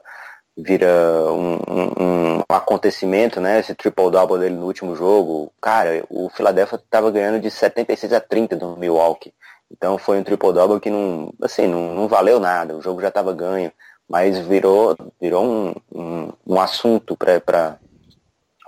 vira 0.58 0.88
um, 1.32 1.56
um, 1.68 2.38
um 2.38 2.42
acontecimento, 2.48 3.40
né? 3.40 3.60
Esse 3.60 3.74
triple-double 3.74 4.38
dele 4.38 4.54
no 4.54 4.64
último 4.64 4.96
jogo. 4.96 5.52
Cara, 5.60 6.02
o 6.08 6.30
Philadelphia 6.30 6.76
estava 6.76 7.10
ganhando 7.10 7.40
de 7.40 7.50
76 7.50 8.12
a 8.14 8.20
30 8.20 8.56
do 8.56 8.76
Milwaukee. 8.76 9.34
Então 9.70 9.98
foi 9.98 10.18
um 10.18 10.24
triple-double 10.24 10.80
que 10.80 10.90
não, 10.90 11.32
assim, 11.42 11.66
não, 11.66 11.94
não 11.94 12.08
valeu 12.08 12.38
nada. 12.38 12.76
O 12.76 12.82
jogo 12.82 13.00
já 13.00 13.08
estava 13.08 13.32
ganho, 13.32 13.72
mas 14.08 14.38
virou, 14.38 14.96
virou 15.20 15.44
um, 15.44 15.74
um, 15.92 16.32
um 16.46 16.60
assunto 16.60 17.16
para 17.16 17.78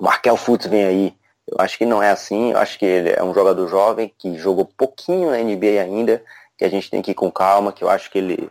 Markel 0.01 0.37
Fultz 0.37 0.67
vem 0.67 0.85
aí. 0.85 1.15
Eu 1.47 1.57
acho 1.61 1.79
que 1.79 1.87
não 1.87 2.03
é 2.03 2.11
assim. 2.11 2.53
Eu 2.53 2.59
acho 2.59 2.79
que 2.79 2.85
ele 2.85 3.11
é 3.11 3.23
um 3.23 3.35
jogador 3.35 3.67
jovem 3.69 4.13
que 4.19 4.37
jogou 4.37 4.65
pouquinho 4.65 5.31
na 5.31 5.39
NBA 5.39 5.81
ainda, 5.83 6.23
que 6.57 6.65
a 6.65 6.69
gente 6.69 6.91
tem 6.91 7.01
que 7.01 7.13
ir 7.13 7.15
com 7.15 7.31
calma, 7.31 7.73
que 7.73 7.83
eu 7.83 7.89
acho 7.89 8.11
que 8.11 8.19
ele 8.19 8.51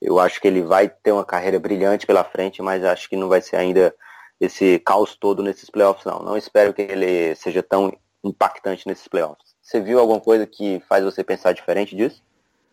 eu 0.00 0.18
acho 0.18 0.40
que 0.40 0.48
ele 0.48 0.62
vai 0.62 0.88
ter 0.88 1.12
uma 1.12 1.24
carreira 1.24 1.60
brilhante 1.60 2.06
pela 2.06 2.24
frente, 2.24 2.60
mas 2.60 2.84
acho 2.84 3.08
que 3.08 3.16
não 3.16 3.28
vai 3.28 3.40
ser 3.40 3.54
ainda 3.54 3.94
esse 4.40 4.80
caos 4.80 5.14
todo 5.14 5.44
nesses 5.44 5.70
playoffs, 5.70 6.04
não. 6.04 6.18
Não 6.18 6.36
espero 6.36 6.74
que 6.74 6.82
ele 6.82 7.36
seja 7.36 7.62
tão 7.62 7.96
impactante 8.24 8.86
nesses 8.88 9.06
playoffs. 9.06 9.51
Você 9.72 9.80
viu 9.80 9.98
alguma 9.98 10.20
coisa 10.20 10.46
que 10.46 10.82
faz 10.86 11.02
você 11.02 11.24
pensar 11.24 11.54
diferente 11.54 11.96
disso? 11.96 12.22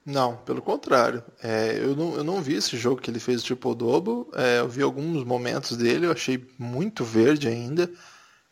Não, 0.06 0.36
pelo 0.36 0.62
contrário. 0.62 1.24
É, 1.42 1.78
eu, 1.80 1.96
não, 1.96 2.16
eu 2.18 2.26
não 2.26 2.42
vi 2.42 2.56
esse 2.56 2.76
jogo 2.76 3.00
que 3.00 3.10
ele 3.10 3.22
fez 3.22 3.42
o 3.42 3.46
triple-double. 3.46 4.26
É, 4.34 4.60
eu 4.60 4.68
vi 4.68 4.82
alguns 4.82 5.24
momentos 5.24 5.78
dele, 5.78 6.08
eu 6.08 6.12
achei 6.12 6.46
muito 6.58 7.06
verde 7.06 7.48
ainda. 7.48 7.90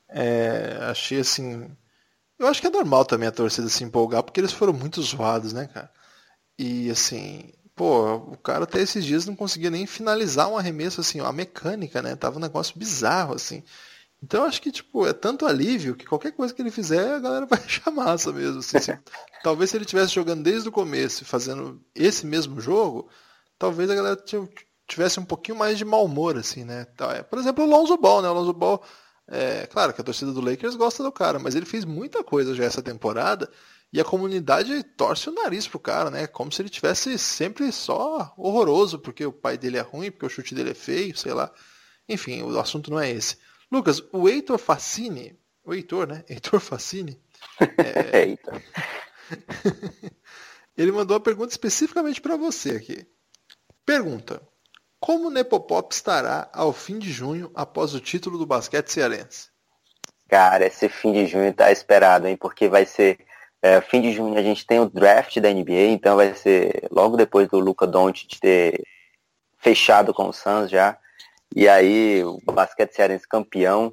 É, 0.08 0.78
achei 0.84 1.20
assim. 1.20 1.70
Eu 2.40 2.48
acho 2.48 2.62
que 2.62 2.68
é 2.68 2.70
normal 2.70 3.04
também 3.04 3.28
a 3.28 3.34
torcida 3.34 3.68
se 3.68 3.84
empolgar, 3.84 4.24
porque 4.24 4.40
eles 4.40 4.54
foram 4.54 4.72
muito 4.72 5.02
zoados, 5.02 5.52
né, 5.52 5.68
cara? 5.68 5.92
E 6.58 6.90
assim, 6.90 7.52
pô, 7.76 8.16
o 8.16 8.38
cara 8.38 8.64
até 8.64 8.80
esses 8.80 9.04
dias 9.04 9.26
não 9.26 9.36
conseguia 9.36 9.70
nem 9.70 9.86
finalizar 9.86 10.48
um 10.48 10.58
arremesso, 10.58 11.02
assim, 11.02 11.20
a 11.20 11.34
mecânica, 11.34 12.02
né? 12.02 12.16
Tava 12.16 12.38
um 12.38 12.42
negócio 12.42 12.80
bizarro, 12.80 13.34
assim. 13.34 13.62
Então 14.22 14.46
acho 14.46 14.62
que, 14.62 14.72
tipo, 14.72 15.06
é 15.06 15.14
tanto 15.14 15.46
alívio 15.46 15.96
que 15.96 16.06
qualquer 16.06 16.32
coisa 16.32 16.54
que 16.54 16.62
ele 16.62 16.72
fizer, 16.72 17.16
a 17.16 17.20
galera 17.20 17.46
vai 17.46 17.60
achar 17.64 17.92
massa 17.92 18.32
mesmo. 18.32 18.60
Assim, 18.60 18.80
se, 18.80 19.00
talvez 19.44 19.70
se 19.70 19.78
ele 19.78 19.86
estivesse 19.86 20.14
jogando 20.14 20.44
desde 20.44 20.70
o 20.70 20.72
começo, 20.72 21.24
fazendo 21.26 21.82
esse 21.94 22.26
mesmo 22.26 22.60
jogo, 22.60 23.10
talvez 23.60 23.90
a 23.90 23.96
galera 23.96 24.24
tivesse 24.88 25.20
um 25.20 25.26
pouquinho 25.26 25.58
mais 25.58 25.78
de 25.78 25.86
mau 25.86 26.06
humor, 26.06 26.38
assim, 26.38 26.64
né? 26.64 26.86
Tá, 26.86 27.14
é, 27.14 27.24
por 27.24 27.38
exemplo, 27.38 27.64
o 27.64 27.68
Lonzo 27.68 27.98
Ball, 27.98 28.22
né? 28.22 28.30
O 28.30 28.34
Lonzo 28.34 28.54
Ball, 28.54 28.82
é, 29.28 29.68
claro 29.68 29.94
que 29.94 30.02
a 30.02 30.04
torcida 30.04 30.32
do 30.32 30.42
Lakers 30.42 30.76
gosta 30.76 31.04
do 31.04 31.12
cara, 31.12 31.38
mas 31.38 31.54
ele 31.54 31.66
fez 31.66 31.86
muita 31.86 32.24
coisa 32.24 32.56
já 32.56 32.64
essa 32.64 32.82
temporada 32.82 33.50
e 33.92 34.02
a 34.02 34.06
comunidade 34.06 34.84
torce 34.84 35.30
o 35.30 35.34
nariz 35.34 35.68
pro 35.68 35.80
cara, 35.80 36.10
né? 36.10 36.28
Como 36.28 36.52
se 36.52 36.62
ele 36.62 36.70
tivesse 36.70 37.18
sempre 37.18 37.72
só 37.72 38.34
horroroso, 38.38 39.00
porque 39.00 39.26
o 39.26 39.32
pai 39.32 39.58
dele 39.58 39.78
é 39.78 39.82
ruim, 39.82 40.12
porque 40.12 40.26
o 40.26 40.30
chute 40.30 40.54
dele 40.56 40.72
é 40.72 40.74
feio, 40.74 41.16
sei 41.16 41.34
lá. 41.34 41.52
Enfim, 42.08 42.42
o 42.42 42.60
assunto 42.60 42.92
não 42.92 43.00
é 43.00 43.12
esse. 43.12 43.38
Lucas, 43.72 44.02
o 44.12 44.28
Heitor 44.30 44.58
Facini, 44.58 45.38
o 45.64 45.74
Heitor, 45.74 46.08
né? 46.08 46.24
Heitor 46.30 46.60
Facini. 46.60 47.22
É... 47.60 48.22
Heitor. 48.26 48.62
ele 50.78 50.92
mandou 50.92 51.16
uma 51.16 51.24
pergunta 51.24 51.52
especificamente 51.52 52.22
para 52.22 52.38
você 52.38 52.72
aqui. 52.72 53.06
Pergunta: 53.86 54.42
Como 55.00 55.28
o 55.28 55.32
Nepopop 55.32 55.94
estará 55.94 56.50
ao 56.54 56.72
fim 56.72 56.98
de 56.98 57.12
junho 57.12 57.52
após 57.54 57.94
o 57.94 58.00
título 58.00 58.38
do 58.38 58.46
basquete 58.46 58.90
cearense? 58.90 59.50
Cara, 60.30 60.66
esse 60.66 60.90
fim 60.90 61.14
de 61.14 61.26
junho 61.26 61.54
tá 61.54 61.72
esperado, 61.72 62.28
hein? 62.28 62.36
Porque 62.36 62.68
vai 62.68 62.86
ser 62.86 63.18
é, 63.62 63.82
fim 63.82 64.02
de 64.02 64.12
junho 64.12 64.38
a 64.38 64.44
gente 64.44 64.66
tem 64.66 64.80
o 64.80 64.90
draft 64.90 65.40
da 65.40 65.52
NBA, 65.52 65.88
então 65.90 66.16
vai 66.16 66.34
ser 66.36 66.88
logo 66.92 67.18
depois 67.18 67.48
do 67.48 67.60
Luca 67.60 67.88
Doncic 67.88 68.40
ter 68.40 68.84
fechado 69.58 70.14
com 70.14 70.30
o 70.30 70.34
Suns 70.34 70.70
já. 70.70 70.98
E 71.56 71.68
aí 71.68 72.24
o 72.24 72.52
basquete 72.52 72.94
cearense 72.94 73.28
campeão 73.28 73.92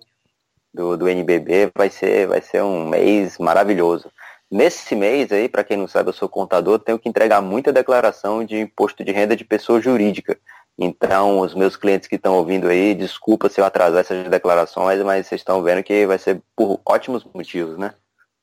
do, 0.72 0.96
do 0.96 1.08
NBB 1.08 1.70
vai 1.74 1.88
ser, 1.88 2.26
vai 2.26 2.42
ser 2.42 2.62
um 2.62 2.88
mês 2.88 3.38
maravilhoso. 3.38 4.10
Nesse 4.50 4.94
mês 4.94 5.32
aí, 5.32 5.48
para 5.48 5.64
quem 5.64 5.76
não 5.76 5.88
sabe, 5.88 6.10
eu 6.10 6.12
sou 6.12 6.28
contador, 6.28 6.78
tenho 6.78 6.98
que 6.98 7.08
entregar 7.08 7.40
muita 7.40 7.72
declaração 7.72 8.44
de 8.44 8.58
imposto 8.58 9.04
de 9.04 9.10
renda 9.12 9.34
de 9.34 9.44
pessoa 9.44 9.80
jurídica. 9.80 10.38
Então, 10.76 11.40
os 11.40 11.54
meus 11.54 11.76
clientes 11.76 12.08
que 12.08 12.16
estão 12.16 12.34
ouvindo 12.34 12.68
aí, 12.68 12.94
desculpa 12.94 13.48
se 13.48 13.60
eu 13.60 13.64
atrasar 13.64 14.00
essas 14.00 14.28
declarações, 14.28 15.02
mas 15.02 15.26
vocês 15.26 15.40
estão 15.40 15.62
vendo 15.62 15.82
que 15.82 16.06
vai 16.06 16.18
ser 16.18 16.42
por 16.56 16.80
ótimos 16.84 17.24
motivos, 17.32 17.78
né? 17.78 17.94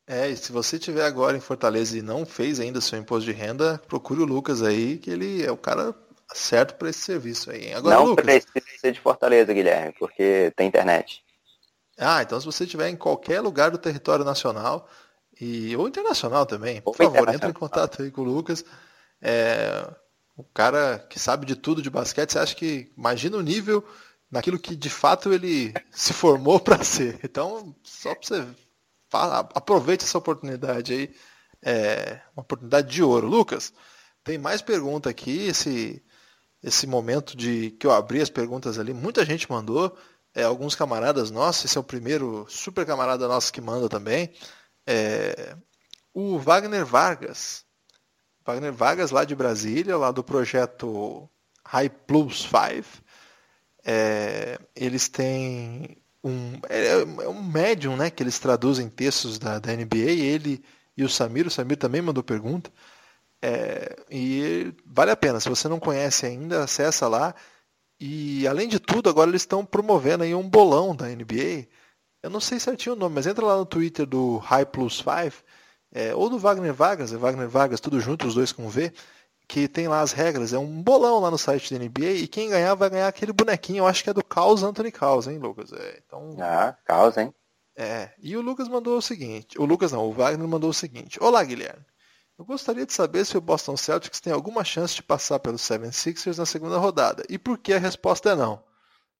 É, 0.07 0.29
e 0.29 0.35
se 0.35 0.51
você 0.51 0.77
estiver 0.77 1.05
agora 1.05 1.37
em 1.37 1.41
Fortaleza 1.41 1.97
e 1.97 2.01
não 2.01 2.25
fez 2.25 2.59
ainda 2.59 2.81
seu 2.81 2.99
imposto 2.99 3.25
de 3.25 3.37
renda, 3.37 3.81
procure 3.87 4.21
o 4.21 4.25
Lucas 4.25 4.61
aí, 4.61 4.97
que 4.97 5.09
ele 5.09 5.43
é 5.45 5.51
o 5.51 5.57
cara 5.57 5.93
certo 6.33 6.75
para 6.75 6.89
esse 6.89 6.99
serviço 6.99 7.51
aí. 7.51 7.73
Agora, 7.73 7.95
não 7.95 8.05
Lucas... 8.05 8.25
precisa 8.25 8.79
ser 8.79 8.91
de 8.91 8.99
Fortaleza, 8.99 9.53
Guilherme, 9.53 9.93
porque 9.97 10.51
tem 10.55 10.67
internet. 10.67 11.23
Ah, 11.97 12.21
então 12.21 12.39
se 12.39 12.45
você 12.45 12.63
estiver 12.63 12.89
em 12.89 12.95
qualquer 12.95 13.41
lugar 13.41 13.69
do 13.69 13.77
território 13.77 14.25
nacional 14.25 14.89
e 15.39 15.75
ou 15.75 15.87
internacional 15.87 16.45
também, 16.45 16.81
por 16.81 16.95
favor, 16.95 17.27
entre 17.29 17.49
em 17.49 17.53
contato 17.53 18.01
aí 18.01 18.11
com 18.11 18.21
o 18.21 18.25
Lucas. 18.25 18.63
É, 19.21 19.87
o 20.35 20.43
cara 20.43 20.99
que 21.09 21.19
sabe 21.19 21.45
de 21.45 21.55
tudo 21.55 21.81
de 21.81 21.89
basquete, 21.89 22.31
você 22.31 22.39
acha 22.39 22.55
que 22.55 22.91
imagina 22.97 23.37
o 23.37 23.41
nível 23.41 23.83
naquilo 24.29 24.57
que 24.57 24.75
de 24.75 24.89
fato 24.89 25.31
ele 25.33 25.73
se 25.91 26.13
formou 26.13 26.59
para 26.59 26.83
ser. 26.83 27.19
Então, 27.23 27.75
só 27.83 28.15
para 28.15 28.27
você 28.27 28.47
fala, 29.09 29.39
aproveite 29.53 30.05
essa 30.05 30.17
oportunidade 30.17 30.93
aí, 30.93 31.15
é 31.61 32.21
uma 32.35 32.41
oportunidade 32.41 32.89
de 32.89 33.03
ouro. 33.03 33.27
Lucas, 33.27 33.73
tem 34.23 34.37
mais 34.37 34.61
pergunta 34.61 35.09
aqui, 35.09 35.47
esse, 35.47 36.01
esse 36.63 36.85
momento 36.85 37.35
de 37.35 37.71
que 37.71 37.87
eu 37.87 37.91
abri 37.91 38.21
as 38.21 38.29
perguntas 38.29 38.77
ali, 38.77 38.93
muita 38.93 39.25
gente 39.25 39.49
mandou, 39.49 39.95
é, 40.33 40.43
alguns 40.43 40.75
camaradas 40.75 41.31
nossos, 41.31 41.65
esse 41.65 41.77
é 41.77 41.81
o 41.81 41.83
primeiro 41.83 42.45
super 42.47 42.85
camarada 42.85 43.27
nosso 43.27 43.51
que 43.51 43.59
manda 43.59 43.89
também, 43.89 44.31
é, 44.85 45.55
o 46.13 46.37
Wagner 46.37 46.85
Vargas, 46.85 47.65
Wagner 48.45 48.73
Vargas 48.73 49.11
lá 49.11 49.23
de 49.23 49.35
Brasília, 49.35 49.97
lá 49.97 50.11
do 50.11 50.23
projeto 50.23 51.29
High 51.65 51.89
Plus 51.89 52.43
5, 52.43 53.03
é, 53.83 54.59
eles 54.75 55.09
têm 55.09 55.97
um, 56.23 56.59
é, 56.69 57.01
é, 57.01 57.27
um 57.27 57.43
médium 57.43 57.95
né, 57.95 58.09
que 58.09 58.21
eles 58.21 58.39
traduzem 58.39 58.89
textos 58.89 59.39
da, 59.39 59.59
da 59.59 59.73
NBA, 59.73 59.97
ele 59.97 60.63
e 60.95 61.03
o 61.03 61.09
Samir, 61.09 61.47
o 61.47 61.51
Samir 61.51 61.77
também 61.77 62.01
mandou 62.01 62.23
pergunta. 62.23 62.71
É, 63.41 63.95
e 64.09 64.73
vale 64.85 65.11
a 65.11 65.15
pena, 65.15 65.39
se 65.39 65.49
você 65.49 65.67
não 65.67 65.79
conhece 65.79 66.25
ainda, 66.25 66.63
acessa 66.63 67.07
lá. 67.07 67.33
E 67.99 68.47
além 68.47 68.67
de 68.67 68.79
tudo, 68.79 69.09
agora 69.09 69.29
eles 69.29 69.41
estão 69.41 69.65
promovendo 69.65 70.23
aí 70.23 70.33
um 70.33 70.47
bolão 70.47 70.95
da 70.95 71.07
NBA. 71.07 71.67
Eu 72.23 72.29
não 72.29 72.39
sei 72.39 72.59
certinho 72.59 72.95
o 72.95 72.97
nome, 72.97 73.15
mas 73.15 73.27
entra 73.27 73.45
lá 73.45 73.57
no 73.57 73.65
Twitter 73.65 74.05
do 74.05 74.37
High 74.37 74.65
Plus 74.65 74.97
5, 74.97 75.43
é, 75.93 76.15
ou 76.15 76.29
do 76.29 76.39
Wagner 76.39 76.73
Vargas, 76.73 77.13
é 77.13 77.17
Wagner 77.17 77.49
Vargas, 77.49 77.79
tudo 77.79 77.99
junto, 77.99 78.27
os 78.27 78.35
dois 78.35 78.51
com 78.51 78.69
V 78.69 78.93
que 79.51 79.67
tem 79.67 79.85
lá 79.89 79.99
as 79.99 80.13
regras. 80.13 80.53
É 80.53 80.57
um 80.57 80.81
bolão 80.81 81.19
lá 81.19 81.29
no 81.29 81.37
site 81.37 81.73
da 81.73 81.83
NBA 81.83 82.11
e 82.11 82.27
quem 82.27 82.49
ganhar 82.49 82.73
vai 82.73 82.89
ganhar 82.89 83.07
aquele 83.09 83.33
bonequinho. 83.33 83.79
Eu 83.79 83.87
acho 83.87 84.01
que 84.01 84.09
é 84.09 84.13
do 84.13 84.23
Caos 84.23 84.63
Anthony 84.63 84.93
Caos, 84.93 85.27
hein, 85.27 85.39
Lucas? 85.39 85.73
É, 85.73 86.01
então... 86.05 86.37
Ah, 86.39 86.73
Caos, 86.85 87.17
hein? 87.17 87.33
É. 87.75 88.11
E 88.17 88.37
o 88.37 88.41
Lucas 88.41 88.69
mandou 88.69 88.97
o 88.97 89.01
seguinte. 89.01 89.59
O 89.59 89.65
Lucas 89.65 89.91
não, 89.91 90.05
o 90.05 90.13
Wagner 90.13 90.47
mandou 90.47 90.69
o 90.69 90.73
seguinte. 90.73 91.21
Olá, 91.21 91.43
Guilherme. 91.43 91.85
Eu 92.41 92.45
gostaria 92.45 92.87
de 92.87 92.91
saber 92.91 93.23
se 93.23 93.37
o 93.37 93.41
Boston 93.41 93.77
Celtics 93.77 94.19
tem 94.19 94.33
alguma 94.33 94.63
chance 94.63 94.95
de 94.95 95.03
passar 95.03 95.37
pelos 95.37 95.61
76ers 95.61 96.39
na 96.39 96.45
segunda 96.47 96.79
rodada. 96.79 97.23
E 97.29 97.37
por 97.37 97.55
que 97.55 97.71
a 97.71 97.77
resposta 97.77 98.31
é 98.31 98.35
não? 98.35 98.63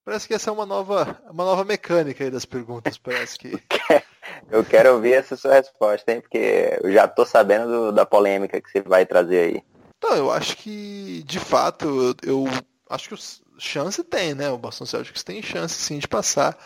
Parece 0.04 0.28
que 0.28 0.34
essa 0.34 0.50
é 0.50 0.54
uma 0.54 0.66
nova, 0.66 1.22
uma 1.30 1.46
nova 1.46 1.64
mecânica 1.64 2.24
aí 2.24 2.32
das 2.32 2.46
perguntas, 2.46 2.98
parece 2.98 3.38
que. 3.38 3.52
Eu 4.50 4.66
quero 4.66 4.96
ouvir 4.96 5.14
essa 5.14 5.38
sua 5.38 5.54
resposta, 5.54 6.12
hein? 6.12 6.20
Porque 6.20 6.80
eu 6.82 6.92
já 6.92 7.08
tô 7.08 7.26
sabendo 7.26 7.68
do, 7.68 7.92
da 7.92 8.06
polêmica 8.06 8.60
que 8.60 8.72
você 8.72 8.82
vai 8.82 9.06
trazer 9.06 9.40
aí. 9.40 9.64
Não, 10.04 10.16
eu 10.16 10.32
acho 10.32 10.58
que, 10.58 11.24
de 11.24 11.40
fato, 11.40 11.88
eu, 11.88 12.16
eu 12.24 12.46
acho 12.90 13.10
que 13.10 13.16
chance 13.60 14.04
tem, 14.04 14.34
né? 14.34 14.50
O 14.50 14.58
Boston 14.58 14.86
Celtics 14.86 15.24
tem 15.24 15.42
chance 15.44 15.76
sim 15.76 16.00
de 16.00 16.08
passar. 16.08 16.58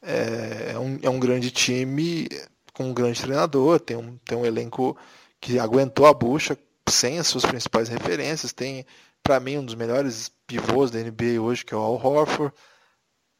É, 0.00 0.72
é, 0.72 0.78
um, 0.78 0.98
é 1.02 1.10
um 1.10 1.20
grande 1.20 1.50
time 1.50 2.28
com 2.72 2.84
um 2.84 2.94
grande 2.94 3.20
treinador, 3.20 3.80
tem 3.80 3.96
um, 3.96 4.16
tem 4.24 4.38
um 4.38 4.46
elenco 4.46 4.96
que 5.40 5.58
aguentou 5.58 6.06
a 6.06 6.14
bucha 6.14 6.58
sem 6.88 7.18
as 7.18 7.26
suas 7.26 7.44
principais 7.44 7.88
referências. 7.88 8.52
Tem, 8.52 8.86
para 9.22 9.40
mim, 9.40 9.58
um 9.58 9.64
dos 9.64 9.74
melhores 9.74 10.30
pivôs 10.46 10.90
da 10.90 10.98
NBA 10.98 11.40
hoje, 11.40 11.64
que 11.64 11.74
é 11.74 11.76
o 11.76 11.80
Al 11.80 11.94
Horford. 11.94 12.54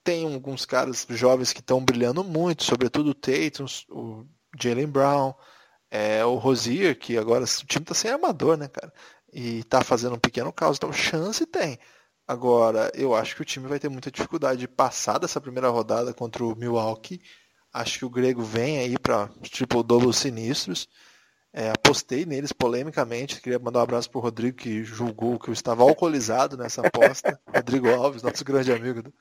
Tem 0.05 0.32
alguns 0.32 0.64
caras 0.64 1.07
jovens 1.11 1.53
que 1.53 1.61
estão 1.61 1.84
brilhando 1.84 2.24
muito, 2.24 2.64
sobretudo 2.64 3.11
o 3.11 3.14
Tatum, 3.14 3.66
o 3.90 4.24
Jalen 4.59 4.86
Brown, 4.86 5.34
é, 5.90 6.24
o 6.24 6.36
Rosier, 6.36 6.99
que 6.99 7.18
agora 7.18 7.44
o 7.44 7.66
time 7.66 7.82
está 7.82 7.94
sem 7.94 8.11
armador, 8.11 8.57
né, 8.57 8.68
cara? 8.68 8.92
e 9.32 9.61
está 9.61 9.82
fazendo 9.82 10.16
um 10.16 10.18
pequeno 10.18 10.53
caos. 10.53 10.76
Então, 10.76 10.92
chance 10.92 11.44
tem. 11.46 11.78
Agora, 12.26 12.90
eu 12.94 13.14
acho 13.14 13.34
que 13.34 13.42
o 13.42 13.44
time 13.44 13.66
vai 13.66 13.78
ter 13.78 13.88
muita 13.88 14.11
dificuldade 14.11 14.61
de 14.61 14.68
passar 14.68 15.18
dessa 15.18 15.40
primeira 15.40 15.68
rodada 15.68 16.12
contra 16.12 16.44
o 16.44 16.55
Milwaukee. 16.57 17.20
Acho 17.72 18.01
que 18.01 18.05
o 18.05 18.11
Grego 18.11 18.42
vem 18.42 18.78
aí 18.78 18.99
para 18.99 19.28
triple-double 19.51 20.12
sinistros. 20.12 20.88
É, 21.59 21.70
apostei 21.70 22.24
neles 22.24 22.52
polemicamente. 22.52 23.40
Queria 23.40 23.59
mandar 23.59 23.80
um 23.80 23.82
abraço 23.82 24.09
para 24.09 24.20
o 24.20 24.22
Rodrigo, 24.22 24.59
que 24.59 24.84
julgou 24.84 25.40
que 25.40 25.48
eu 25.48 25.52
estava 25.52 25.82
alcoolizado 25.82 26.56
nessa 26.56 26.86
aposta. 26.86 27.36
Rodrigo 27.52 27.90
Alves, 27.90 28.22
nosso 28.22 28.44
grande 28.44 28.72
amigo 28.72 29.02
do, 29.02 29.12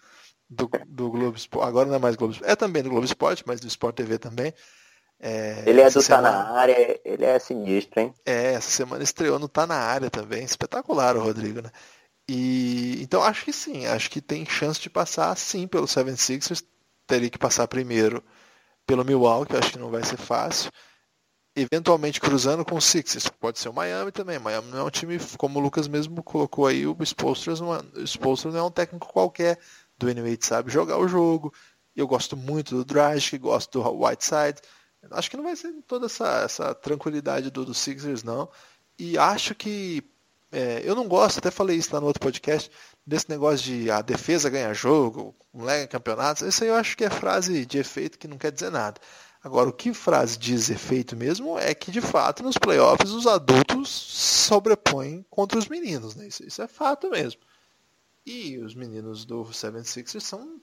do, 0.47 0.69
do 0.85 1.09
Globo 1.09 1.35
Esporte. 1.35 1.67
Agora 1.67 1.87
não 1.87 1.95
é 1.95 1.99
mais 1.99 2.15
Globo 2.15 2.33
Esporte. 2.33 2.51
É 2.51 2.55
também 2.55 2.83
do 2.83 2.91
Globo 2.91 3.07
Esporte, 3.07 3.43
mas 3.47 3.59
do 3.59 3.65
Sport 3.65 3.95
TV 3.95 4.19
também. 4.19 4.53
É, 5.19 5.63
ele 5.65 5.81
é 5.81 5.89
do 5.89 5.99
semana... 5.99 6.31
Tá 6.31 6.43
na 6.43 6.51
área, 6.51 7.01
ele 7.03 7.25
é 7.25 7.39
sinistro, 7.39 8.01
hein? 8.01 8.13
É, 8.23 8.53
essa 8.53 8.69
semana 8.69 9.03
estreou 9.03 9.39
no 9.39 9.47
Tá 9.49 9.65
na 9.65 9.77
área 9.77 10.11
também. 10.11 10.43
Espetacular 10.43 11.17
o 11.17 11.23
Rodrigo, 11.23 11.63
né? 11.63 11.71
E 12.29 13.01
então 13.01 13.23
acho 13.23 13.45
que 13.45 13.53
sim, 13.53 13.87
acho 13.87 14.11
que 14.11 14.21
tem 14.21 14.45
chance 14.45 14.79
de 14.79 14.91
passar 14.91 15.35
sim 15.35 15.65
pelo 15.65 15.87
76ers. 15.87 16.63
Teria 17.07 17.31
que 17.31 17.39
passar 17.39 17.67
primeiro 17.67 18.23
pelo 18.85 19.03
Milwaukee, 19.03 19.57
acho 19.57 19.71
que 19.71 19.79
não 19.79 19.89
vai 19.89 20.03
ser 20.03 20.17
fácil. 20.17 20.69
Eventualmente 21.59 22.21
cruzando 22.21 22.63
com 22.63 22.75
o 22.75 22.81
Sixers, 22.81 23.29
pode 23.29 23.57
ser 23.57 23.69
o 23.69 23.73
Miami 23.73 24.11
também. 24.11 24.37
Miami 24.37 24.69
não 24.69 24.77
é 24.77 24.83
um 24.83 24.91
time, 24.91 25.17
como 25.39 25.57
o 25.57 25.61
Lucas 25.61 25.87
mesmo 25.87 26.21
colocou 26.21 26.67
aí, 26.67 26.85
o 26.85 26.95
Spolstra 27.03 27.55
não, 27.55 27.73
é, 27.73 27.79
não 27.81 28.59
é 28.59 28.63
um 28.63 28.69
técnico 28.69 29.11
qualquer 29.11 29.57
do 29.97 30.05
NBA, 30.05 30.37
sabe 30.41 30.71
jogar 30.71 30.99
o 30.99 31.07
jogo, 31.07 31.51
Eu 31.95 32.07
gosto 32.07 32.37
muito 32.37 32.75
do 32.75 32.85
Dragic, 32.85 33.39
gosto 33.39 33.81
do 33.81 34.05
Whiteside. 34.05 34.61
Acho 35.09 35.31
que 35.31 35.37
não 35.37 35.45
vai 35.45 35.55
ser 35.55 35.73
toda 35.87 36.05
essa, 36.05 36.41
essa 36.43 36.75
tranquilidade 36.75 37.49
do, 37.49 37.65
do 37.65 37.73
Sixers, 37.73 38.21
não. 38.21 38.47
E 38.99 39.17
acho 39.17 39.55
que. 39.55 40.03
É, 40.51 40.81
eu 40.83 40.95
não 40.95 41.07
gosto, 41.07 41.39
até 41.39 41.49
falei 41.49 41.75
isso 41.75 41.93
lá 41.93 41.99
no 41.99 42.07
outro 42.07 42.21
podcast, 42.21 42.71
desse 43.05 43.29
negócio 43.29 43.65
de 43.65 43.91
a 43.91 44.01
defesa 44.01 44.49
ganha 44.49 44.73
jogo, 44.73 45.35
moleque 45.51 45.79
ganha 45.79 45.87
campeonatos. 45.87 46.43
Isso 46.43 46.63
aí 46.63 46.69
eu 46.69 46.75
acho 46.75 46.95
que 46.95 47.03
é 47.03 47.09
frase 47.09 47.65
de 47.65 47.79
efeito 47.79 48.19
que 48.19 48.27
não 48.27 48.37
quer 48.37 48.51
dizer 48.51 48.69
nada. 48.69 49.01
Agora, 49.43 49.69
o 49.69 49.73
que 49.73 49.93
frase 49.93 50.37
diz 50.37 50.69
efeito 50.69 51.15
mesmo 51.15 51.57
é 51.57 51.73
que, 51.73 51.91
de 51.91 52.01
fato, 52.01 52.43
nos 52.43 52.57
playoffs 52.57 53.11
os 53.11 53.27
adultos 53.27 53.89
sobrepõem 53.89 55.25
contra 55.29 55.59
os 55.59 55.67
meninos. 55.67 56.15
Né? 56.15 56.27
Isso, 56.27 56.43
isso 56.45 56.61
é 56.61 56.67
fato 56.67 57.09
mesmo. 57.09 57.39
E 58.25 58.57
os 58.57 58.75
meninos 58.75 59.25
do 59.25 59.43
76ers 59.45 60.21
são, 60.21 60.59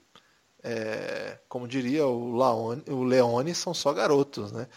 é, 0.61 1.39
como 1.47 1.67
diria 1.67 2.05
o, 2.05 2.35
o 2.35 3.03
Leone, 3.03 3.55
são 3.55 3.73
só 3.73 3.93
garotos. 3.93 4.51
Né? 4.51 4.67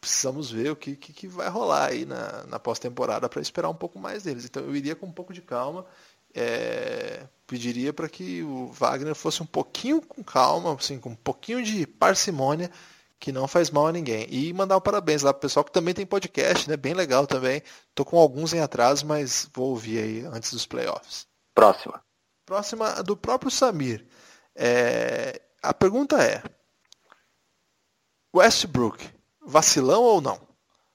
Precisamos 0.00 0.50
ver 0.50 0.70
o 0.70 0.76
que, 0.76 0.96
que, 0.96 1.12
que 1.12 1.26
vai 1.28 1.48
rolar 1.48 1.86
aí 1.86 2.04
na, 2.04 2.44
na 2.44 2.58
pós-temporada 2.58 3.28
para 3.28 3.40
esperar 3.40 3.70
um 3.70 3.74
pouco 3.74 3.98
mais 3.98 4.24
deles. 4.24 4.44
Então 4.44 4.62
eu 4.62 4.76
iria 4.76 4.96
com 4.96 5.06
um 5.06 5.12
pouco 5.12 5.32
de 5.32 5.40
calma. 5.40 5.86
É, 6.34 7.26
pediria 7.46 7.92
para 7.92 8.08
que 8.08 8.42
o 8.42 8.66
Wagner 8.72 9.14
fosse 9.14 9.40
um 9.42 9.46
pouquinho 9.46 10.02
com 10.02 10.22
calma, 10.22 10.74
assim, 10.74 10.98
com 10.98 11.10
um 11.10 11.16
pouquinho 11.16 11.62
de 11.62 11.86
parcimônia 11.86 12.70
que 13.18 13.32
não 13.32 13.48
faz 13.48 13.70
mal 13.70 13.86
a 13.86 13.92
ninguém. 13.92 14.26
E 14.30 14.52
mandar 14.52 14.76
um 14.76 14.80
parabéns 14.80 15.22
lá 15.22 15.32
pro 15.32 15.40
pessoal 15.40 15.64
que 15.64 15.72
também 15.72 15.94
tem 15.94 16.04
podcast, 16.04 16.68
né? 16.68 16.76
Bem 16.76 16.94
legal 16.94 17.26
também. 17.26 17.62
Tô 17.94 18.04
com 18.04 18.18
alguns 18.18 18.52
em 18.52 18.60
atraso, 18.60 19.06
mas 19.06 19.48
vou 19.54 19.70
ouvir 19.70 19.98
aí 19.98 20.20
antes 20.26 20.52
dos 20.52 20.66
playoffs. 20.66 21.26
Próxima. 21.54 22.02
Próxima 22.44 23.02
do 23.02 23.16
próprio 23.16 23.50
Samir. 23.50 24.06
É... 24.54 25.40
A 25.62 25.72
pergunta 25.72 26.22
é: 26.22 26.42
Westbrook, 28.34 29.08
vacilão 29.46 30.02
ou 30.02 30.20
não? 30.20 30.38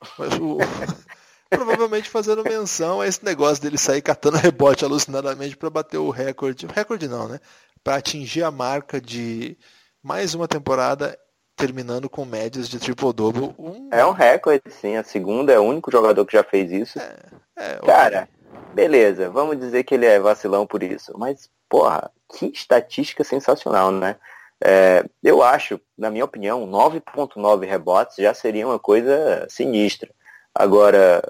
Provavelmente 1.49 2.09
fazendo 2.09 2.43
menção 2.43 3.01
a 3.01 3.07
esse 3.07 3.25
negócio 3.25 3.63
dele 3.63 3.77
sair 3.77 4.03
catando 4.03 4.37
rebote 4.37 4.85
alucinadamente 4.85 5.57
para 5.57 5.69
bater 5.69 5.97
o 5.97 6.11
recorde. 6.11 6.67
Recorde 6.67 7.07
não, 7.07 7.27
né? 7.27 7.39
Para 7.83 7.95
atingir 7.95 8.43
a 8.43 8.51
marca 8.51 9.01
de 9.01 9.57
mais 10.03 10.35
uma 10.35 10.47
temporada 10.47 11.17
terminando 11.59 12.09
com 12.09 12.23
médias 12.23 12.69
de 12.69 12.79
triple-double. 12.79 13.53
Um... 13.59 13.89
É 13.91 14.05
um 14.05 14.11
recorde, 14.11 14.63
sim. 14.69 14.95
A 14.95 15.03
segunda 15.03 15.51
é 15.51 15.59
o 15.59 15.63
único 15.63 15.91
jogador 15.91 16.25
que 16.25 16.33
já 16.33 16.43
fez 16.43 16.71
isso. 16.71 16.97
É, 16.97 17.15
é, 17.57 17.75
Cara, 17.85 18.29
beleza, 18.73 19.29
vamos 19.29 19.59
dizer 19.59 19.83
que 19.83 19.93
ele 19.93 20.05
é 20.05 20.19
vacilão 20.19 20.65
por 20.65 20.81
isso. 20.81 21.11
Mas, 21.17 21.49
porra, 21.67 22.09
que 22.33 22.45
estatística 22.47 23.23
sensacional, 23.25 23.91
né? 23.91 24.15
É, 24.63 25.05
eu 25.21 25.43
acho, 25.43 25.79
na 25.97 26.09
minha 26.09 26.25
opinião, 26.25 26.65
9.9 26.65 27.67
rebotes 27.67 28.17
já 28.17 28.33
seria 28.33 28.65
uma 28.65 28.79
coisa 28.79 29.45
sinistra. 29.49 30.09
Agora, 30.55 31.21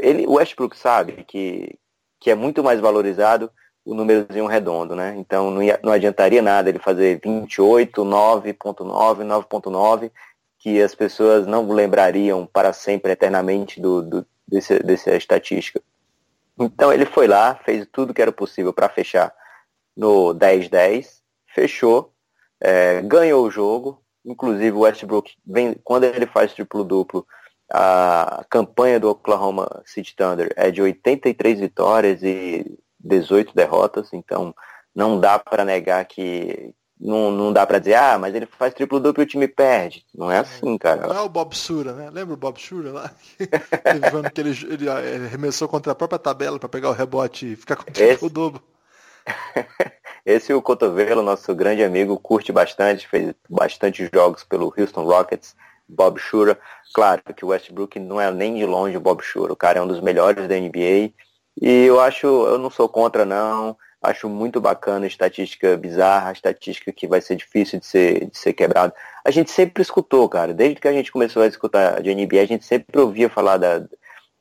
ele, 0.00 0.26
o 0.26 0.32
Westbrook 0.34 0.76
sabe 0.76 1.24
que, 1.24 1.78
que 2.20 2.30
é 2.30 2.34
muito 2.34 2.62
mais 2.62 2.80
valorizado 2.80 3.50
o 3.88 3.94
númerozinho 3.94 4.44
redondo, 4.44 4.94
né? 4.94 5.14
Então 5.16 5.50
não, 5.50 5.62
ia, 5.62 5.80
não 5.82 5.92
adiantaria 5.92 6.42
nada 6.42 6.68
ele 6.68 6.78
fazer 6.78 7.18
28, 7.24 8.04
9.9, 8.04 9.24
9.9, 9.24 10.10
que 10.58 10.82
as 10.82 10.94
pessoas 10.94 11.46
não 11.46 11.66
lembrariam 11.66 12.44
para 12.44 12.74
sempre, 12.74 13.12
eternamente, 13.12 13.80
do, 13.80 14.02
do, 14.02 14.26
desse, 14.46 14.78
dessa 14.80 15.16
estatística. 15.16 15.80
Então 16.60 16.92
ele 16.92 17.06
foi 17.06 17.26
lá, 17.26 17.54
fez 17.54 17.88
tudo 17.90 18.12
que 18.12 18.20
era 18.20 18.30
possível 18.30 18.74
para 18.74 18.90
fechar 18.90 19.32
no 19.96 20.34
10-10, 20.34 21.22
fechou, 21.54 22.12
é, 22.60 23.00
ganhou 23.00 23.46
o 23.46 23.50
jogo, 23.50 24.02
inclusive 24.22 24.72
o 24.72 24.80
Westbrook, 24.80 25.32
vem, 25.46 25.74
quando 25.82 26.04
ele 26.04 26.26
faz 26.26 26.52
triplo-duplo, 26.52 27.26
a 27.72 28.44
campanha 28.50 29.00
do 29.00 29.08
Oklahoma 29.08 29.82
City 29.86 30.14
Thunder 30.14 30.52
é 30.56 30.70
de 30.70 30.82
83 30.82 31.60
vitórias 31.60 32.22
e 32.22 32.78
18 33.08 33.54
derrotas, 33.54 34.10
então 34.12 34.54
não 34.94 35.18
dá 35.18 35.38
para 35.38 35.64
negar 35.64 36.04
que. 36.04 36.74
Não, 37.00 37.30
não 37.30 37.52
dá 37.52 37.64
para 37.64 37.78
dizer, 37.78 37.94
ah, 37.94 38.18
mas 38.18 38.34
ele 38.34 38.44
faz 38.44 38.74
triplo 38.74 38.98
duplo 38.98 39.22
e 39.22 39.24
o 39.24 39.28
time 39.28 39.46
perde. 39.46 40.04
Não 40.12 40.32
é 40.32 40.38
assim, 40.38 40.76
cara. 40.76 41.06
Não 41.06 41.16
é 41.16 41.20
o 41.20 41.28
Bob 41.28 41.56
Sura, 41.56 41.92
né? 41.92 42.10
Lembra 42.10 42.34
o 42.34 42.36
Bob 42.36 42.60
Sura 42.60 42.90
lá? 42.90 43.12
Que 44.34 44.40
ele, 44.40 44.50
ele, 44.50 44.90
ah, 44.90 45.00
ele 45.00 45.26
arremessou 45.26 45.68
contra 45.68 45.92
a 45.92 45.94
própria 45.94 46.18
tabela 46.18 46.58
para 46.58 46.68
pegar 46.68 46.88
o 46.88 46.92
rebote 46.92 47.52
e 47.52 47.56
ficar 47.56 47.76
com 47.76 47.88
o 47.88 47.92
triplo 47.92 48.28
duplo. 48.28 48.60
Esse 50.26 50.52
o 50.52 50.60
Cotovelo, 50.60 51.22
nosso 51.22 51.54
grande 51.54 51.84
amigo, 51.84 52.18
curte 52.18 52.50
bastante, 52.50 53.06
fez 53.06 53.32
bastante 53.48 54.10
jogos 54.12 54.42
pelo 54.42 54.74
Houston 54.76 55.04
Rockets, 55.04 55.54
Bob 55.88 56.18
Shura. 56.18 56.58
Claro 56.92 57.22
que 57.34 57.44
o 57.44 57.48
Westbrook 57.48 58.00
não 58.00 58.20
é 58.20 58.30
nem 58.32 58.56
de 58.56 58.66
longe 58.66 58.96
o 58.96 59.00
Bob 59.00 59.22
Shura, 59.22 59.52
o 59.52 59.56
cara 59.56 59.78
é 59.78 59.82
um 59.82 59.86
dos 59.86 60.00
melhores 60.00 60.48
da 60.48 60.58
NBA 60.58 61.12
e 61.60 61.86
eu 61.86 62.00
acho, 62.00 62.26
eu 62.26 62.58
não 62.58 62.70
sou 62.70 62.88
contra 62.88 63.24
não, 63.24 63.76
acho 64.02 64.28
muito 64.28 64.60
bacana 64.60 65.04
a 65.04 65.08
estatística 65.08 65.76
bizarra, 65.76 66.30
a 66.30 66.32
estatística 66.32 66.92
que 66.92 67.06
vai 67.06 67.20
ser 67.20 67.36
difícil 67.36 67.80
de 67.80 67.86
ser, 67.86 68.26
de 68.26 68.38
ser 68.38 68.52
quebrada. 68.52 68.94
A 69.24 69.30
gente 69.30 69.50
sempre 69.50 69.82
escutou, 69.82 70.28
cara, 70.28 70.54
desde 70.54 70.80
que 70.80 70.88
a 70.88 70.92
gente 70.92 71.12
começou 71.12 71.42
a 71.42 71.46
escutar 71.46 72.00
de 72.00 72.14
NBA, 72.14 72.40
a 72.40 72.46
gente 72.46 72.64
sempre 72.64 73.00
ouvia 73.00 73.28
falar 73.28 73.56
da. 73.56 73.84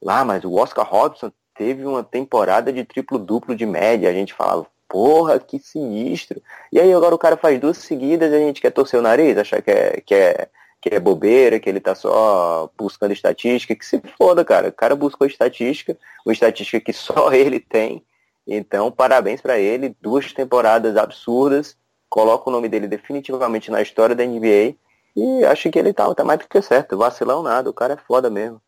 Ah, 0.07 0.24
mas 0.24 0.43
o 0.43 0.53
Oscar 0.53 0.88
Robson 0.88 1.32
teve 1.55 1.86
uma 1.86 2.03
temporada 2.03 2.72
de 2.72 2.84
triplo-duplo 2.86 3.55
de 3.55 3.65
média. 3.65 4.09
A 4.09 4.13
gente 4.13 4.34
falava, 4.34 4.68
porra, 4.88 5.39
que 5.39 5.59
sinistro. 5.59 6.41
E 6.72 6.80
aí 6.80 6.93
agora 6.93 7.15
o 7.15 7.20
cara 7.20 7.36
faz 7.36 7.59
duas 7.59 7.78
seguidas 7.78 8.32
e 8.32 8.36
a 8.36 8.39
gente 8.39 8.61
quer 8.61 8.72
torcer 8.72 8.99
o 8.99 9.03
nariz, 9.03 9.38
achar 9.38 9.61
que 9.61 9.72
é, 9.72 10.01
que 10.05 10.13
é 10.13 10.47
que 10.82 10.94
é 10.94 11.00
bobeira, 11.00 11.60
que 11.60 11.70
ele 11.70 11.80
tá 11.80 11.96
só 11.96 12.70
buscando 12.78 13.12
estatística, 13.12 13.76
que 13.76 13.86
se 13.86 14.02
foda, 14.18 14.46
cara. 14.46 14.70
O 14.70 14.74
cara 14.74 14.96
buscou 14.96 15.26
estatística, 15.26 15.98
uma 16.26 16.34
estatística 16.34 16.80
que 16.80 16.94
só 16.94 17.32
ele 17.34 17.60
tem. 17.60 18.04
Então, 18.46 18.92
parabéns 18.92 19.42
para 19.42 19.60
ele, 19.60 19.96
duas 20.02 20.32
temporadas 20.32 20.96
absurdas. 20.96 21.76
Coloca 22.10 22.50
o 22.50 22.54
nome 22.54 22.70
dele 22.70 22.88
definitivamente 22.88 23.70
na 23.70 23.82
história 23.82 24.16
da 24.16 24.26
NBA. 24.26 24.76
E 25.16 25.44
acho 25.46 25.70
que 25.70 25.80
ele 25.80 25.92
tá, 25.92 26.14
tá 26.14 26.24
mais 26.24 26.40
do 26.40 26.48
que 26.48 26.62
certo. 26.62 26.98
Vacilão 26.98 27.44
nada, 27.44 27.70
o 27.70 27.74
cara 27.74 27.96
é 27.96 27.98
foda 27.98 28.30
mesmo. 28.30 28.62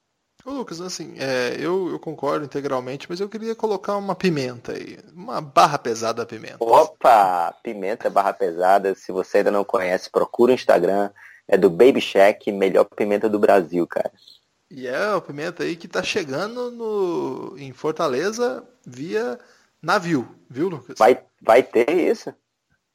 Ô 0.45 0.51
Lucas, 0.51 0.81
assim, 0.81 1.15
é, 1.17 1.55
eu, 1.59 1.89
eu 1.91 1.99
concordo 1.99 2.45
integralmente, 2.45 3.07
mas 3.09 3.19
eu 3.19 3.29
queria 3.29 3.53
colocar 3.53 3.95
uma 3.97 4.15
pimenta 4.15 4.71
aí. 4.71 4.97
Uma 5.13 5.39
barra 5.41 5.77
pesada 5.77 6.25
pimenta. 6.25 6.57
Opa! 6.59 7.53
Pimenta 7.61 8.09
barra 8.09 8.33
pesada. 8.33 8.95
Se 8.95 9.11
você 9.11 9.39
ainda 9.39 9.51
não 9.51 9.63
conhece, 9.63 10.09
procura 10.09 10.51
o 10.51 10.55
Instagram 10.55 11.09
é 11.49 11.57
do 11.57 11.69
Baby 11.69 11.99
Shack, 11.99 12.51
melhor 12.51 12.85
pimenta 12.85 13.27
do 13.27 13.39
Brasil, 13.39 13.85
cara. 13.87 14.11
E 14.69 14.87
é 14.87 15.13
a 15.15 15.19
pimenta 15.19 15.63
aí 15.63 15.75
que 15.75 15.87
tá 15.87 16.03
chegando 16.03 16.69
no, 16.69 17.55
em 17.57 17.73
Fortaleza 17.73 18.63
via 18.85 19.39
navio, 19.81 20.27
viu, 20.47 20.69
Lucas? 20.69 20.95
Vai, 20.99 21.19
vai 21.41 21.63
ter 21.63 21.89
isso? 21.89 22.31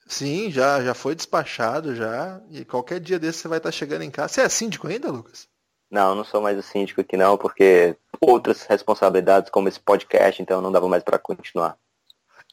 Sim, 0.07 0.52
já, 0.52 0.80
já 0.82 0.94
foi 0.94 1.16
despachado 1.16 1.96
já. 1.96 2.40
E 2.50 2.64
qualquer 2.64 3.00
dia 3.00 3.18
desse 3.18 3.40
você 3.40 3.48
vai 3.48 3.59
estar 3.59 3.70
tá 3.70 3.76
chegando 3.76 4.02
em 4.02 4.11
casa. 4.11 4.34
Você 4.34 4.40
é 4.42 4.48
síndico 4.48 4.86
ainda, 4.86 5.11
Lucas? 5.11 5.48
Não, 5.90 6.14
não 6.14 6.24
sou 6.24 6.40
mais 6.40 6.57
o 6.57 6.62
síndico 6.62 7.00
aqui 7.00 7.16
não, 7.16 7.36
porque 7.36 7.96
outras 8.20 8.62
responsabilidades 8.62 9.50
como 9.50 9.68
esse 9.68 9.80
podcast, 9.80 10.40
então 10.40 10.61
não 10.61 10.70
dava 10.70 10.88
mais 10.88 11.02
para 11.02 11.18
continuar. 11.18 11.76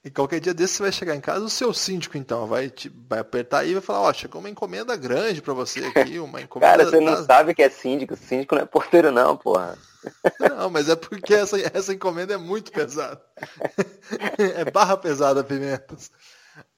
E 0.04 0.10
qualquer 0.10 0.40
dia 0.40 0.54
desse 0.54 0.76
você 0.76 0.84
vai 0.84 0.92
chegar 0.92 1.16
em 1.16 1.22
casa, 1.22 1.46
o 1.46 1.50
seu 1.50 1.72
síndico 1.74 2.18
então 2.18 2.48
vai, 2.48 2.70
te, 2.72 2.92
vai 3.08 3.20
apertar 3.20 3.60
aí 3.60 3.70
e 3.70 3.74
vai 3.74 3.84
falar, 3.84 4.02
ó, 4.02 4.10
oh, 4.10 4.14
chegou 4.14 4.40
uma 4.40 4.50
encomenda 4.50 4.96
grande 4.96 5.42
para 5.44 5.54
você 5.54 5.80
aqui, 5.96 6.18
uma 6.20 6.42
encomenda. 6.42 6.78
Cara, 6.78 6.90
você 6.90 7.00
não 7.00 7.14
das... 7.14 7.26
sabe 7.26 7.54
que 7.54 7.62
é 7.62 7.70
síndico, 7.70 8.16
síndico 8.16 8.56
não 8.56 8.64
é 8.64 8.66
porteiro 8.66 9.12
não, 9.12 9.38
porra. 9.38 9.78
Não, 10.40 10.68
mas 10.72 10.90
é 10.90 10.96
porque 10.96 11.32
essa, 11.32 11.58
essa 11.78 11.94
encomenda 11.94 12.34
é 12.34 12.38
muito 12.38 12.72
pesada. 12.72 13.22
É 14.58 14.66
barra 14.66 14.98
pesada, 14.98 15.44
Pimentas. 15.44 16.10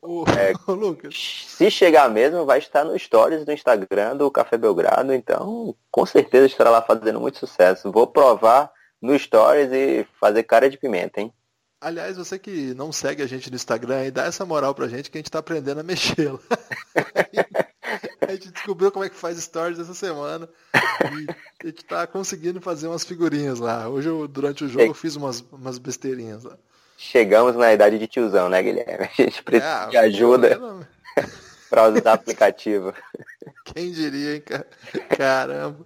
O, 0.02 0.26
é, 0.30 0.54
o 0.68 0.74
Lucas. 0.74 1.46
Se 1.48 1.72
chegar 1.72 2.10
mesmo, 2.10 2.46
vai 2.46 2.60
estar 2.60 2.84
no 2.84 3.00
stories 3.00 3.46
do 3.46 3.52
Instagram 3.54 4.18
do 4.18 4.30
Café 4.30 4.58
Belgrado, 4.58 5.14
então 5.14 5.74
com 5.90 6.06
certeza 6.06 6.46
estará 6.46 6.70
lá 6.70 6.82
fazendo 6.82 7.22
muito 7.22 7.40
sucesso. 7.40 7.92
Vou 7.92 8.06
provar 8.06 8.72
no 9.02 9.18
stories 9.18 9.72
e 9.72 10.06
fazer 10.20 10.44
cara 10.44 10.70
de 10.70 10.78
pimenta, 10.78 11.22
hein? 11.22 11.34
Aliás, 11.84 12.16
você 12.16 12.40
que 12.40 12.74
não 12.76 12.94
segue 12.94 13.22
a 13.22 13.28
gente 13.28 13.50
no 13.50 13.58
Instagram 13.58 13.98
aí, 13.98 14.12
dá 14.12 14.24
essa 14.24 14.46
moral 14.46 14.74
pra 14.74 14.88
gente 14.88 15.12
que 15.12 15.18
a 15.18 15.20
gente 15.20 15.30
tá 15.30 15.40
aprendendo 15.40 15.82
a 15.82 15.84
mexer 15.84 16.32
lá. 16.32 16.40
a 18.26 18.32
gente 18.32 18.52
descobriu 18.52 18.90
como 18.90 19.04
é 19.04 19.10
que 19.10 19.16
faz 19.18 19.38
stories 19.38 19.80
essa 19.80 19.94
semana. 19.94 20.48
E 20.74 21.28
a 21.62 21.68
gente 21.68 21.84
tá 21.84 22.08
conseguindo 22.08 22.62
fazer 22.62 22.88
umas 22.88 23.04
figurinhas 23.04 23.60
lá. 23.60 23.90
Hoje, 23.90 24.08
eu, 24.08 24.30
durante 24.30 24.64
o 24.64 24.70
jogo, 24.70 24.86
eu 24.86 24.94
fiz 24.94 25.18
umas, 25.18 25.42
umas 25.52 25.78
besteirinhas 25.78 26.46
lá. 26.46 26.58
Chegamos 26.98 27.54
na 27.58 27.74
idade 27.74 28.00
de 28.00 28.08
tiozão, 28.08 28.48
né, 28.48 28.64
Guilherme? 28.64 29.10
A 29.20 29.22
gente 29.22 29.44
precisa 29.44 29.88
é, 29.88 29.90
de 29.90 29.98
ajuda 29.98 30.88
para 31.70 31.90
usar 31.90 32.14
aplicativo. 32.14 32.94
Quem 33.66 33.92
diria, 33.92 34.36
hein, 34.36 34.42
cara? 34.42 34.68
Caramba. 35.10 35.86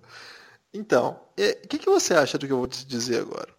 Então, 0.72 1.20
o 1.36 1.68
que, 1.68 1.80
que 1.80 1.89
você 1.89 2.14
acha 2.14 2.38
do 2.38 2.45
que 2.45 2.54
eu 2.54 2.58
vou 2.60 2.68
te 2.68 2.86
dizer 2.86 3.22
agora? 3.22 3.57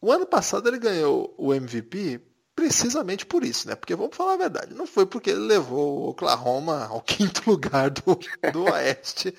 O 0.00 0.10
ano 0.10 0.26
passado 0.26 0.68
ele 0.68 0.78
ganhou 0.78 1.34
o 1.36 1.52
MVP 1.52 2.20
precisamente 2.54 3.24
por 3.24 3.44
isso, 3.44 3.68
né? 3.68 3.74
Porque 3.74 3.94
vamos 3.94 4.16
falar 4.16 4.34
a 4.34 4.38
verdade, 4.38 4.74
não 4.74 4.86
foi 4.86 5.06
porque 5.06 5.30
ele 5.30 5.40
levou 5.40 6.00
o 6.00 6.08
Oklahoma 6.10 6.86
ao 6.86 7.00
quinto 7.02 7.48
lugar 7.50 7.90
do, 7.90 8.18
do 8.52 8.64
Oeste. 8.64 9.34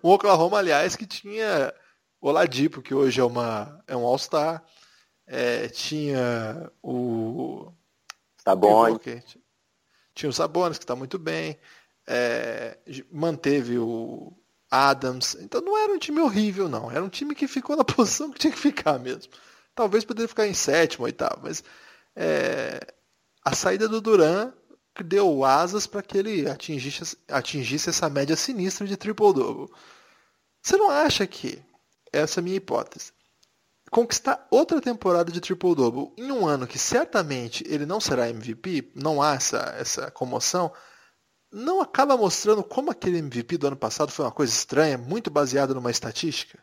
O 0.00 0.10
Oklahoma, 0.10 0.58
aliás, 0.58 0.94
que 0.94 1.06
tinha 1.06 1.72
o 2.20 2.30
Ladipo, 2.30 2.80
que 2.80 2.94
hoje 2.94 3.20
é, 3.20 3.24
uma, 3.24 3.82
é 3.86 3.96
um 3.96 4.06
All-Star. 4.06 4.62
É, 5.26 5.68
tinha 5.68 6.70
o. 6.82 7.72
Sabonis. 8.44 9.38
Tinha 10.14 10.30
o 10.30 10.32
Sabonis, 10.32 10.78
que 10.78 10.84
está 10.84 10.94
muito 10.94 11.18
bem. 11.18 11.58
É, 12.06 12.78
manteve 13.10 13.78
o 13.78 14.32
Adams. 14.70 15.36
Então 15.40 15.60
não 15.60 15.76
era 15.76 15.92
um 15.92 15.98
time 15.98 16.20
horrível, 16.20 16.68
não. 16.68 16.90
Era 16.90 17.02
um 17.02 17.08
time 17.08 17.34
que 17.34 17.48
ficou 17.48 17.76
na 17.76 17.84
posição 17.84 18.30
que 18.30 18.38
tinha 18.38 18.52
que 18.52 18.58
ficar 18.58 18.98
mesmo. 18.98 19.32
Talvez 19.74 20.04
poderia 20.04 20.28
ficar 20.28 20.46
em 20.46 20.54
sétimo, 20.54 21.04
oitavo, 21.04 21.40
mas 21.42 21.64
é, 22.14 22.80
a 23.44 23.54
saída 23.54 23.88
do 23.88 24.00
Duran 24.00 24.52
deu 25.04 25.44
asas 25.44 25.86
para 25.86 26.02
que 26.02 26.18
ele 26.18 26.48
atingisse, 26.48 27.16
atingisse 27.28 27.88
essa 27.88 28.10
média 28.10 28.36
sinistra 28.36 28.86
de 28.86 28.96
triple-double. 28.96 29.74
Você 30.60 30.76
não 30.76 30.90
acha 30.90 31.26
que, 31.26 31.62
essa 32.12 32.38
é 32.38 32.40
a 32.40 32.44
minha 32.44 32.56
hipótese, 32.56 33.12
conquistar 33.90 34.46
outra 34.50 34.80
temporada 34.80 35.32
de 35.32 35.40
triple-double 35.40 36.12
em 36.16 36.30
um 36.30 36.46
ano 36.46 36.66
que 36.66 36.78
certamente 36.78 37.64
ele 37.66 37.86
não 37.86 38.00
será 38.00 38.28
MVP, 38.28 38.92
não 38.94 39.22
há 39.22 39.34
essa, 39.34 39.74
essa 39.78 40.10
comoção, 40.10 40.72
não 41.50 41.80
acaba 41.80 42.16
mostrando 42.16 42.62
como 42.62 42.90
aquele 42.90 43.18
MVP 43.18 43.58
do 43.58 43.66
ano 43.66 43.76
passado 43.76 44.12
foi 44.12 44.24
uma 44.24 44.32
coisa 44.32 44.52
estranha, 44.52 44.96
muito 44.96 45.30
baseado 45.30 45.74
numa 45.74 45.90
estatística? 45.90 46.58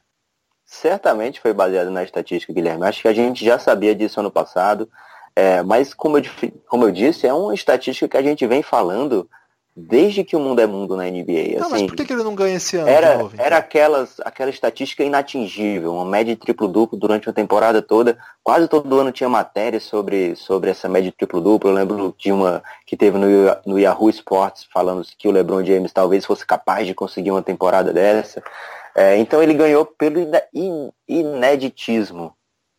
Certamente 0.69 1.41
foi 1.41 1.51
baseado 1.51 1.89
na 1.89 2.03
estatística, 2.03 2.53
Guilherme. 2.53 2.85
Acho 2.85 3.01
que 3.01 3.07
a 3.07 3.13
gente 3.13 3.43
já 3.43 3.57
sabia 3.57 3.95
disso 3.95 4.19
ano 4.19 4.29
passado. 4.29 4.87
É, 5.35 5.63
mas, 5.63 5.95
como 5.95 6.19
eu, 6.19 6.23
como 6.67 6.85
eu 6.85 6.91
disse, 6.91 7.25
é 7.25 7.33
uma 7.33 7.55
estatística 7.55 8.07
que 8.07 8.15
a 8.15 8.21
gente 8.21 8.45
vem 8.45 8.61
falando 8.61 9.27
desde 9.75 10.23
que 10.23 10.35
o 10.35 10.39
mundo 10.39 10.61
é 10.61 10.67
mundo 10.67 10.95
na 10.95 11.05
NBA. 11.05 11.57
Não, 11.57 11.67
assim, 11.67 11.71
mas 11.71 11.81
por 11.87 11.95
que, 11.95 12.13
ele 12.13 12.23
não 12.23 12.35
ganha 12.35 12.57
esse 12.57 12.77
ano? 12.77 12.87
Era, 12.87 13.17
novo, 13.17 13.31
então? 13.33 13.45
era 13.45 13.57
aquelas, 13.57 14.19
aquela 14.23 14.51
estatística 14.51 15.03
inatingível, 15.03 15.95
uma 15.95 16.05
média 16.05 16.35
de 16.35 16.39
triplo-duplo 16.39 16.99
durante 16.99 17.27
uma 17.27 17.33
temporada 17.33 17.81
toda. 17.81 18.15
Quase 18.43 18.67
todo 18.67 18.99
ano 18.99 19.11
tinha 19.11 19.27
matéria 19.27 19.79
sobre, 19.79 20.35
sobre 20.35 20.69
essa 20.69 20.87
média 20.87 21.09
de 21.09 21.17
triplo-duplo. 21.17 21.71
Eu 21.71 21.73
lembro 21.73 22.15
de 22.15 22.31
uma 22.31 22.61
que 22.85 22.95
teve 22.95 23.17
no, 23.17 23.27
no 23.65 23.79
Yahoo 23.79 24.09
Sports 24.11 24.67
falando 24.71 25.03
que 25.17 25.27
o 25.27 25.31
LeBron 25.31 25.65
James 25.65 25.91
talvez 25.91 26.25
fosse 26.25 26.45
capaz 26.45 26.85
de 26.85 26.93
conseguir 26.93 27.31
uma 27.31 27.41
temporada 27.41 27.91
dessa. 27.91 28.43
É, 28.99 29.15
então 29.15 29.41
ele 29.41 29.53
ganhou 29.53 29.85
pelo 29.85 30.19
ineditismo. 31.07 32.33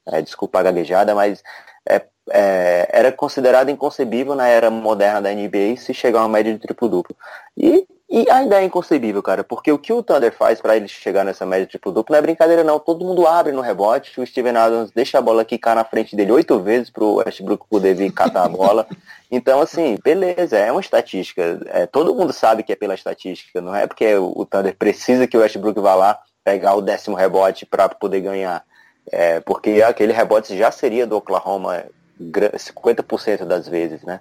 É, 0.07 0.21
desculpa 0.21 0.59
a 0.59 0.63
gaguejada, 0.65 1.15
mas 1.15 1.43
é, 1.89 2.03
é, 2.31 2.89
era 2.93 3.11
considerado 3.11 3.71
inconcebível 3.71 4.35
na 4.35 4.47
era 4.47 4.71
moderna 4.71 5.23
da 5.23 5.33
NBA 5.33 5.79
se 5.79 5.95
chegar 5.95 6.21
a 6.21 6.23
uma 6.25 6.29
média 6.29 6.53
de 6.53 6.59
triplo-duplo. 6.59 7.17
E, 7.57 7.87
e 8.11 8.29
ainda 8.29 8.61
é 8.61 8.65
inconcebível, 8.65 9.23
cara, 9.23 9.43
porque 9.43 9.73
o 9.73 9.79
que 9.79 9.95
o 9.95 10.03
Thunder 10.03 10.31
faz 10.31 10.61
para 10.61 10.77
ele 10.77 10.89
chegar 10.89 11.25
nessa 11.25 11.47
média 11.47 11.65
de 11.65 11.71
triplo-duplo 11.71 12.13
não 12.13 12.19
é 12.19 12.23
brincadeira 12.23 12.63
não. 12.63 12.79
Todo 12.79 13.03
mundo 13.03 13.27
abre 13.27 13.53
no 13.53 13.63
rebote, 13.63 14.21
o 14.21 14.27
Steven 14.27 14.57
Adams 14.57 14.91
deixa 14.91 15.17
a 15.17 15.23
bola 15.23 15.43
quicar 15.43 15.75
na 15.75 15.85
frente 15.85 16.15
dele 16.15 16.33
oito 16.33 16.61
vezes 16.61 16.91
pro 16.91 17.15
Westbrook 17.15 17.67
poder 17.67 17.95
vir 17.95 18.13
catar 18.13 18.45
a 18.45 18.49
bola. 18.49 18.87
Então, 19.31 19.61
assim, 19.61 19.97
beleza, 20.03 20.59
é 20.59 20.73
uma 20.73 20.81
estatística. 20.81 21.61
É, 21.67 21.87
todo 21.87 22.15
mundo 22.15 22.33
sabe 22.33 22.63
que 22.63 22.73
é 22.73 22.77
pela 22.77 22.95
estatística, 22.95 23.61
não 23.61 23.75
é 23.75 23.87
porque 23.87 24.15
o, 24.17 24.45
Thunder 24.45 24.75
precisa 24.77 25.27
que 25.27 25.37
o 25.37 25.41
Westbrook 25.41 25.81
vá 25.81 25.95
lá 25.95 26.19
pegar 26.43 26.75
o 26.75 26.83
décimo 26.83 27.17
rebote 27.17 27.65
para 27.65 27.89
poder 27.89 28.21
ganhar. 28.21 28.65
É, 29.11 29.41
porque 29.41 29.83
aquele 29.83 30.13
rebote 30.13 30.57
já 30.57 30.71
seria 30.71 31.07
do 31.07 31.17
Oklahoma 31.17 31.85
50% 32.21 33.45
das 33.45 33.69
vezes, 33.69 34.03
né? 34.03 34.21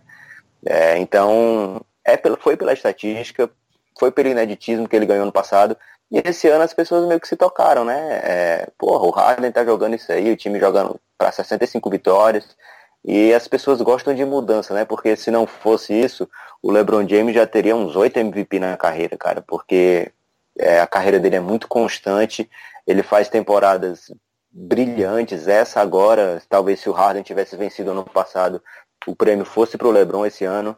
É, 0.66 0.98
então, 0.98 1.82
é, 2.06 2.20
foi 2.40 2.56
pela 2.56 2.74
estatística, 2.74 3.50
foi 3.98 4.12
pelo 4.12 4.30
ineditismo 4.30 4.88
que 4.88 4.96
ele 4.96 5.06
ganhou 5.06 5.26
no 5.26 5.32
passado, 5.32 5.76
e 6.12 6.22
esse 6.26 6.48
ano 6.48 6.64
as 6.64 6.74
pessoas 6.74 7.08
meio 7.08 7.20
que 7.20 7.28
se 7.28 7.36
tocaram, 7.36 7.86
né? 7.86 8.22
É, 8.24 8.68
porra, 8.78 9.06
o 9.06 9.12
Harden 9.12 9.52
tá 9.52 9.64
jogando 9.64 9.96
isso 9.96 10.12
aí, 10.12 10.32
o 10.32 10.38
time 10.38 10.60
jogando 10.60 11.00
para 11.18 11.32
65 11.32 11.90
vitórias, 11.90 12.56
e 13.04 13.34
as 13.34 13.48
pessoas 13.48 13.82
gostam 13.82 14.14
de 14.14 14.26
mudança, 14.26 14.74
né? 14.74 14.86
Porque 14.86 15.16
se 15.16 15.32
não 15.32 15.48
fosse 15.48 15.94
isso, 15.94 16.30
o 16.62 16.72
LeBron 16.72 17.08
James 17.08 17.34
já 17.34 17.48
teria 17.48 17.76
uns 17.76 17.96
8 17.96 18.18
MVP 18.20 18.60
na 18.60 18.76
carreira, 18.76 19.18
cara, 19.18 19.42
porque 19.42 20.12
é, 20.58 20.80
a 20.80 20.88
carreira 20.88 21.20
dele 21.20 21.38
é 21.38 21.40
muito 21.40 21.68
constante, 21.68 22.50
ele 22.86 23.02
faz 23.02 23.30
temporadas 23.30 24.12
brilhantes. 24.52 25.48
Essa 25.48 25.80
agora, 25.80 26.42
talvez 26.50 26.82
se 26.82 26.90
o 26.90 26.94
Harden 26.94 27.24
tivesse 27.24 27.56
vencido 27.56 27.92
ano 27.92 28.04
passado, 28.04 28.62
o 29.08 29.16
prêmio 29.16 29.46
fosse 29.46 29.78
para 29.78 29.88
o 29.88 29.92
LeBron 29.92 30.26
esse 30.26 30.44
ano, 30.44 30.76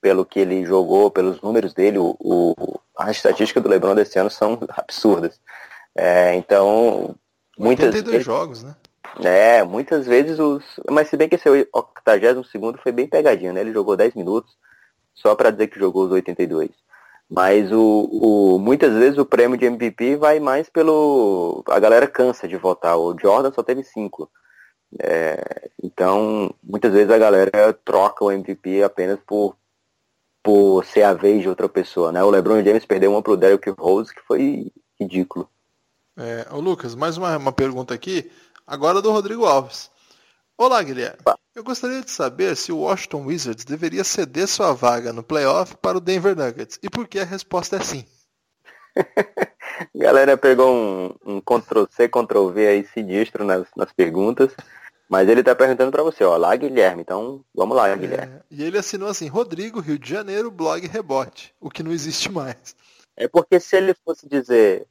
pelo 0.00 0.24
que 0.24 0.38
ele 0.38 0.64
jogou, 0.64 1.10
pelos 1.10 1.40
números 1.40 1.74
dele, 1.74 1.98
o, 1.98 2.14
o 2.20 2.80
a 2.96 3.10
estatística 3.10 3.60
do 3.60 3.68
LeBron 3.68 3.94
desse 3.94 4.18
ano 4.18 4.30
são 4.30 4.58
absurdas. 4.70 5.40
É, 5.94 6.34
então, 6.34 7.14
muitas 7.58 7.92
vezes, 7.92 8.24
jogos, 8.24 8.62
né? 8.62 8.74
É, 9.24 9.62
muitas 9.64 10.06
vezes 10.06 10.38
os. 10.38 10.62
Mas 10.90 11.08
se 11.08 11.16
bem 11.16 11.28
que 11.28 11.36
esse 11.36 11.48
82 11.48 12.48
segundo 12.50 12.78
foi 12.78 12.92
bem 12.92 13.06
pegadinho, 13.06 13.52
né? 13.52 13.60
Ele 13.60 13.72
jogou 13.72 13.96
10 13.96 14.14
minutos, 14.14 14.56
só 15.14 15.34
para 15.34 15.50
dizer 15.50 15.68
que 15.68 15.78
jogou 15.78 16.04
os 16.04 16.12
82. 16.12 16.70
Mas 17.28 17.72
o, 17.72 18.08
o, 18.12 18.58
muitas 18.58 18.92
vezes 18.92 19.18
o 19.18 19.26
prêmio 19.26 19.58
de 19.58 19.66
MVP 19.66 20.16
vai 20.16 20.38
mais 20.38 20.68
pelo. 20.68 21.64
A 21.68 21.78
galera 21.80 22.06
cansa 22.06 22.46
de 22.46 22.56
votar. 22.56 22.96
O 22.98 23.16
Jordan 23.18 23.52
só 23.52 23.62
teve 23.62 23.82
cinco. 23.82 24.30
É, 25.02 25.70
então, 25.82 26.54
muitas 26.62 26.92
vezes 26.92 27.10
a 27.10 27.18
galera 27.18 27.72
troca 27.84 28.24
o 28.24 28.30
MVP 28.30 28.82
apenas 28.82 29.18
por, 29.26 29.56
por 30.42 30.84
ser 30.84 31.02
a 31.02 31.12
vez 31.12 31.42
de 31.42 31.48
outra 31.48 31.68
pessoa. 31.68 32.12
Né? 32.12 32.22
O 32.22 32.30
LeBron 32.30 32.62
James 32.62 32.84
perdeu 32.86 33.10
uma 33.10 33.22
pro 33.22 33.36
Derrick 33.36 33.68
Rose, 33.70 34.14
que 34.14 34.22
foi 34.22 34.72
ridículo. 35.00 35.48
É, 36.16 36.46
ô 36.50 36.60
Lucas, 36.60 36.94
mais 36.94 37.18
uma, 37.18 37.36
uma 37.36 37.52
pergunta 37.52 37.92
aqui, 37.92 38.30
agora 38.66 39.00
do 39.00 39.12
Rodrigo 39.12 39.46
Alves. 39.46 39.90
Olá, 40.58 40.82
Guilherme. 40.82 41.18
Eu 41.54 41.62
gostaria 41.62 42.00
de 42.00 42.10
saber 42.10 42.56
se 42.56 42.72
o 42.72 42.78
Washington 42.78 43.26
Wizards 43.26 43.64
deveria 43.64 44.02
ceder 44.02 44.48
sua 44.48 44.72
vaga 44.72 45.12
no 45.12 45.22
playoff 45.22 45.76
para 45.76 45.98
o 45.98 46.00
Denver 46.00 46.34
Nuggets. 46.36 46.78
E 46.82 46.90
por 46.90 47.06
que 47.06 47.18
a 47.18 47.24
resposta 47.24 47.76
é 47.76 47.80
sim? 47.80 48.04
Galera 49.94 50.36
pegou 50.36 50.74
um, 50.74 51.14
um 51.24 51.40
Ctrl-C, 51.40 52.08
Ctrl-V 52.08 52.66
aí 52.66 52.86
sinistro 52.86 53.44
nas, 53.44 53.66
nas 53.76 53.92
perguntas. 53.92 54.52
Mas 55.08 55.28
ele 55.28 55.40
está 55.40 55.54
perguntando 55.54 55.92
para 55.92 56.02
você, 56.02 56.24
ó, 56.24 56.36
lá 56.36 56.56
Guilherme, 56.56 57.02
então 57.02 57.44
vamos 57.54 57.76
lá, 57.76 57.94
Guilherme. 57.94 58.34
É, 58.34 58.42
e 58.50 58.64
ele 58.64 58.76
assinou 58.76 59.08
assim, 59.08 59.28
Rodrigo, 59.28 59.78
Rio 59.78 59.98
de 59.98 60.10
Janeiro, 60.10 60.50
blog 60.50 60.84
Rebote, 60.88 61.54
o 61.60 61.70
que 61.70 61.82
não 61.82 61.92
existe 61.92 62.30
mais. 62.32 62.74
É 63.16 63.28
porque 63.28 63.60
se 63.60 63.76
ele 63.76 63.94
fosse 64.04 64.28
dizer, 64.28 64.84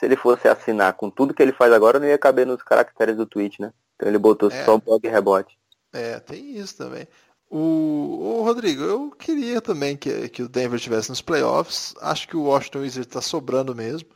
se 0.00 0.06
ele 0.06 0.16
fosse 0.16 0.48
assinar 0.48 0.94
com 0.94 1.10
tudo 1.10 1.34
que 1.34 1.42
ele 1.42 1.52
faz 1.52 1.70
agora, 1.74 2.00
não 2.00 2.06
ia 2.06 2.16
caber 2.16 2.46
nos 2.46 2.62
caracteres 2.62 3.14
do 3.18 3.26
tweet, 3.26 3.60
né? 3.60 3.70
Então 3.94 4.08
ele 4.08 4.16
botou 4.16 4.50
é. 4.50 4.64
só 4.64 4.76
o 4.76 4.80
blog 4.80 5.06
rebote. 5.06 5.58
É, 5.92 6.18
tem 6.18 6.56
isso 6.56 6.74
também. 6.78 7.06
O, 7.50 8.38
o, 8.38 8.42
Rodrigo, 8.42 8.82
eu 8.82 9.10
queria 9.10 9.60
também 9.60 9.98
que, 9.98 10.30
que 10.30 10.42
o 10.42 10.48
Denver 10.48 10.76
estivesse 10.76 11.10
nos 11.10 11.20
playoffs. 11.20 11.92
Acho 12.00 12.26
que 12.26 12.34
o 12.34 12.44
Washington 12.44 12.78
Wizards 12.78 13.06
está 13.06 13.20
sobrando 13.20 13.74
mesmo. 13.74 14.08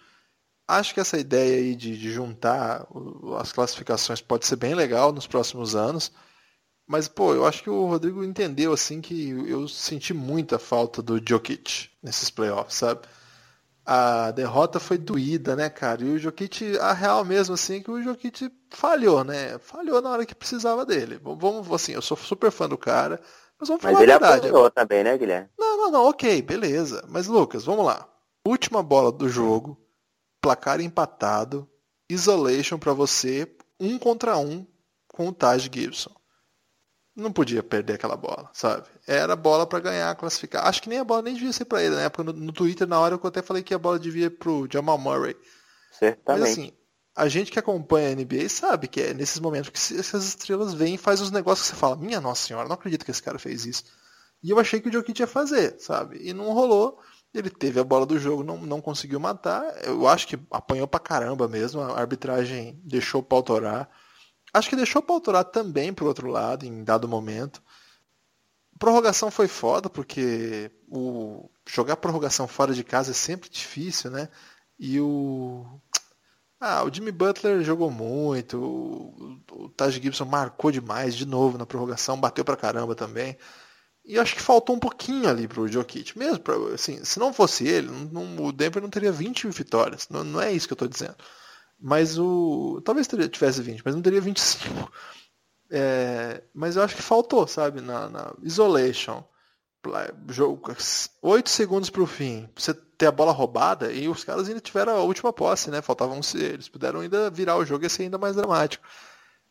Acho 0.66 0.95
que 0.95 1.01
essa 1.01 1.18
ideia 1.18 1.59
aí 1.59 1.76
de, 1.76 1.99
de, 1.99 2.11
juntar 2.11 2.87
as 3.39 3.53
classificações 3.53 4.22
pode 4.22 4.47
ser 4.47 4.57
bem 4.57 4.74
legal 4.74 5.12
nos 5.12 5.26
próximos 5.26 5.76
anos. 5.76 6.11
Mas, 6.87 7.09
pô, 7.09 7.35
eu 7.35 7.45
acho 7.45 7.62
que 7.62 7.68
o 7.68 7.87
Rodrigo 7.87 8.24
entendeu 8.24 8.72
assim 8.72 9.03
que 9.03 9.30
eu 9.47 9.68
senti 9.68 10.14
muita 10.14 10.59
falta 10.59 11.03
do 11.03 11.20
Jokic 11.22 11.91
nesses 12.03 12.30
playoffs, 12.30 12.78
sabe? 12.78 13.07
A 13.85 14.30
derrota 14.30 14.80
foi 14.80 14.97
doída, 14.97 15.55
né, 15.55 15.68
cara? 15.68 16.03
E 16.03 16.11
o 16.11 16.18
Jokic, 16.18 16.78
a 16.78 16.93
real 16.93 17.24
mesmo, 17.24 17.55
assim, 17.55 17.82
que 17.82 17.91
o 17.91 18.03
Jokic 18.03 18.51
falhou, 18.70 19.22
né? 19.22 19.59
Falhou 19.59 20.01
na 20.01 20.11
hora 20.11 20.26
que 20.26 20.35
precisava 20.35 20.87
dele. 20.87 21.20
Vamos, 21.22 21.70
assim, 21.72 21.93
eu 21.93 22.03
sou 22.03 22.16
super 22.16 22.51
fã 22.51 22.68
do 22.68 22.78
cara, 22.78 23.20
mas 23.59 23.68
vamos 23.68 23.82
falar 23.82 23.95
mas 23.95 24.03
ele 24.03 24.12
a 24.12 24.18
verdade. 24.18 24.49
apanhou 24.49 24.70
também, 24.70 25.05
né, 25.05 25.18
Guilherme? 25.18 25.49
Não, 25.59 25.76
não, 25.76 25.91
não, 25.91 26.09
ok, 26.09 26.41
beleza. 26.43 27.05
Mas, 27.09 27.26
Lucas, 27.26 27.64
vamos 27.64 27.85
lá. 27.85 28.09
Última 28.47 28.82
bola 28.82 29.12
do 29.12 29.28
jogo, 29.28 29.78
placar 30.41 30.80
empatado, 30.80 31.68
isolation 32.09 32.78
para 32.78 32.93
você, 32.93 33.55
um 33.78 33.99
contra 33.99 34.37
um 34.37 34.66
com 35.09 35.28
o 35.28 35.32
Taj 35.32 35.70
Gibson 35.72 36.12
não 37.17 37.33
podia 37.33 37.62
perder 37.62 37.95
aquela 37.95 38.17
bola, 38.17 38.51
sabe? 38.53 38.87
Era 39.07 39.37
bola 39.37 39.67
para 39.67 39.79
ganhar, 39.79 40.15
classificar. 40.17 40.67
Acho 40.67 40.83
que 40.83 40.89
nem 40.89 40.99
a 40.99 41.05
bola 41.05 41.23
nem 41.23 41.35
devia 41.35 41.53
ser 41.53 41.65
para 41.65 41.83
ele 41.83 41.95
na 41.95 42.03
época. 42.03 42.25
No, 42.25 42.33
no, 42.33 42.53
Twitter, 42.53 42.89
na 42.89 42.99
hora, 42.99 43.15
eu 43.15 43.29
até 43.29 43.41
falei 43.41 43.62
que 43.62 43.75
a 43.75 43.79
bola 43.79 43.99
devia 43.99 44.27
ir 44.27 44.31
pro 44.31 44.69
Jamal 44.71 44.99
Murray. 44.99 45.37
Certamente. 45.97 46.41
Mas 46.41 46.51
assim, 46.51 46.73
a 47.15 47.29
gente 47.29 47.53
que 47.53 47.59
acompanha 47.59 48.11
a 48.11 48.15
NBA 48.15 48.49
sabe 48.49 48.89
que 48.89 49.01
é 49.01 49.15
nesses 49.15 49.39
momentos 49.39 49.71
que 49.71 49.99
essas 49.99 50.25
estrelas 50.27 50.75
vêm 50.75 50.95
e 50.95 50.99
faz 50.99 51.21
uns 51.21 51.31
negócios 51.31 51.69
que 51.69 51.75
você 51.75 51.81
fala, 51.81 51.97
minha 51.97 52.21
nossa 52.21 52.47
senhora, 52.47 52.67
não 52.69 52.75
acredito 52.75 53.05
que 53.05 53.11
esse 53.12 53.23
cara 53.23 53.39
fez 53.39 53.65
isso. 53.65 53.85
E 54.43 54.51
eu 54.51 54.59
achei 54.59 54.81
que 54.81 54.89
o 54.89 54.93
Jokic 54.93 55.21
ia 55.21 55.27
fazer, 55.27 55.77
sabe? 55.79 56.19
E 56.21 56.33
não 56.35 56.53
rolou. 56.53 56.99
Ele 57.33 57.51
teve 57.51 57.81
a 57.81 57.85
bola 57.85 58.05
do 58.05 58.19
jogo, 58.19 58.45
não, 58.45 58.59
não 58.59 58.81
conseguiu 58.81 59.19
matar. 59.19 59.65
Eu 59.85 60.07
acho 60.07 60.27
que 60.27 60.39
apanhou 60.51 60.87
pra 60.87 61.01
caramba 61.01 61.49
mesmo. 61.49 61.81
A 61.81 61.99
arbitragem 61.99 62.79
deixou 62.85 63.21
o 63.21 63.25
pau 63.25 63.43
torar 63.43 63.89
Acho 64.55 64.71
que 64.71 64.77
deixou 64.77 65.03
para 65.03 65.17
autorar 65.17 65.45
também 65.45 65.93
pro 65.93 66.07
outro 66.07 66.29
lado, 66.29 66.65
em 66.65 66.85
dado 66.85 67.09
momento. 67.09 67.61
Prorrogação 68.79 69.29
foi 69.29 69.49
foda, 69.49 69.91
porque 69.91 70.71
o 70.89 71.51
jogar 71.67 71.97
prorrogação 71.97 72.47
fora 72.47 72.73
de 72.73 72.85
casa 72.85 73.11
é 73.11 73.15
sempre 73.15 73.51
difícil, 73.51 74.13
né? 74.13 74.29
E 74.79 75.01
o. 75.01 75.67
Ah, 76.61 76.85
o 76.85 76.93
Jimmy 76.93 77.11
Butler 77.11 77.65
jogou 77.65 77.91
muito, 77.91 78.59
o, 78.59 79.41
o 79.51 79.69
Taj 79.71 80.01
Gibson 80.01 80.25
marcou 80.25 80.71
demais 80.71 81.17
de 81.17 81.27
novo 81.27 81.59
na 81.59 81.67
prorrogação, 81.67 82.19
bateu 82.19 82.45
pra 82.45 82.57
caramba 82.57 82.95
também. 82.95 83.37
E 84.05 84.19
acho 84.19 84.37
que 84.37 84.41
faltou 84.41 84.77
um 84.77 84.79
pouquinho 84.79 85.29
ali 85.29 85.49
pro 85.49 85.67
Jokic. 85.67 86.17
Mesmo, 86.17 86.39
pra, 86.39 86.55
assim, 86.75 87.05
se 87.05 87.19
não 87.19 87.33
fosse 87.33 87.67
ele, 87.67 87.89
não, 88.13 88.45
o 88.45 88.53
Denver 88.53 88.83
não 88.83 88.91
teria 88.91 89.11
20 89.11 89.49
vitórias. 89.49 90.09
Não, 90.09 90.23
não 90.23 90.41
é 90.41 90.53
isso 90.53 90.67
que 90.69 90.73
eu 90.75 90.77
tô 90.79 90.87
dizendo. 90.87 91.17
Mas 91.81 92.18
o. 92.18 92.81
Talvez 92.85 93.07
tivesse 93.07 93.62
20, 93.62 93.83
mas 93.85 93.95
não 93.95 94.03
teria 94.03 94.20
25. 94.20 94.91
É, 95.70 96.43
mas 96.55 96.77
eu 96.77 96.83
acho 96.83 96.97
que 96.97 97.03
faltou, 97.03 97.47
sabe? 97.47 97.81
Na, 97.81 98.09
na 98.09 98.35
isolation. 98.43 99.22
Jogo, 100.31 100.75
8 101.20 101.51
segundos 101.51 101.91
pro 101.91 102.07
fim. 102.07 102.49
Você 102.57 102.72
ter 102.72 103.07
a 103.07 103.12
bola 103.12 103.33
roubada 103.33 103.93
e 103.93 104.09
os 104.09 104.25
caras 104.25 104.49
ainda 104.49 104.61
tiveram 104.61 104.97
a 104.97 105.03
última 105.03 105.33
posse, 105.33 105.70
né? 105.70 105.83
Faltavam 105.83 106.20
eles 106.35 106.68
puderam 106.68 107.01
ainda 107.01 107.29
virar 107.29 107.57
o 107.57 107.64
jogo 107.66 107.85
e 107.85 107.91
ser 107.91 108.05
ainda 108.05 108.16
mais 108.16 108.35
dramático 108.35 108.87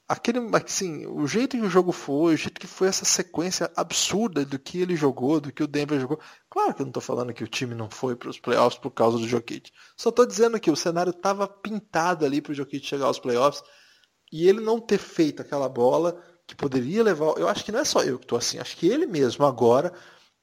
aquele, 0.07 0.39
assim, 0.53 1.05
o 1.05 1.25
jeito 1.27 1.57
que 1.57 1.63
o 1.63 1.69
jogo 1.69 1.91
foi, 1.91 2.33
o 2.33 2.37
jeito 2.37 2.59
que 2.59 2.67
foi 2.67 2.87
essa 2.87 3.05
sequência 3.05 3.71
absurda 3.75 4.45
do 4.45 4.59
que 4.59 4.79
ele 4.81 4.95
jogou, 4.95 5.39
do 5.39 5.51
que 5.51 5.63
o 5.63 5.67
Denver 5.67 5.99
jogou. 5.99 6.19
Claro 6.49 6.73
que 6.73 6.81
eu 6.81 6.85
não 6.85 6.91
estou 6.91 7.01
falando 7.01 7.33
que 7.33 7.43
o 7.43 7.47
time 7.47 7.73
não 7.73 7.89
foi 7.89 8.15
para 8.15 8.29
os 8.29 8.39
playoffs 8.39 8.79
por 8.79 8.91
causa 8.91 9.17
do 9.17 9.27
Jokic. 9.27 9.71
Só 9.95 10.09
estou 10.09 10.25
dizendo 10.25 10.59
que 10.59 10.71
o 10.71 10.75
cenário 10.75 11.11
estava 11.11 11.47
pintado 11.47 12.25
ali 12.25 12.41
para 12.41 12.51
o 12.51 12.55
Jokic 12.55 12.85
chegar 12.85 13.05
aos 13.05 13.19
playoffs 13.19 13.63
e 14.31 14.47
ele 14.47 14.61
não 14.61 14.79
ter 14.79 14.97
feito 14.97 15.41
aquela 15.41 15.69
bola 15.69 16.21
que 16.45 16.55
poderia 16.55 17.03
levar. 17.03 17.37
Eu 17.37 17.47
acho 17.47 17.63
que 17.63 17.71
não 17.71 17.79
é 17.79 17.85
só 17.85 18.03
eu 18.03 18.19
que 18.19 18.25
estou 18.25 18.37
assim, 18.37 18.59
acho 18.59 18.75
que 18.77 18.87
ele 18.87 19.05
mesmo 19.05 19.45
agora 19.45 19.93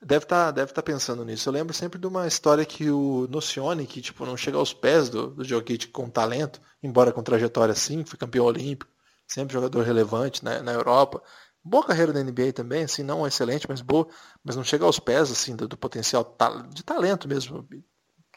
deve 0.02 0.24
estar 0.24 0.46
tá, 0.46 0.50
deve 0.50 0.72
tá 0.72 0.82
pensando 0.82 1.24
nisso. 1.24 1.48
Eu 1.48 1.52
lembro 1.52 1.74
sempre 1.74 1.98
de 1.98 2.06
uma 2.06 2.26
história 2.26 2.64
que 2.64 2.90
o 2.90 3.28
Nocione, 3.28 3.86
que 3.86 4.00
tipo, 4.00 4.24
não 4.24 4.36
chega 4.36 4.56
aos 4.56 4.72
pés 4.72 5.10
do, 5.10 5.28
do 5.28 5.44
Jokic 5.44 5.88
com 5.88 6.08
talento, 6.08 6.60
embora 6.82 7.12
com 7.12 7.22
trajetória 7.22 7.72
assim, 7.72 8.04
foi 8.04 8.18
campeão 8.18 8.46
olímpico 8.46 8.90
sempre 9.30 9.54
jogador 9.54 9.82
relevante 9.82 10.44
né, 10.44 10.60
na 10.60 10.72
Europa. 10.72 11.22
Boa 11.62 11.86
carreira 11.86 12.12
na 12.12 12.22
NBA 12.22 12.52
também, 12.52 12.84
assim, 12.84 13.02
não 13.02 13.26
excelente, 13.26 13.68
mas 13.68 13.80
boa, 13.80 14.08
mas 14.42 14.56
não 14.56 14.64
chega 14.64 14.84
aos 14.84 14.98
pés 14.98 15.30
assim 15.30 15.54
do, 15.54 15.68
do 15.68 15.76
potencial 15.76 16.36
de 16.70 16.82
talento 16.82 17.28
mesmo, 17.28 17.66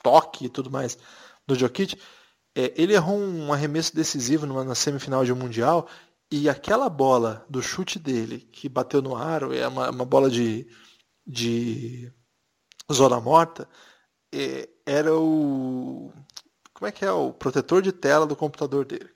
toque 0.03 0.45
e 0.45 0.49
tudo 0.49 0.69
mais 0.69 0.97
do 1.47 1.55
Jokic. 1.55 1.99
É, 2.55 2.73
ele 2.75 2.93
errou 2.93 3.17
um 3.17 3.51
arremesso 3.51 3.95
decisivo 3.95 4.45
numa, 4.45 4.63
na 4.63 4.75
semifinal 4.75 5.25
de 5.25 5.33
um 5.33 5.35
mundial 5.35 5.87
e 6.31 6.47
aquela 6.47 6.89
bola 6.89 7.45
do 7.49 7.61
chute 7.61 7.97
dele 7.97 8.39
que 8.51 8.69
bateu 8.69 9.01
no 9.01 9.15
aro 9.15 9.53
é 9.53 9.67
uma, 9.67 9.89
uma 9.89 10.05
bola 10.05 10.29
de, 10.29 10.67
de 11.25 12.11
zona 12.91 13.19
morta 13.19 13.67
é, 14.31 14.69
era 14.85 15.15
o 15.17 16.11
como 16.73 16.87
é 16.87 16.91
que 16.91 17.05
é 17.05 17.11
o 17.11 17.33
protetor 17.33 17.81
de 17.81 17.91
tela 17.91 18.27
do 18.27 18.35
computador 18.35 18.85
dele 18.85 19.09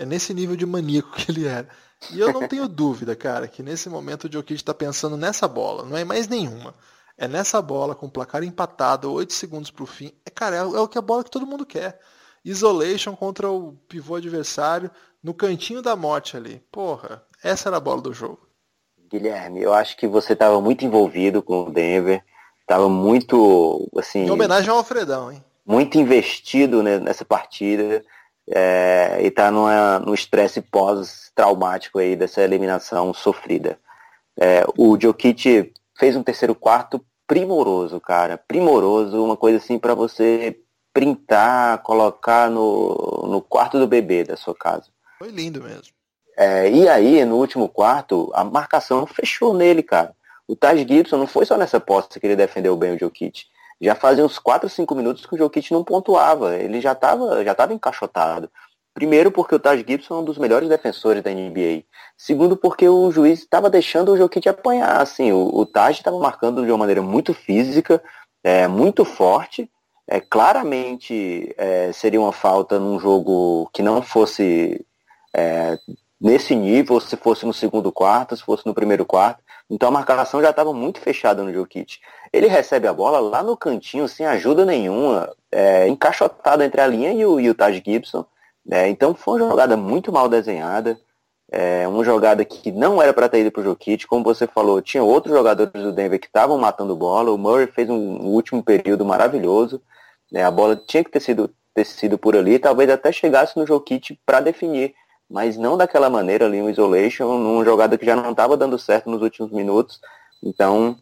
é 0.00 0.06
nesse 0.06 0.32
nível 0.32 0.56
de 0.56 0.64
maníaco 0.64 1.12
que 1.12 1.30
ele 1.30 1.46
era. 1.46 1.68
E 2.10 2.18
eu 2.18 2.32
não 2.32 2.48
tenho 2.48 2.66
dúvida, 2.66 3.14
cara, 3.14 3.46
que 3.46 3.62
nesse 3.62 3.90
momento 3.90 4.24
o 4.24 4.32
Jokic 4.32 4.54
está 4.54 4.72
pensando 4.72 5.14
nessa 5.14 5.46
bola, 5.46 5.84
não 5.84 5.94
é 5.94 6.04
mais 6.04 6.26
nenhuma. 6.26 6.74
É 7.18 7.28
nessa 7.28 7.60
bola, 7.60 7.94
com 7.94 8.06
o 8.06 8.10
placar 8.10 8.42
empatado, 8.42 9.12
8 9.12 9.30
segundos 9.30 9.70
para 9.70 9.84
o 9.84 9.86
fim. 9.86 10.10
É, 10.24 10.30
cara, 10.30 10.56
é, 10.56 10.60
é 10.60 10.62
o 10.62 10.88
que 10.88 10.96
a 10.96 11.02
bola 11.02 11.22
que 11.22 11.30
todo 11.30 11.46
mundo 11.46 11.66
quer. 11.66 12.00
Isolation 12.42 13.14
contra 13.14 13.50
o 13.50 13.74
pivô 13.86 14.14
adversário, 14.14 14.90
no 15.22 15.34
cantinho 15.34 15.82
da 15.82 15.94
morte 15.94 16.34
ali. 16.34 16.62
Porra, 16.72 17.22
essa 17.44 17.68
era 17.68 17.76
a 17.76 17.80
bola 17.80 18.00
do 18.00 18.14
jogo. 18.14 18.48
Guilherme, 19.10 19.60
eu 19.60 19.74
acho 19.74 19.98
que 19.98 20.08
você 20.08 20.32
estava 20.32 20.62
muito 20.62 20.82
envolvido 20.82 21.42
com 21.42 21.64
o 21.64 21.70
Denver, 21.70 22.24
estava 22.62 22.88
muito, 22.88 23.86
assim... 23.98 24.20
Em 24.20 24.30
homenagem 24.30 24.70
ao 24.70 24.78
Alfredão, 24.78 25.30
hein? 25.30 25.44
Muito 25.66 25.98
investido 25.98 26.82
nessa 26.82 27.24
partida 27.24 28.02
é, 28.50 29.18
e 29.22 29.26
está 29.26 29.50
no 29.50 30.12
estresse 30.12 30.60
pós-traumático 30.60 31.98
aí 31.98 32.16
dessa 32.16 32.42
eliminação 32.42 33.14
sofrida. 33.14 33.78
É, 34.38 34.64
o 34.76 34.98
Jokic 34.98 35.72
fez 35.98 36.16
um 36.16 36.22
terceiro 36.22 36.54
quarto 36.54 37.04
primoroso, 37.26 38.00
cara, 38.00 38.36
primoroso, 38.36 39.22
uma 39.22 39.36
coisa 39.36 39.58
assim 39.58 39.78
para 39.78 39.94
você 39.94 40.58
printar, 40.92 41.78
colocar 41.82 42.50
no, 42.50 43.28
no 43.28 43.40
quarto 43.40 43.78
do 43.78 43.86
bebê 43.86 44.24
da 44.24 44.36
sua 44.36 44.54
casa. 44.54 44.86
Foi 45.18 45.28
lindo 45.30 45.62
mesmo. 45.62 45.94
É, 46.36 46.70
e 46.70 46.88
aí, 46.88 47.24
no 47.24 47.36
último 47.36 47.68
quarto, 47.68 48.30
a 48.34 48.42
marcação 48.42 49.06
fechou 49.06 49.54
nele, 49.54 49.82
cara. 49.82 50.14
O 50.48 50.56
Taj 50.56 50.80
Gibson 50.80 51.18
não 51.18 51.26
foi 51.26 51.46
só 51.46 51.56
nessa 51.56 51.78
posse 51.78 52.18
que 52.18 52.26
ele 52.26 52.34
defendeu 52.34 52.76
bem 52.76 52.94
o 52.94 52.98
Jokic 52.98 53.44
já 53.80 53.94
fazia 53.94 54.24
uns 54.24 54.38
4, 54.38 54.68
5 54.68 54.94
minutos 54.94 55.24
que 55.24 55.34
o 55.34 55.38
Jokic 55.38 55.72
não 55.72 55.82
pontuava. 55.82 56.56
Ele 56.56 56.80
já 56.80 56.92
estava 56.92 57.42
já 57.44 57.54
tava 57.54 57.72
encaixotado. 57.72 58.50
Primeiro 58.92 59.30
porque 59.30 59.54
o 59.54 59.58
Taj 59.58 59.84
Gibson 59.86 60.14
é 60.14 60.18
um 60.18 60.24
dos 60.24 60.36
melhores 60.36 60.68
defensores 60.68 61.22
da 61.22 61.30
NBA. 61.30 61.84
Segundo 62.16 62.56
porque 62.56 62.88
o 62.88 63.10
juiz 63.10 63.40
estava 63.40 63.70
deixando 63.70 64.12
o 64.12 64.16
Jokic 64.16 64.48
apanhar. 64.48 65.00
Assim, 65.00 65.32
o, 65.32 65.48
o 65.54 65.64
Taj 65.64 65.98
estava 65.98 66.18
marcando 66.18 66.64
de 66.64 66.70
uma 66.70 66.78
maneira 66.78 67.00
muito 67.00 67.32
física, 67.32 68.02
é, 68.44 68.66
muito 68.68 69.04
forte. 69.04 69.70
É, 70.06 70.20
claramente 70.20 71.54
é, 71.56 71.92
seria 71.92 72.20
uma 72.20 72.32
falta 72.32 72.78
num 72.80 72.98
jogo 72.98 73.70
que 73.72 73.82
não 73.82 74.02
fosse 74.02 74.84
é, 75.34 75.78
nesse 76.20 76.54
nível, 76.54 77.00
se 77.00 77.16
fosse 77.16 77.46
no 77.46 77.54
segundo 77.54 77.90
quarto, 77.90 78.36
se 78.36 78.42
fosse 78.42 78.66
no 78.66 78.74
primeiro 78.74 79.06
quarto. 79.06 79.42
Então 79.70 79.88
a 79.88 79.92
marcação 79.92 80.42
já 80.42 80.50
estava 80.50 80.72
muito 80.72 81.00
fechada 81.00 81.42
no 81.42 81.52
Jokic. 81.52 81.98
Ele 82.32 82.48
recebe 82.48 82.86
a 82.86 82.92
bola 82.92 83.20
lá 83.20 83.42
no 83.42 83.56
cantinho, 83.56 84.08
sem 84.08 84.26
ajuda 84.26 84.66
nenhuma, 84.66 85.32
é, 85.50 85.88
encaixotado 85.88 86.62
entre 86.62 86.80
a 86.80 86.86
linha 86.86 87.12
e 87.12 87.24
o, 87.24 87.40
e 87.40 87.48
o 87.48 87.54
Taj 87.54 87.80
Gibson. 87.84 88.26
É, 88.70 88.88
então 88.88 89.14
foi 89.14 89.40
uma 89.40 89.48
jogada 89.48 89.76
muito 89.76 90.12
mal 90.12 90.28
desenhada. 90.28 90.98
É, 91.52 91.86
uma 91.88 92.04
jogada 92.04 92.44
que 92.44 92.70
não 92.70 93.02
era 93.02 93.12
para 93.12 93.28
ter 93.28 93.40
ido 93.40 93.50
para 93.50 93.62
o 93.62 93.64
Jokic. 93.64 94.06
Como 94.06 94.24
você 94.24 94.46
falou, 94.46 94.82
tinha 94.82 95.02
outros 95.02 95.34
jogadores 95.34 95.72
do 95.72 95.92
Denver 95.92 96.20
que 96.20 96.26
estavam 96.26 96.58
matando 96.58 96.94
bola. 96.94 97.32
O 97.32 97.38
Murray 97.38 97.66
fez 97.66 97.88
um, 97.88 97.94
um 97.94 98.26
último 98.26 98.62
período 98.62 99.04
maravilhoso. 99.04 99.80
Né, 100.30 100.44
a 100.44 100.50
bola 100.50 100.76
tinha 100.76 101.02
que 101.02 101.10
ter 101.10 101.20
sido, 101.20 101.50
ter 101.74 101.84
sido 101.84 102.18
por 102.18 102.36
ali. 102.36 102.58
Talvez 102.58 102.90
até 102.90 103.10
chegasse 103.10 103.56
no 103.56 103.66
Jokic 103.66 104.18
para 104.24 104.40
definir 104.40 104.94
mas 105.30 105.56
não 105.56 105.76
daquela 105.76 106.10
maneira 106.10 106.46
ali, 106.46 106.60
um 106.60 106.68
isolation, 106.68 107.38
numa 107.38 107.64
jogada 107.64 107.96
que 107.96 108.04
já 108.04 108.16
não 108.16 108.32
estava 108.32 108.56
dando 108.56 108.78
certo 108.78 109.08
nos 109.08 109.22
últimos 109.22 109.52
minutos. 109.52 110.00
Então, 110.42 110.98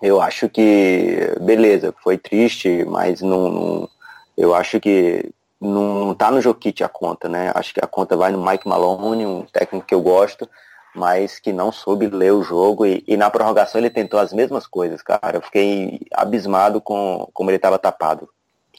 eu 0.00 0.20
acho 0.22 0.48
que, 0.48 1.34
beleza, 1.40 1.94
foi 2.02 2.16
triste, 2.16 2.84
mas 2.86 3.20
não, 3.20 3.50
não 3.50 3.88
eu 4.36 4.54
acho 4.54 4.80
que 4.80 5.30
não, 5.60 6.12
está 6.12 6.30
no 6.30 6.40
Jokic 6.40 6.82
a 6.82 6.88
conta, 6.88 7.28
né? 7.28 7.52
Acho 7.54 7.74
que 7.74 7.84
a 7.84 7.86
conta 7.86 8.16
vai 8.16 8.32
no 8.32 8.42
Mike 8.42 8.66
Malone, 8.66 9.26
um 9.26 9.44
técnico 9.44 9.86
que 9.86 9.94
eu 9.94 10.00
gosto, 10.00 10.48
mas 10.94 11.38
que 11.38 11.52
não 11.52 11.70
soube 11.70 12.08
ler 12.08 12.32
o 12.32 12.42
jogo 12.42 12.86
e, 12.86 13.04
e 13.06 13.14
na 13.14 13.28
prorrogação 13.28 13.78
ele 13.78 13.90
tentou 13.90 14.18
as 14.18 14.32
mesmas 14.32 14.66
coisas, 14.66 15.02
cara. 15.02 15.36
Eu 15.36 15.42
fiquei 15.42 16.00
abismado 16.14 16.80
com 16.80 17.28
como 17.34 17.50
ele 17.50 17.56
estava 17.56 17.78
tapado. 17.78 18.26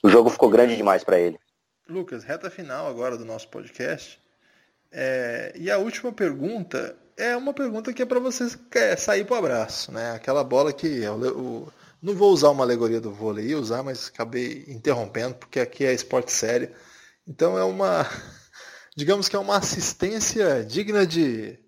O 0.02 0.10
jogo 0.10 0.32
ficou 0.32 0.50
grande 0.50 0.76
demais 0.76 1.04
para 1.04 1.20
ele. 1.20 1.40
Lucas, 1.88 2.24
reta 2.24 2.50
final 2.50 2.88
agora 2.88 3.16
do 3.16 3.26
nosso 3.26 3.48
podcast. 3.50 4.20
É, 4.92 5.54
e 5.56 5.72
a 5.72 5.78
última 5.78 6.12
pergunta 6.12 6.98
é 7.16 7.36
uma 7.38 7.54
pergunta 7.54 7.94
que 7.94 8.02
é 8.02 8.06
para 8.06 8.20
você 8.20 8.46
sair 8.98 9.26
para 9.26 9.36
o 9.36 9.38
abraço, 9.38 9.92
né? 9.92 10.12
Aquela 10.12 10.44
bola 10.44 10.74
que 10.74 10.88
eu, 10.88 11.24
eu, 11.24 11.74
não 12.02 12.16
vou 12.16 12.32
usar 12.32 12.50
uma 12.50 12.64
alegoria 12.64 13.00
do 13.00 13.14
vôlei, 13.14 13.56
usar, 13.56 13.84
mas 13.84 14.08
acabei 14.08 14.66
interrompendo 14.68 15.36
porque 15.36 15.60
aqui 15.60 15.86
é 15.86 15.94
esporte 15.94 16.32
sério. 16.32 16.74
Então 17.28 17.58
é 17.58 17.64
uma, 17.64 18.06
digamos 18.96 19.30
que 19.30 19.36
é 19.36 19.40
uma 19.40 19.58
assistência 19.58 20.64
digna 20.66 21.06
de 21.06 21.60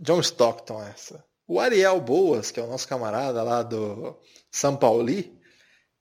John 0.00 0.20
Stockton 0.20 0.82
essa. 0.82 1.24
O 1.46 1.58
Ariel 1.58 2.00
Boas, 2.00 2.50
que 2.50 2.60
é 2.60 2.62
o 2.62 2.66
nosso 2.66 2.86
camarada 2.86 3.42
lá 3.42 3.62
do 3.62 4.18
São 4.50 4.76
Pauli, 4.76 5.40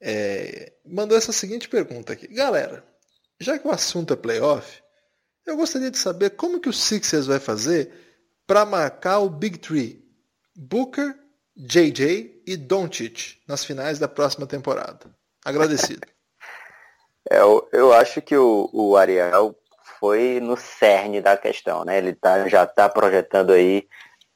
é, 0.02 0.74
mandou 0.86 1.18
essa 1.18 1.32
seguinte 1.32 1.70
pergunta 1.70 2.14
aqui. 2.14 2.28
Galera, 2.28 2.84
já 3.40 3.58
que 3.58 3.68
o 3.68 3.72
assunto 3.72 4.14
é 4.14 4.18
playoff, 4.18 4.82
eu 5.48 5.58
gostaria 5.58 5.90
de 5.90 5.98
saber 5.98 6.32
como 6.32 6.60
que 6.60 6.70
o 6.70 6.74
Sixers 6.74 7.26
vai 7.26 7.40
fazer 7.40 7.92
para 8.46 8.66
marcar 8.66 9.20
o 9.20 9.30
Big 9.30 9.58
Three, 9.58 10.06
Booker, 10.56 11.16
JJ 11.56 12.44
e 12.46 12.56
Doncic 12.56 13.40
nas 13.48 13.66
finais 13.66 13.98
da 13.98 14.08
próxima 14.08 14.46
temporada. 14.46 15.10
Agradecido. 15.44 16.08
É, 17.30 17.42
eu, 17.42 17.68
eu 17.74 17.92
acho 17.92 18.22
que 18.22 18.38
o, 18.38 18.70
o 18.72 18.96
Ariel 18.96 19.54
foi 20.00 20.40
no 20.40 20.56
cerne 20.56 21.20
da 21.20 21.36
questão, 21.36 21.84
né? 21.84 21.98
Ele 21.98 22.14
tá, 22.14 22.48
já 22.48 22.64
está 22.64 22.88
projetando 22.88 23.52
aí 23.52 23.86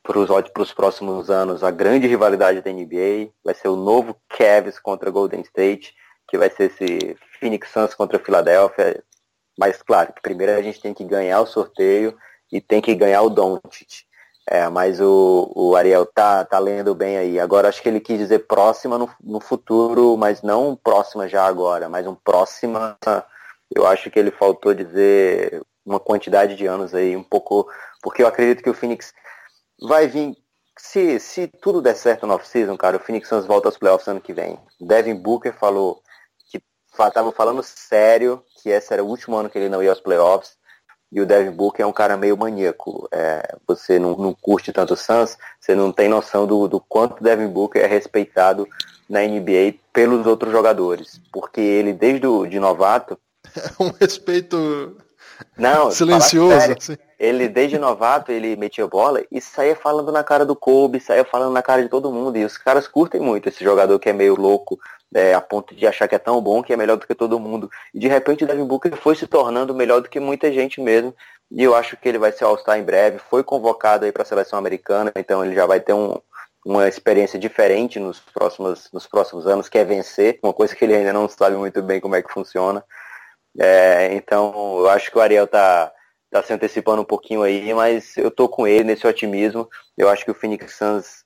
para 0.03 0.61
os 0.61 0.73
próximos 0.73 1.29
anos 1.29 1.63
a 1.63 1.71
grande 1.71 2.07
rivalidade 2.07 2.59
da 2.59 2.69
NBA. 2.69 3.31
Vai 3.45 3.53
ser 3.53 3.69
o 3.69 3.77
novo 3.77 4.19
Cavs 4.27 4.77
contra 4.77 5.09
Golden 5.09 5.39
State, 5.39 5.93
que 6.27 6.37
vai 6.37 6.49
ser 6.49 6.71
esse 6.71 7.15
Phoenix 7.39 7.69
Suns 7.69 7.93
contra 7.93 8.19
Philadelphia. 8.19 9.01
Mas 9.61 9.79
claro, 9.83 10.11
que 10.11 10.21
primeiro 10.23 10.53
a 10.53 10.61
gente 10.63 10.81
tem 10.81 10.91
que 10.91 11.03
ganhar 11.03 11.39
o 11.39 11.45
sorteio 11.45 12.17
e 12.51 12.59
tem 12.59 12.81
que 12.81 12.95
ganhar 12.95 13.21
o 13.21 13.29
Doncic. 13.29 14.07
É, 14.49 14.67
mas 14.67 14.99
o, 14.99 15.51
o 15.55 15.75
Ariel 15.75 16.03
tá, 16.03 16.43
tá 16.43 16.57
lendo 16.57 16.95
bem 16.95 17.15
aí. 17.15 17.39
Agora 17.39 17.69
acho 17.69 17.79
que 17.79 17.87
ele 17.87 17.99
quis 17.99 18.17
dizer 18.17 18.47
próxima 18.47 18.97
no, 18.97 19.07
no 19.23 19.39
futuro, 19.39 20.17
mas 20.17 20.41
não 20.41 20.75
próxima 20.75 21.27
já 21.27 21.45
agora, 21.45 21.87
mas 21.87 22.07
um 22.07 22.15
próxima. 22.15 22.97
Eu 23.69 23.85
acho 23.85 24.09
que 24.09 24.17
ele 24.17 24.31
faltou 24.31 24.73
dizer 24.73 25.61
uma 25.85 25.99
quantidade 25.99 26.55
de 26.55 26.65
anos 26.65 26.95
aí, 26.95 27.15
um 27.15 27.23
pouco, 27.23 27.69
porque 28.01 28.23
eu 28.23 28.27
acredito 28.27 28.63
que 28.63 28.69
o 28.69 28.73
Phoenix 28.73 29.13
vai 29.79 30.07
vir. 30.07 30.35
Se, 30.75 31.19
se 31.19 31.47
tudo 31.47 31.83
der 31.83 31.95
certo 31.95 32.25
no 32.25 32.33
off-season, 32.33 32.75
cara, 32.77 32.97
o 32.97 32.99
Phoenix 32.99 33.29
Suns 33.29 33.45
volta 33.45 33.67
aos 33.67 33.77
playoffs 33.77 34.07
ano 34.07 34.21
que 34.21 34.33
vem. 34.33 34.59
Devin 34.79 35.21
Booker 35.21 35.53
falou 35.53 36.01
que 36.49 36.59
estavam 36.99 37.31
falando 37.31 37.61
sério 37.61 38.43
que 38.61 38.69
esse 38.69 38.93
era 38.93 39.03
o 39.03 39.07
último 39.07 39.35
ano 39.35 39.49
que 39.49 39.57
ele 39.57 39.69
não 39.69 39.81
ia 39.81 39.89
aos 39.89 39.99
playoffs. 39.99 40.55
E 41.11 41.19
o 41.19 41.25
Devin 41.25 41.51
Booker 41.51 41.83
é 41.83 41.87
um 41.87 41.91
cara 41.91 42.15
meio 42.15 42.37
maníaco. 42.37 43.07
É, 43.11 43.55
você 43.67 43.99
não, 43.99 44.15
não, 44.15 44.33
curte 44.33 44.71
tanto 44.71 44.93
o 44.93 44.97
Suns, 44.97 45.37
você 45.59 45.75
não 45.75 45.91
tem 45.91 46.07
noção 46.07 46.47
do, 46.47 46.67
do 46.69 46.79
quanto 46.79 47.19
o 47.19 47.23
Devin 47.23 47.47
Booker 47.47 47.83
é 47.83 47.87
respeitado 47.87 48.65
na 49.09 49.19
NBA 49.21 49.75
pelos 49.91 50.25
outros 50.25 50.51
jogadores. 50.51 51.19
Porque 51.31 51.59
ele, 51.59 51.91
desde 51.91 52.25
o, 52.27 52.45
de 52.45 52.59
novato... 52.59 53.19
É 53.55 53.71
um 53.83 53.91
respeito 53.99 54.95
não, 55.57 55.91
silencioso. 55.91 56.59
Sério, 56.59 56.75
assim. 56.77 56.97
Ele, 57.19 57.47
desde 57.47 57.77
novato, 57.77 58.31
ele 58.31 58.55
metia 58.55 58.87
bola 58.87 59.23
e 59.31 59.39
saía 59.39 59.75
falando 59.75 60.11
na 60.11 60.23
cara 60.23 60.45
do 60.45 60.55
Kobe, 60.55 60.99
saía 60.99 61.23
falando 61.23 61.53
na 61.53 61.61
cara 61.61 61.83
de 61.83 61.89
todo 61.89 62.11
mundo. 62.11 62.37
E 62.37 62.45
os 62.45 62.57
caras 62.57 62.87
curtem 62.87 63.21
muito 63.21 63.47
esse 63.47 63.63
jogador 63.63 63.99
que 63.99 64.09
é 64.09 64.13
meio 64.13 64.35
louco, 64.35 64.79
é, 65.13 65.33
a 65.33 65.41
ponto 65.41 65.75
de 65.75 65.85
achar 65.85 66.07
que 66.07 66.15
é 66.15 66.19
tão 66.19 66.41
bom 66.41 66.63
que 66.63 66.73
é 66.73 66.77
melhor 66.77 66.97
do 66.97 67.05
que 67.05 67.15
todo 67.15 67.39
mundo. 67.39 67.69
E 67.93 67.99
de 67.99 68.07
repente 68.07 68.43
o 68.43 68.47
Devin 68.47 68.65
Booker 68.65 68.95
foi 68.95 69.15
se 69.15 69.27
tornando 69.27 69.75
melhor 69.75 70.01
do 70.01 70.09
que 70.09 70.19
muita 70.19 70.51
gente 70.51 70.79
mesmo. 70.81 71.13
E 71.51 71.63
eu 71.63 71.75
acho 71.75 71.97
que 71.97 72.07
ele 72.07 72.17
vai 72.17 72.31
ser 72.31 72.45
All-Star 72.45 72.79
em 72.79 72.83
breve. 72.83 73.19
Foi 73.19 73.43
convocado 73.43 74.05
aí 74.05 74.11
para 74.11 74.23
a 74.23 74.25
seleção 74.25 74.57
americana, 74.57 75.11
então 75.15 75.43
ele 75.43 75.53
já 75.53 75.65
vai 75.65 75.81
ter 75.81 75.93
um, 75.93 76.17
uma 76.65 76.87
experiência 76.87 77.39
diferente 77.39 77.99
nos 77.99 78.19
próximos, 78.19 78.89
nos 78.93 79.07
próximos 79.07 79.47
anos, 79.47 79.67
que 79.67 79.77
é 79.77 79.83
vencer, 79.83 80.39
uma 80.43 80.53
coisa 80.53 80.75
que 80.75 80.85
ele 80.85 80.95
ainda 80.95 81.11
não 81.11 81.27
sabe 81.27 81.55
muito 81.55 81.81
bem 81.81 81.99
como 81.99 82.15
é 82.15 82.21
que 82.21 82.31
funciona. 82.31 82.83
É, 83.59 84.13
então, 84.13 84.79
eu 84.79 84.89
acho 84.89 85.11
que 85.11 85.17
o 85.17 85.21
Ariel 85.21 85.47
tá, 85.47 85.91
tá 86.29 86.41
se 86.43 86.53
antecipando 86.53 87.01
um 87.01 87.05
pouquinho 87.05 87.43
aí, 87.43 87.73
mas 87.73 88.15
eu 88.15 88.31
tô 88.31 88.47
com 88.47 88.67
ele 88.67 88.85
nesse 88.85 89.05
otimismo. 89.05 89.69
Eu 89.97 90.07
acho 90.07 90.23
que 90.23 90.31
o 90.31 90.35
Phoenix 90.35 90.75
Suns, 90.75 91.25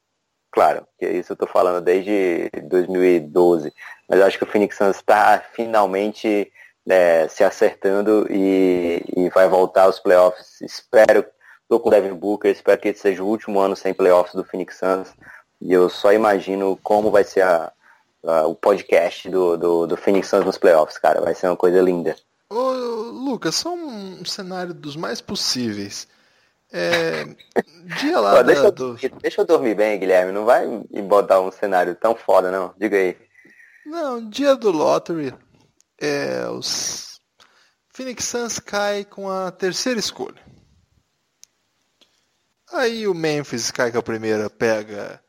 claro, 0.55 0.87
que 0.97 1.05
isso 1.05 1.33
eu 1.33 1.35
tô 1.35 1.45
falando 1.45 1.83
desde 1.83 2.49
2012, 2.63 3.73
mas 4.07 4.21
acho 4.21 4.37
que 4.37 4.45
o 4.45 4.47
Phoenix 4.47 4.77
Suns 4.77 4.95
está 4.95 5.43
finalmente 5.53 6.49
é, 6.87 7.27
se 7.27 7.43
acertando 7.43 8.25
e, 8.29 9.03
e, 9.17 9.29
vai 9.29 9.49
voltar 9.49 9.83
aos 9.83 9.99
playoffs. 9.99 10.61
Espero, 10.61 11.25
tô 11.67 11.77
com 11.77 11.89
o 11.89 11.91
Devin 11.91 12.13
Booker, 12.13 12.49
espero 12.49 12.79
que 12.79 12.87
esse 12.87 13.01
seja 13.01 13.21
o 13.21 13.27
último 13.27 13.59
ano 13.59 13.75
sem 13.75 13.93
playoffs 13.93 14.33
do 14.33 14.45
Phoenix 14.45 14.77
Suns. 14.77 15.13
E 15.59 15.73
eu 15.73 15.89
só 15.89 16.13
imagino 16.13 16.79
como 16.81 17.11
vai 17.11 17.25
ser 17.25 17.41
a, 17.41 17.69
uh, 18.23 18.47
o 18.47 18.55
podcast 18.55 19.29
do, 19.29 19.57
do, 19.57 19.87
do 19.87 19.97
Phoenix 19.97 20.29
Suns 20.29 20.45
nos 20.45 20.57
playoffs, 20.57 20.97
cara. 20.97 21.19
Vai 21.19 21.35
ser 21.35 21.47
uma 21.47 21.57
coisa 21.57 21.81
linda. 21.81 22.15
Ô, 22.49 22.71
Lucas, 23.11 23.55
só 23.55 23.73
um 23.73 24.23
cenário 24.23 24.73
dos 24.73 24.95
mais 24.95 25.19
possíveis. 25.19 26.07
É, 26.71 27.23
dia 27.99 28.19
lá 28.19 28.37
Pô, 28.37 28.43
deixa, 28.43 28.63
da, 28.63 28.69
do... 28.69 28.97
eu, 29.01 29.09
deixa 29.21 29.41
eu 29.41 29.45
dormir 29.45 29.75
bem, 29.75 29.99
Guilherme. 29.99 30.31
Não 30.31 30.45
vai 30.45 30.65
me 30.67 31.01
botar 31.01 31.39
um 31.41 31.51
cenário 31.51 31.95
tão 31.95 32.15
foda, 32.15 32.51
não. 32.51 32.73
Diga 32.77 32.97
aí. 32.97 33.17
Não, 33.85 34.29
dia 34.29 34.55
do 34.55 34.71
Lottery. 34.71 35.33
É, 35.99 36.47
os 36.49 37.21
Phoenix 37.93 38.25
Suns 38.25 38.59
cai 38.59 39.05
com 39.05 39.29
a 39.29 39.51
terceira 39.51 39.99
escolha. 39.99 40.43
Aí 42.73 43.07
o 43.07 43.13
Memphis 43.13 43.71
cai 43.71 43.91
com 43.91 43.99
a 43.99 44.03
primeira, 44.03 44.49
pega 44.49 45.21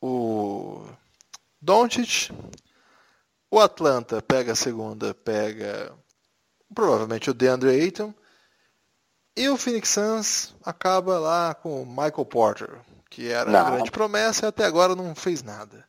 o 0.00 0.84
Doncic. 1.60 2.32
O 3.50 3.60
Atlanta 3.60 4.20
pega 4.20 4.52
a 4.52 4.56
segunda, 4.56 5.14
pega 5.14 5.92
provavelmente 6.74 7.30
o 7.30 7.34
DeAndre 7.34 7.70
Ayton. 7.70 8.12
E 9.38 9.48
o 9.48 9.56
Phoenix 9.56 9.90
Suns 9.90 10.56
acaba 10.64 11.16
lá 11.16 11.54
com 11.54 11.80
o 11.82 11.86
Michael 11.86 12.24
Porter, 12.24 12.70
que 13.08 13.30
era 13.30 13.48
não. 13.48 13.66
a 13.66 13.70
grande 13.70 13.90
promessa 13.92 14.46
e 14.46 14.48
até 14.48 14.64
agora 14.64 14.96
não 14.96 15.14
fez 15.14 15.44
nada. 15.44 15.86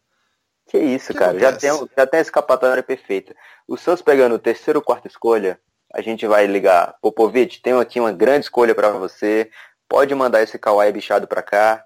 Que 0.67 0.77
isso, 0.77 1.13
que 1.13 1.17
cara. 1.17 1.39
Já 1.39 1.51
tem, 1.51 1.71
já 1.97 2.05
tem 2.05 2.19
a 2.19 2.21
escapatória 2.21 2.83
perfeita. 2.83 3.35
O 3.67 3.75
Suns 3.75 4.03
pegando 4.03 4.35
o 4.35 4.39
terceiro 4.39 4.77
ou 4.77 4.85
quarta 4.85 5.07
escolha, 5.07 5.59
a 5.91 5.99
gente 5.99 6.27
vai 6.27 6.45
ligar. 6.45 6.95
Popovich, 7.01 7.59
tenho 7.59 7.79
aqui 7.79 7.99
uma 7.99 8.11
grande 8.11 8.45
escolha 8.45 8.75
para 8.75 8.91
você. 8.91 9.49
Pode 9.87 10.13
mandar 10.13 10.43
esse 10.43 10.59
Kawhi 10.59 10.91
bichado 10.91 11.27
para 11.27 11.41
cá 11.41 11.83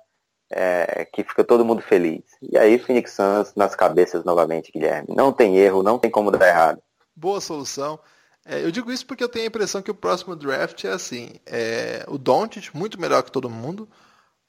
é, 0.51 1.05
que 1.13 1.23
fica 1.23 1.45
todo 1.45 1.63
mundo 1.63 1.81
feliz. 1.81 2.23
E 2.41 2.57
aí 2.57 2.77
Phoenix 2.77 3.13
Suns 3.13 3.55
nas 3.55 3.73
cabeças 3.73 4.25
novamente, 4.25 4.69
Guilherme. 4.69 5.15
Não 5.15 5.31
tem 5.31 5.55
erro, 5.57 5.81
não 5.81 5.97
tem 5.97 6.11
como 6.11 6.29
dar 6.29 6.45
errado. 6.45 6.83
Boa 7.15 7.39
solução. 7.39 7.97
É, 8.45 8.63
eu 8.63 8.71
digo 8.71 8.91
isso 8.91 9.05
porque 9.05 9.23
eu 9.23 9.29
tenho 9.29 9.45
a 9.45 9.47
impressão 9.47 9.81
que 9.81 9.91
o 9.91 9.95
próximo 9.95 10.35
draft 10.35 10.83
é 10.83 10.89
assim, 10.89 11.31
é, 11.45 12.03
o 12.07 12.17
Doncic 12.17 12.73
muito 12.73 12.99
melhor 12.99 13.23
que 13.23 13.31
todo 13.31 13.49
mundo. 13.49 13.87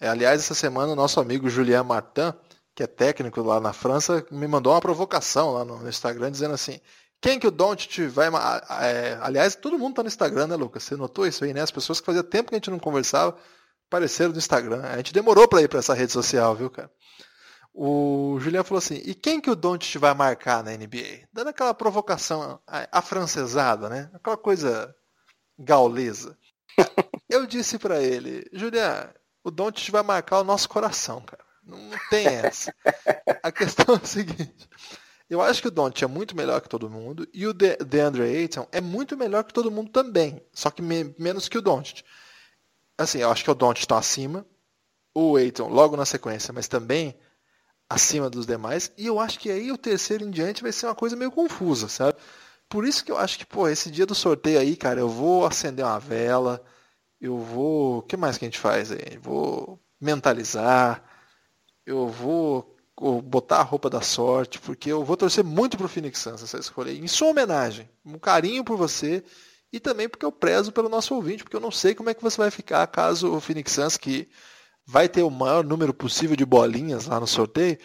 É, 0.00 0.08
aliás, 0.08 0.40
essa 0.40 0.54
semana 0.54 0.92
o 0.92 0.96
nosso 0.96 1.20
amigo 1.20 1.48
Julien 1.48 1.84
Martin, 1.84 2.34
que 2.74 2.82
é 2.82 2.86
técnico 2.86 3.40
lá 3.42 3.60
na 3.60 3.72
França, 3.72 4.26
me 4.30 4.48
mandou 4.48 4.72
uma 4.72 4.80
provocação 4.80 5.52
lá 5.52 5.64
no, 5.64 5.88
Instagram 5.88 6.32
dizendo 6.32 6.54
assim: 6.54 6.80
quem 7.20 7.38
que 7.38 7.46
o 7.46 7.50
Doncic 7.50 8.08
vai. 8.08 8.28
É, 8.82 9.16
aliás, 9.22 9.54
todo 9.54 9.78
mundo 9.78 9.94
tá 9.94 10.02
no 10.02 10.08
Instagram, 10.08 10.48
né, 10.48 10.56
Lucas? 10.56 10.82
Você 10.82 10.96
notou 10.96 11.26
isso 11.26 11.44
aí, 11.44 11.54
né? 11.54 11.60
As 11.62 11.70
pessoas 11.70 12.00
que 12.00 12.06
fazia 12.06 12.24
tempo 12.24 12.48
que 12.48 12.56
a 12.56 12.58
gente 12.58 12.70
não 12.70 12.78
conversava 12.80 13.36
apareceram 13.88 14.32
no 14.32 14.38
Instagram. 14.38 14.82
A 14.82 14.96
gente 14.96 15.12
demorou 15.12 15.46
para 15.46 15.62
ir 15.62 15.68
para 15.68 15.78
essa 15.78 15.94
rede 15.94 16.12
social, 16.12 16.54
viu, 16.56 16.68
cara? 16.68 16.90
O 17.74 18.38
Juliano 18.38 18.64
falou 18.64 18.78
assim: 18.78 19.02
e 19.04 19.14
quem 19.14 19.40
que 19.40 19.50
o 19.50 19.56
Doncic 19.56 19.98
vai 19.98 20.14
marcar 20.14 20.62
na 20.62 20.70
NBA? 20.70 21.26
Dando 21.32 21.48
aquela 21.48 21.74
provocação 21.74 22.60
afrancesada, 22.92 23.88
né? 23.88 24.10
Aquela 24.14 24.36
coisa 24.36 24.94
gaulesa. 25.58 26.38
Eu 27.28 27.46
disse 27.46 27.78
para 27.78 28.00
ele: 28.00 28.48
Juliano, 28.52 29.12
o 29.42 29.50
Doncic 29.50 29.90
vai 29.90 30.02
marcar 30.02 30.40
o 30.40 30.44
nosso 30.44 30.68
coração, 30.68 31.20
cara. 31.20 31.44
Não, 31.64 31.90
tem 32.10 32.26
essa. 32.26 32.72
A 33.42 33.50
questão 33.50 33.96
é 33.96 33.98
a 33.98 34.06
seguinte: 34.06 34.68
eu 35.28 35.42
acho 35.42 35.60
que 35.60 35.68
o 35.68 35.72
Doncic 35.72 36.02
é 36.02 36.06
muito 36.06 36.36
melhor 36.36 36.60
que 36.60 36.68
todo 36.68 36.88
mundo 36.88 37.26
e 37.34 37.46
o 37.46 37.52
DeAndre 37.52 38.22
Ayton 38.22 38.68
é 38.70 38.80
muito 38.80 39.16
melhor 39.16 39.42
que 39.42 39.52
todo 39.52 39.70
mundo 39.70 39.90
também, 39.90 40.40
só 40.52 40.70
que 40.70 40.80
me 40.80 41.14
menos 41.18 41.48
que 41.48 41.58
o 41.58 41.62
Doncic 41.62 42.04
assim, 42.96 43.18
eu 43.18 43.30
acho 43.30 43.44
que 43.44 43.50
o 43.50 43.54
Don't 43.54 43.80
está 43.80 43.98
acima, 43.98 44.46
o 45.14 45.38
Eiton 45.38 45.68
logo 45.68 45.96
na 45.96 46.04
sequência, 46.04 46.52
mas 46.52 46.68
também 46.68 47.16
acima 47.94 48.28
dos 48.28 48.46
demais, 48.46 48.92
e 48.98 49.06
eu 49.06 49.20
acho 49.20 49.38
que 49.38 49.50
aí 49.50 49.70
o 49.70 49.78
terceiro 49.78 50.24
em 50.24 50.30
diante 50.30 50.62
vai 50.62 50.72
ser 50.72 50.86
uma 50.86 50.94
coisa 50.94 51.16
meio 51.16 51.30
confusa, 51.30 51.88
sabe? 51.88 52.18
Por 52.68 52.84
isso 52.86 53.04
que 53.04 53.12
eu 53.12 53.18
acho 53.18 53.38
que, 53.38 53.46
pô, 53.46 53.68
esse 53.68 53.90
dia 53.90 54.06
do 54.06 54.14
sorteio 54.14 54.58
aí, 54.58 54.76
cara, 54.76 55.00
eu 55.00 55.08
vou 55.08 55.46
acender 55.46 55.84
uma 55.84 55.98
vela, 56.00 56.64
eu 57.20 57.38
vou. 57.38 57.98
O 57.98 58.02
que 58.02 58.16
mais 58.16 58.36
que 58.36 58.44
a 58.44 58.48
gente 58.48 58.58
faz 58.58 58.90
aí? 58.90 59.18
Vou 59.20 59.78
mentalizar, 60.00 61.02
eu 61.86 62.08
vou 62.08 62.74
botar 63.24 63.58
a 63.58 63.62
roupa 63.62 63.90
da 63.90 64.00
sorte, 64.00 64.58
porque 64.60 64.90
eu 64.90 65.04
vou 65.04 65.16
torcer 65.16 65.44
muito 65.44 65.76
pro 65.76 65.88
Phoenix 65.88 66.18
Suns 66.20 66.42
essa 66.42 66.58
escolha. 66.58 66.90
Em 66.92 67.08
sua 67.08 67.28
homenagem, 67.28 67.88
um 68.04 68.18
carinho 68.18 68.64
por 68.64 68.76
você 68.76 69.22
e 69.72 69.80
também 69.80 70.08
porque 70.08 70.24
eu 70.24 70.32
prezo 70.32 70.70
pelo 70.72 70.88
nosso 70.88 71.14
ouvinte, 71.14 71.42
porque 71.42 71.56
eu 71.56 71.60
não 71.60 71.70
sei 71.70 71.94
como 71.94 72.10
é 72.10 72.14
que 72.14 72.22
você 72.22 72.36
vai 72.36 72.50
ficar 72.50 72.86
caso 72.86 73.34
o 73.34 73.40
Phoenix 73.40 73.72
Suns, 73.72 73.96
que 73.96 74.28
vai 74.86 75.08
ter 75.08 75.22
o 75.22 75.30
maior 75.30 75.64
número 75.64 75.94
possível 75.94 76.36
de 76.36 76.44
bolinhas 76.44 77.06
lá 77.06 77.18
no 77.18 77.26
sorteio, 77.26 77.78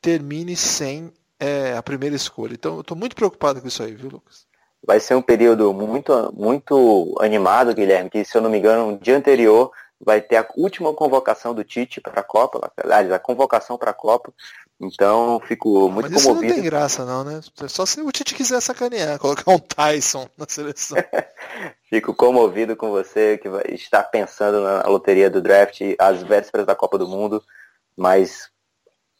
termine 0.00 0.56
sem 0.56 1.12
é, 1.38 1.76
a 1.76 1.82
primeira 1.82 2.14
escolha. 2.14 2.54
Então 2.54 2.74
eu 2.76 2.80
estou 2.80 2.96
muito 2.96 3.16
preocupado 3.16 3.60
com 3.60 3.68
isso 3.68 3.82
aí, 3.82 3.94
viu, 3.94 4.10
Lucas? 4.10 4.46
Vai 4.86 5.00
ser 5.00 5.14
um 5.14 5.22
período 5.22 5.72
muito, 5.72 6.32
muito 6.36 7.16
animado, 7.18 7.74
Guilherme, 7.74 8.10
que 8.10 8.24
se 8.24 8.36
eu 8.36 8.42
não 8.42 8.50
me 8.50 8.58
engano, 8.58 8.92
no 8.92 8.98
dia 8.98 9.16
anterior 9.16 9.70
vai 10.00 10.20
ter 10.20 10.36
a 10.36 10.46
última 10.56 10.92
convocação 10.92 11.54
do 11.54 11.64
Tite 11.64 12.00
para 12.00 12.20
a 12.20 12.24
Copa, 12.24 12.72
aliás, 12.76 13.10
a 13.12 13.18
convocação 13.18 13.78
para 13.78 13.90
a 13.90 13.94
Copa, 13.94 14.32
então, 14.80 15.40
fico 15.46 15.88
muito 15.88 16.10
Mas 16.10 16.22
comovido. 16.22 16.46
Isso 16.46 16.54
não 16.56 16.62
tem 16.62 16.70
graça, 16.70 17.04
não, 17.04 17.24
né? 17.24 17.40
Só 17.68 17.86
se 17.86 18.00
o 18.00 18.10
Tite 18.10 18.34
quiser 18.34 18.60
sacanear, 18.60 19.18
colocar 19.20 19.50
um 19.50 19.58
Tyson 19.58 20.28
na 20.36 20.46
seleção. 20.48 20.98
fico 21.88 22.14
comovido 22.14 22.76
com 22.76 22.90
você 22.90 23.38
que 23.38 23.48
vai 23.48 23.62
estar 23.68 24.02
pensando 24.04 24.60
na 24.60 24.82
loteria 24.82 25.30
do 25.30 25.40
draft 25.40 25.80
às 25.98 26.22
vésperas 26.22 26.66
da 26.66 26.74
Copa 26.74 26.98
do 26.98 27.08
Mundo, 27.08 27.42
mas 27.96 28.50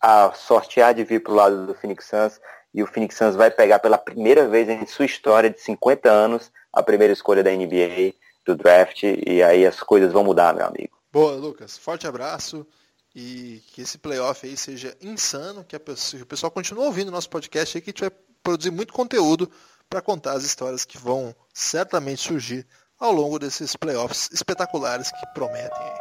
a 0.00 0.32
sorte 0.32 0.82
há 0.82 0.92
de 0.92 1.04
vir 1.04 1.22
para 1.22 1.32
o 1.32 1.36
lado 1.36 1.66
do 1.66 1.74
Phoenix 1.74 2.06
Suns 2.06 2.40
e 2.74 2.82
o 2.82 2.86
Phoenix 2.86 3.16
Suns 3.16 3.36
vai 3.36 3.50
pegar 3.50 3.78
pela 3.78 3.96
primeira 3.96 4.48
vez 4.48 4.68
em 4.68 4.84
sua 4.86 5.06
história 5.06 5.48
de 5.48 5.60
50 5.60 6.10
anos 6.10 6.50
a 6.72 6.82
primeira 6.82 7.12
escolha 7.12 7.42
da 7.42 7.50
NBA 7.50 8.12
do 8.44 8.56
draft 8.56 9.02
e 9.02 9.42
aí 9.42 9.66
as 9.66 9.80
coisas 9.80 10.12
vão 10.12 10.24
mudar, 10.24 10.54
meu 10.54 10.66
amigo. 10.66 10.96
Boa, 11.12 11.32
Lucas. 11.32 11.78
Forte 11.78 12.06
abraço 12.06 12.66
e 13.14 13.62
que 13.68 13.82
esse 13.82 13.96
playoff 13.96 14.46
aí 14.46 14.56
seja 14.56 14.96
insano, 15.00 15.62
que, 15.64 15.78
pessoa, 15.78 16.18
que 16.18 16.24
o 16.24 16.26
pessoal 16.26 16.50
continue 16.50 16.84
ouvindo 16.84 17.08
o 17.08 17.12
nosso 17.12 17.30
podcast 17.30 17.76
aí, 17.76 17.80
que 17.80 17.90
a 17.90 17.92
gente 17.92 18.00
vai 18.00 18.10
produzir 18.42 18.70
muito 18.70 18.92
conteúdo 18.92 19.50
para 19.88 20.02
contar 20.02 20.32
as 20.32 20.44
histórias 20.44 20.84
que 20.84 20.98
vão 20.98 21.34
certamente 21.52 22.20
surgir 22.20 22.66
ao 22.98 23.12
longo 23.12 23.38
desses 23.38 23.76
playoffs 23.76 24.28
espetaculares 24.32 25.10
que 25.12 25.26
prometem. 25.34 25.92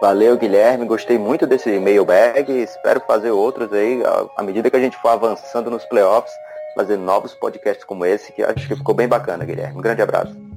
Valeu, 0.00 0.36
Guilherme. 0.36 0.86
Gostei 0.86 1.16
muito 1.16 1.46
desse 1.46 1.78
mailbag. 1.78 2.50
Espero 2.50 3.00
fazer 3.06 3.30
outros 3.30 3.72
aí 3.72 4.02
à 4.36 4.42
medida 4.42 4.68
que 4.68 4.76
a 4.76 4.80
gente 4.80 4.96
for 4.96 5.10
avançando 5.10 5.70
nos 5.70 5.84
playoffs, 5.84 6.32
fazer 6.74 6.96
novos 6.96 7.34
podcasts 7.34 7.84
como 7.84 8.04
esse, 8.04 8.32
que 8.32 8.42
acho 8.42 8.66
que 8.66 8.74
ficou 8.74 8.94
bem 8.94 9.06
bacana, 9.06 9.44
Guilherme. 9.44 9.78
Um 9.78 9.82
grande 9.82 10.02
abraço. 10.02 10.51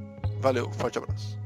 Valeu, 0.46 0.70
forte 0.74 1.00
abraço. 1.00 1.45